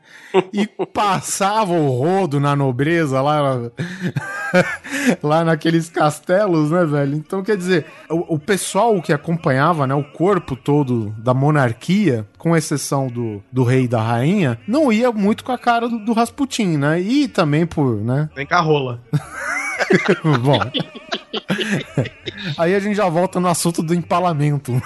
[0.52, 3.70] E passava o rodo na nobreza lá,
[5.22, 7.16] lá naqueles castelos, né, velho?
[7.16, 12.56] Então, quer dizer, o, o pessoal que acompanhava, né, o corpo todo da monarquia, com
[12.56, 16.12] exceção do, do rei e da rainha, não ia muito com a cara do, do
[16.12, 17.00] Rasputin, né?
[17.00, 18.28] E também por, né?
[18.34, 19.00] Vem cá, rola.
[20.42, 20.60] Bom.
[22.58, 24.72] Aí a gente já volta no assunto do empalamento.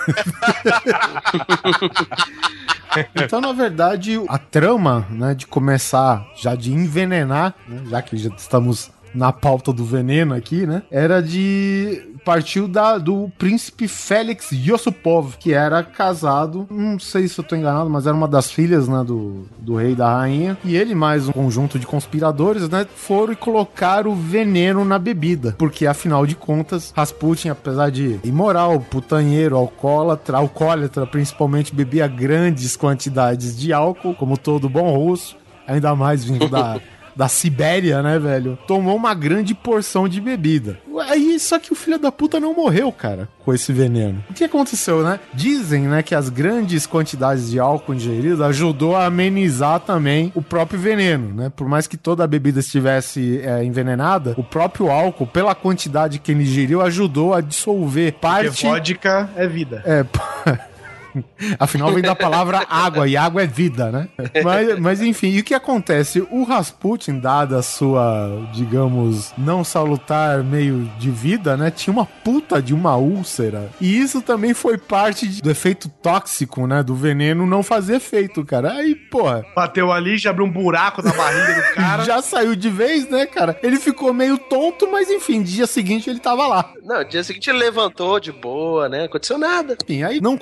[3.15, 8.31] Então, na verdade, a trama, né, de começar já de envenenar, né, já que já
[8.37, 15.39] estamos na pauta do veneno aqui, né, era de partiu da, do príncipe Félix Yosupov,
[15.39, 19.03] que era casado, não sei se eu tô enganado, mas era uma das filhas, né,
[19.03, 23.33] do, do rei e da rainha, e ele mais um conjunto de conspiradores, né, foram
[23.33, 29.57] e colocaram o veneno na bebida, porque afinal de contas, Rasputin, apesar de imoral, putanheiro,
[29.57, 35.35] alcoólatra, alcoólatra, principalmente bebia grandes quantidades de álcool, como todo bom russo,
[35.67, 36.79] ainda mais vindo da
[37.19, 38.57] da Sibéria, né, velho?
[38.65, 40.79] Tomou uma grande porção de bebida.
[41.09, 44.23] Aí, só que o filho da puta não morreu, cara, com esse veneno.
[44.31, 45.19] O que aconteceu, né?
[45.35, 50.79] Dizem, né, que as grandes quantidades de álcool ingerido ajudou a amenizar também o próprio
[50.79, 51.51] veneno, né?
[51.57, 56.31] Por mais que toda a bebida estivesse é, envenenada, o próprio álcool, pela quantidade que
[56.31, 58.65] ele ingeriu, ajudou a dissolver Porque parte...
[58.65, 59.83] vodka é vida.
[59.85, 60.05] É,
[61.59, 64.09] Afinal, vem da palavra água, e água é vida, né?
[64.43, 66.27] Mas, mas enfim, e o que acontece?
[66.31, 71.71] O Rasputin, dada a sua, digamos, não salutar meio de vida, né?
[71.71, 73.71] Tinha uma puta de uma úlcera.
[73.81, 76.83] E isso também foi parte do efeito tóxico, né?
[76.83, 78.73] Do veneno não fazer efeito, cara.
[78.73, 79.45] Aí, porra.
[79.55, 82.05] Bateu ali, já abriu um buraco na barriga do cara.
[82.09, 83.59] Já saiu de vez, né, cara?
[83.63, 86.73] Ele ficou meio tonto, mas enfim, dia seguinte ele tava lá.
[86.83, 89.05] Não, dia seguinte ele levantou de boa, né?
[89.05, 89.77] Aconteceu nada.
[89.83, 90.39] Enfim, aí não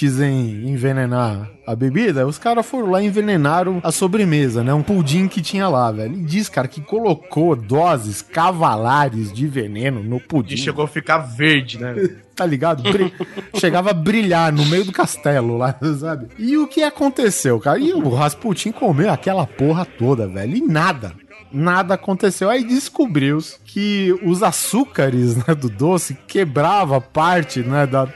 [0.00, 4.72] contentes em envenenar a bebida, os caras foram lá e envenenaram a sobremesa, né?
[4.72, 6.14] Um pudim que tinha lá, velho.
[6.14, 10.54] E diz, cara, que colocou doses cavalares de veneno no pudim.
[10.54, 11.94] E chegou a ficar verde, né?
[12.34, 12.82] tá ligado?
[12.82, 13.12] Bri-
[13.54, 16.28] Chegava a brilhar no meio do castelo lá, sabe?
[16.38, 17.78] E o que aconteceu, cara?
[17.78, 20.56] E o Rasputin comeu aquela porra toda, velho.
[20.56, 21.12] E nada.
[21.52, 22.48] Nada aconteceu.
[22.48, 28.08] Aí descobriu-se que os açúcares né, do doce quebrava parte, né, da,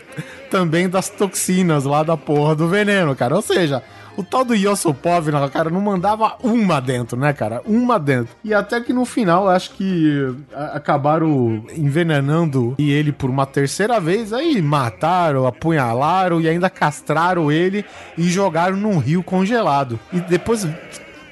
[0.55, 3.35] também das toxinas lá da porra do veneno, cara.
[3.35, 3.83] Ou seja,
[4.17, 7.61] o tal do Yosopov, cara, não mandava uma dentro, né, cara?
[7.67, 8.37] Uma dentro.
[8.45, 10.33] E até que no final, acho que
[10.73, 14.33] acabaram envenenando ele por uma terceira vez.
[14.33, 17.85] Aí mataram, apunhalaram e ainda castraram ele
[18.17, 19.99] e jogaram num rio congelado.
[20.13, 20.69] E depois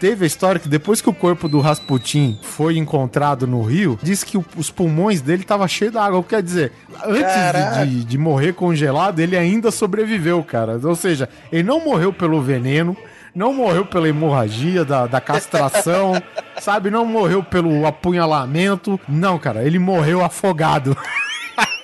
[0.02, 4.26] teve a história que depois que o corpo do Rasputin foi encontrado no rio, disse
[4.26, 6.20] que os pulmões dele estavam cheios d'água.
[6.24, 6.72] Quer dizer,
[7.06, 10.80] antes de, de- de morrer congelado, ele ainda sobreviveu, cara.
[10.82, 12.96] Ou seja, ele não morreu pelo veneno,
[13.32, 16.20] não morreu pela hemorragia, da, da castração,
[16.60, 16.90] sabe?
[16.90, 18.98] Não morreu pelo apunhalamento.
[19.08, 20.96] Não, cara, ele morreu afogado.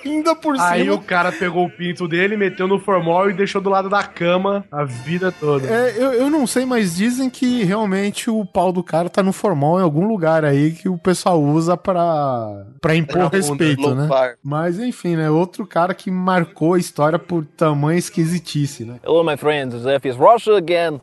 [0.09, 0.69] Ainda por cima.
[0.69, 4.03] Aí o cara pegou o pinto dele, meteu no formol e deixou do lado da
[4.03, 5.67] cama a vida toda.
[5.67, 9.31] É, eu, eu não sei, mas dizem que realmente o pau do cara tá no
[9.33, 14.07] formal em algum lugar aí que o pessoal usa pra, pra impor bunda, respeito, né?
[14.43, 15.29] Mas enfim, né?
[15.29, 18.95] Outro cara que marcou a história por tamanha esquisitice, né?
[19.03, 19.75] Hello, my friends.
[19.81, 20.99] Zef is Russia again.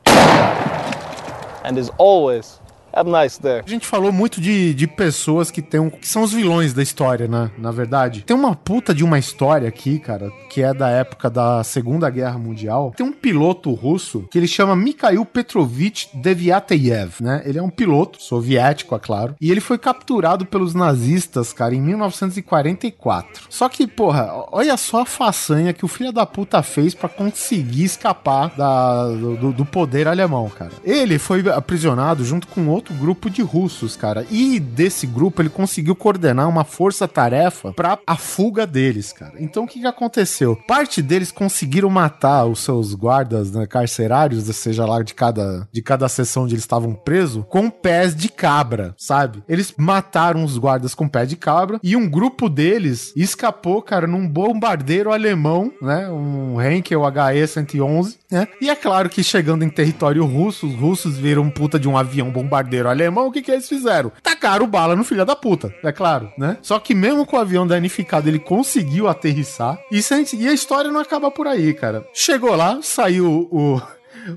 [1.65, 2.61] And as always,
[2.97, 3.63] a nice day.
[3.65, 6.83] A gente falou muito de, de pessoas que tem um, que são os vilões da
[6.83, 7.51] história, né?
[7.59, 8.23] Na verdade.
[8.23, 12.39] Tem uma puta de uma história aqui, cara, que é da época da Segunda Guerra
[12.39, 12.95] Mundial.
[12.97, 17.43] Tem um piloto russo que ele chama Mikhail Petrovich Deviateyev, né?
[17.45, 19.35] Ele é um piloto soviético, é claro.
[19.41, 23.47] E ele foi capturado pelos nazistas, cara, em 1944.
[23.51, 27.85] Só que, porra, olha só a façanha que o filho da puta fez pra conseguir
[27.85, 30.73] escapar da, do, do poder alemão, cara.
[30.83, 34.27] Ele foi aprisionado junto com outro grupo de russos, cara.
[34.31, 39.35] E desse grupo ele conseguiu coordenar uma força-tarefa pra a fuga deles, cara.
[39.39, 40.57] Então o que, que aconteceu?
[40.67, 46.09] Parte deles conseguiram matar os seus guardas né, carcerários, seja lá de cada, de cada
[46.09, 49.43] seção onde eles estavam presos, com pés de cabra, sabe?
[49.49, 54.29] Eles mataram os guardas com pé de cabra e um grupo deles escapou, cara, num
[54.29, 56.09] bombardeiro alemão, né?
[56.09, 58.49] Um Henkel HE-111, né?
[58.61, 62.31] E é claro que chegando em território russo, os russos viram puta de um avião
[62.31, 64.11] bombardeiro alemão, o que que eles fizeram?
[64.23, 66.59] Tacaram bala no filho da puta, é claro, né?
[66.61, 69.79] Só que mesmo com o avião danificado, ele conseguiu aterrissar.
[69.91, 70.01] E,
[70.35, 72.05] e a história não acaba por aí, cara.
[72.13, 73.81] Chegou lá, saiu o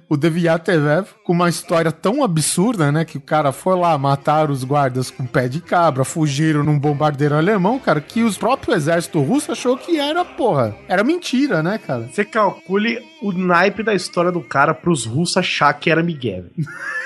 [0.08, 3.06] o Deviatev com uma história tão absurda, né?
[3.06, 7.36] Que o cara foi lá matar os guardas com pé de cabra, fugiram num bombardeiro
[7.36, 12.10] alemão, cara, que os próprio exército russo achou que era, porra, era mentira, né, cara?
[12.12, 16.46] Você calcule o naipe da história do cara pros russos achar que era Miguel.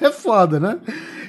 [0.00, 0.78] É foda, né?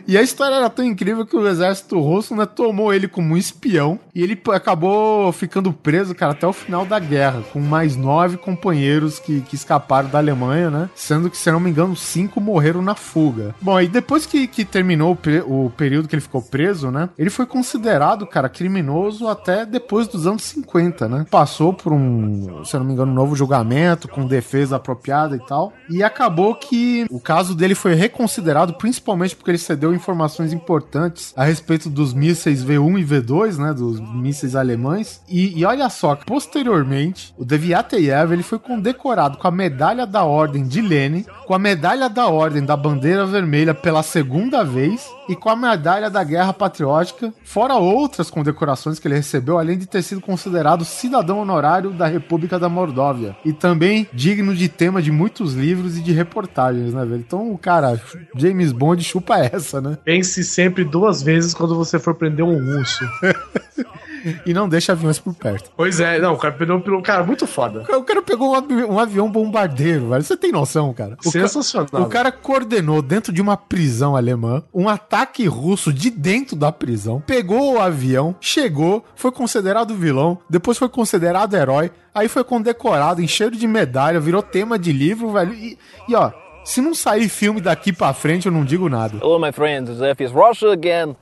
[0.10, 3.38] E a história era tão incrível que o exército russo né, tomou ele como um
[3.38, 8.36] espião e ele acabou ficando preso, cara, até o final da guerra, com mais nove
[8.36, 10.90] companheiros que, que escaparam da Alemanha, né?
[10.96, 13.54] Sendo que, se não me engano, cinco morreram na fuga.
[13.62, 15.16] Bom, aí depois que, que terminou
[15.46, 17.10] o, o período que ele ficou preso, né?
[17.16, 21.26] Ele foi considerado, cara, criminoso até depois dos anos 50, né?
[21.30, 25.72] Passou por um, se não me engano, um novo julgamento com defesa apropriada e tal.
[25.88, 31.44] E acabou que o caso dele foi reconsiderado, principalmente porque ele cedeu informações importantes a
[31.44, 33.74] respeito dos mísseis V1 e V2, né?
[33.74, 35.22] Dos mísseis alemães.
[35.28, 40.68] E, e olha só, posteriormente, o Deviateyev ele foi condecorado com a medalha da Ordem
[40.68, 45.50] de Lenin, com a medalha da Ordem da Bandeira Vermelha pela segunda vez e com
[45.50, 50.20] a medalha da Guerra Patriótica, fora outras condecorações que ele recebeu, além de ter sido
[50.20, 53.38] considerado cidadão honorário da República da Mordóvia.
[53.46, 57.24] E também digno de tema de muitos livros e de reportagens, né, velho?
[57.26, 58.02] Então, cara,
[58.36, 59.98] James Bond chupa essa, né?
[60.04, 63.04] Pense sempre duas vezes quando você for prender um russo.
[64.46, 65.72] e não deixa aviões por perto.
[65.76, 67.84] Pois é, não, o cara pegou um cara muito foda.
[67.98, 70.24] O cara pegou um, avi- um avião bombardeiro, velho.
[70.24, 71.14] Você tem noção, cara?
[71.14, 72.02] O ca- Sensacional.
[72.04, 77.22] O cara coordenou dentro de uma prisão alemã um ataque russo de dentro da prisão,
[77.26, 83.52] pegou o avião, chegou, foi considerado vilão, depois foi considerado herói, aí foi condecorado, encheram
[83.58, 85.54] de medalha, virou tema de livro, velho.
[85.54, 85.78] E,
[86.08, 86.32] e, ó,
[86.66, 89.18] se não sair filme daqui pra frente, eu não digo nada.
[89.22, 89.90] Hello, my friends.
[90.20, 91.16] Is Russia again.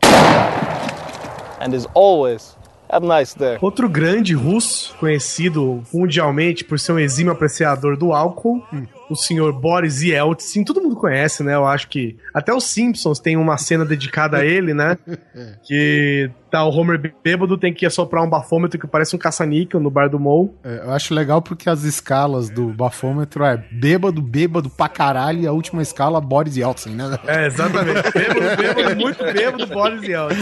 [1.59, 2.55] And as always,
[2.89, 3.57] have a nice day.
[3.61, 8.63] Outro grande russo, conhecido mundialmente por ser um exímio apreciador do álcool,
[9.09, 10.63] o senhor Boris Yeltsin.
[10.63, 11.55] Todo mundo conhece, né?
[11.55, 14.97] Eu acho que até os Simpsons tem uma cena dedicada a ele, né?
[15.63, 19.89] Que tá o Homer bêbado, tem que assoprar um bafômetro que parece um caça-níquel no
[19.89, 20.55] bar do Mou.
[20.63, 25.47] É, Eu acho legal porque as escalas do bafômetro é bêbado, bêbado pra caralho e
[25.47, 27.17] a última escala Boris Yeltsin, né?
[27.27, 28.01] É, exatamente.
[28.11, 30.37] Bêbado, bêbado, muito bêbado, Boris Yeltsin.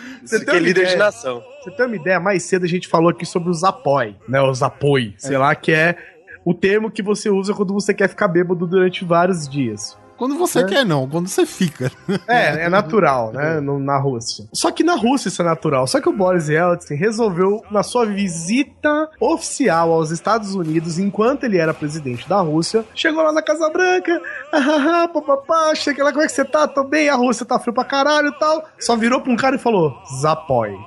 [0.22, 1.42] Isso que é líder de nação.
[1.62, 2.20] Você tem uma ideia?
[2.20, 4.40] Mais cedo a gente falou aqui sobre os apoi, né?
[4.40, 5.96] Os apoi, sei lá, que é
[6.44, 9.98] o termo que você usa quando você quer ficar bêbado durante vários dias.
[10.20, 10.64] Quando você É.
[10.64, 11.08] quer, não.
[11.08, 11.90] Quando você fica.
[12.28, 13.58] É, é natural, né?
[13.58, 14.44] no- na Rússia.
[14.52, 15.86] Só que na Rússia isso é natural.
[15.86, 21.56] Só que o Boris Yeltsin resolveu, na sua visita oficial aos Estados Unidos, enquanto ele
[21.56, 24.20] era presidente da Rússia, chegou lá na Casa Branca,
[24.52, 26.68] ah, papapá, chega lá, como é que você tá?
[26.68, 28.68] Tô bem, a Rússia tá frio pra caralho e tal.
[28.78, 30.76] Só virou pra um cara e falou: Zapoi.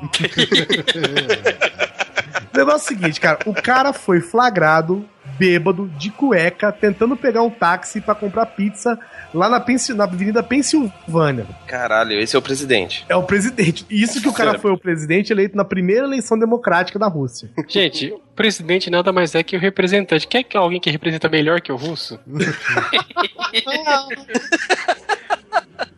[2.54, 5.04] O negócio é o seguinte, cara, o cara foi flagrado,
[5.40, 9.00] bêbado, de cueca, tentando pegar um táxi pra comprar pizza
[9.34, 11.48] lá na, Pensil- na Avenida Pensilvânia.
[11.68, 13.06] Caralho, esse é o presidente.
[13.10, 13.86] É o presidente.
[13.90, 17.50] Isso que o cara foi o presidente eleito na primeira eleição democrática da Rússia.
[17.68, 20.28] Gente, o presidente nada mais é que o representante.
[20.28, 22.20] Quer que alguém que representa melhor que o russo?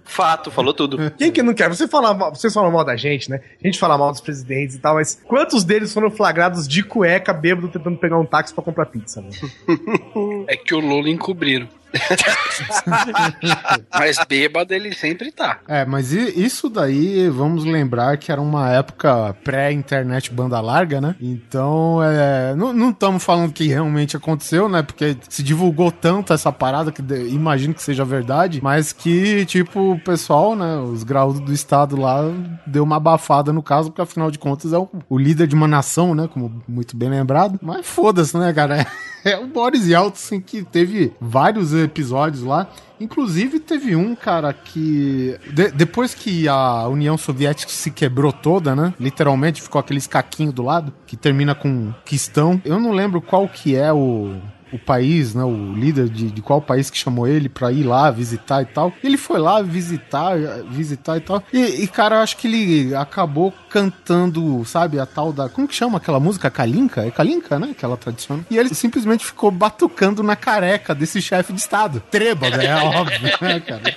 [0.06, 1.12] Fato, falou tudo.
[1.18, 1.68] Quem que não quer?
[1.68, 3.42] Você fala vocês falam mal da gente, né?
[3.62, 7.34] A gente fala mal dos presidentes e tal, mas quantos deles foram flagrados de cueca,
[7.34, 9.30] bêbado, tentando pegar um táxi pra comprar pizza, né?
[10.48, 11.68] É que o Lula encobriram.
[13.94, 15.60] Mas bêbado ele sempre tá.
[15.68, 21.16] É, mas isso daí, vamos lembrar que era uma época pré-internet banda larga, né?
[21.22, 24.82] Então, é, não estamos falando que realmente aconteceu, né?
[24.82, 29.94] Porque se divulgou tanto essa parada que de- imagino que seja verdade, mas que, tipo,
[29.94, 30.78] o pessoal, né?
[30.78, 32.22] Os graúdos do estado lá
[32.66, 35.68] deu uma abafada no caso, porque afinal de contas é o, o líder de uma
[35.68, 36.28] nação, né?
[36.32, 37.60] Como muito bem lembrado.
[37.62, 38.82] Mas foda-se, né, cara?
[38.82, 38.86] É
[39.40, 42.68] o Boris Yeltsin que teve vários episódios lá.
[43.00, 45.36] Inclusive, teve um, cara, que.
[45.52, 48.94] de- depois que a União Soviética se quebrou toda, né?
[49.00, 52.62] Literalmente ficou aquele escaquinho do lado, que termina com quistão.
[52.64, 54.36] Eu não lembro qual que é o.
[54.72, 55.44] O país, né?
[55.44, 58.92] O líder de, de qual país que chamou ele pra ir lá visitar e tal.
[59.04, 60.36] Ele foi lá visitar,
[60.70, 61.44] visitar e tal.
[61.54, 65.48] E, e, cara, eu acho que ele acabou cantando, sabe, a tal da.
[65.48, 66.50] Como que chama aquela música?
[66.50, 67.06] Kalinka?
[67.06, 67.70] É Kalinka, né?
[67.72, 68.44] Aquela tradicional.
[68.50, 72.02] E ele simplesmente ficou batucando na careca desse chefe de Estado.
[72.12, 73.96] Trêbado, é óbvio, né, cara?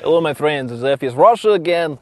[0.00, 0.80] Hello, my friends.
[0.80, 1.98] This is Russia again.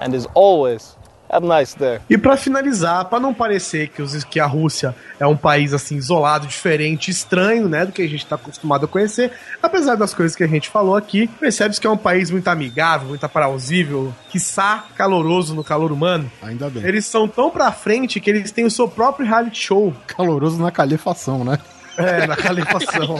[0.00, 0.96] And as always,
[1.34, 1.98] have a nice day.
[2.08, 5.96] E pra finalizar, pra não parecer que, os, que a Rússia é um país assim
[5.96, 9.32] isolado, diferente, estranho, né, do que a gente tá acostumado a conhecer,
[9.62, 13.08] apesar das coisas que a gente falou aqui, percebe-se que é um país muito amigável,
[13.08, 16.30] muito aprausível, quiçá caloroso no calor humano.
[16.42, 16.84] Ainda bem.
[16.84, 19.92] Eles são tão pra frente que eles têm o seu próprio reality show.
[20.06, 21.58] Caloroso na calefação, né?
[21.96, 23.18] É, na calefação.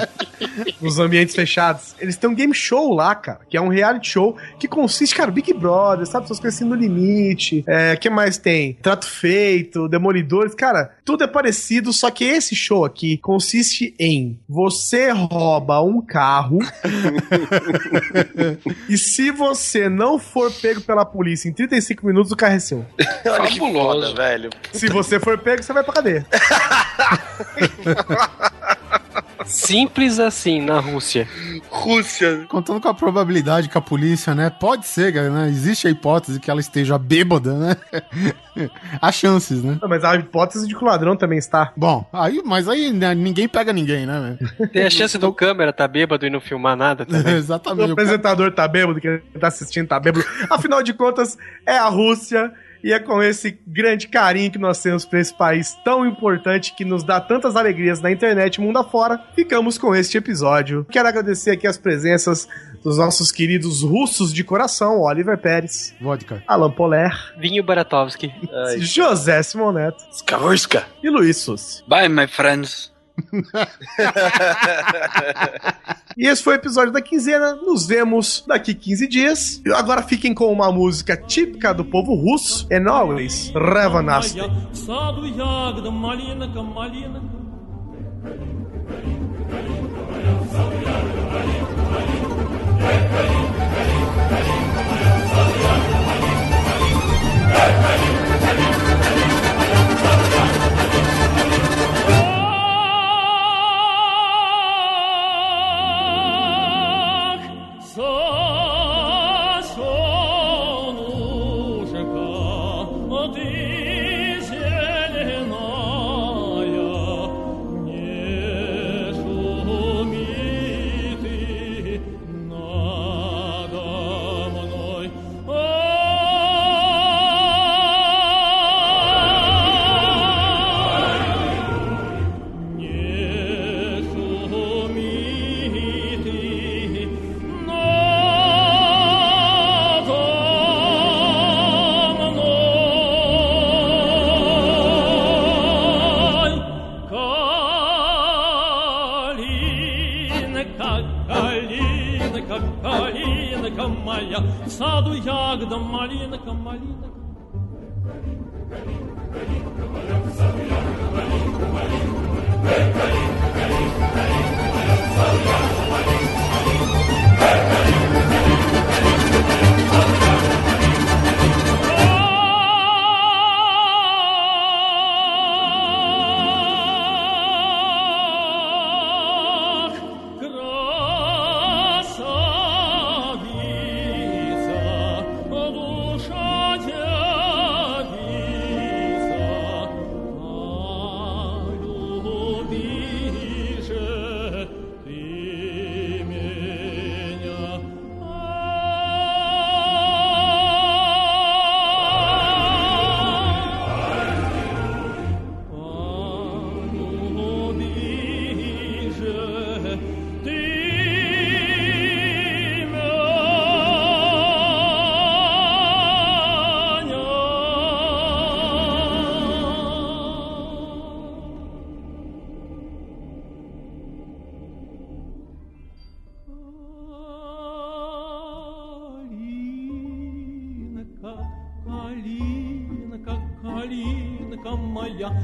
[0.80, 1.94] nos ambientes fechados.
[1.98, 5.30] Eles têm um game show lá, cara, que é um reality show que consiste, cara,
[5.30, 6.24] Big Brother, sabe?
[6.24, 7.64] Pessoas crescendo no limite.
[7.66, 8.74] É, que mais tem?
[8.74, 10.54] Trato feito, demolidores.
[10.54, 16.58] Cara, tudo é parecido, só que esse show aqui consiste em você rouba um carro
[18.88, 22.84] e se você não for pego pela polícia em 35 minutos, o carro é seu.
[23.26, 24.50] Olha que foda, velho.
[24.72, 26.26] Se você for pego, você vai pra cadeia.
[29.44, 31.28] Simples assim na Rússia.
[31.70, 32.44] Rússia.
[32.48, 34.50] Contando com a probabilidade que a polícia, né?
[34.50, 35.48] Pode ser, cara, né?
[35.48, 37.76] Existe a hipótese que ela esteja bêbada, né?
[39.00, 39.78] Há chances, né?
[39.88, 41.72] Mas a hipótese de que o ladrão também está.
[41.76, 44.38] Bom, aí, mas aí né, ninguém pega ninguém, né?
[44.72, 47.34] Tem a chance do câmera tá bêbado e não filmar nada também.
[47.34, 47.92] Exatamente.
[47.92, 50.24] o cara- apresentador tá bêbado, quem tá assistindo tá bêbado.
[50.48, 52.52] Afinal de contas, é a Rússia.
[52.84, 56.84] E é com esse grande carinho que nós temos pra esse país tão importante que
[56.84, 60.86] nos dá tantas alegrias na internet e mundo afora, ficamos com este episódio.
[60.90, 62.46] Quero agradecer aqui as presenças
[62.82, 66.44] dos nossos queridos russos de coração, Oliver Pérez, Vodka.
[66.46, 68.30] Alan Poler, Vinho Baratovski.
[68.78, 70.84] José Simoneto Skavorska.
[71.02, 71.82] e Luiz Sussi.
[71.88, 72.93] Bye, my friends.
[76.16, 77.54] e esse foi o episódio da quinzena.
[77.54, 79.62] Nos vemos daqui 15 dias.
[79.64, 84.40] E agora fiquem com uma música típica do povo russo, é and always Revanaste.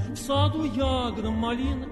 [0.08, 1.86] В саду ягодам малина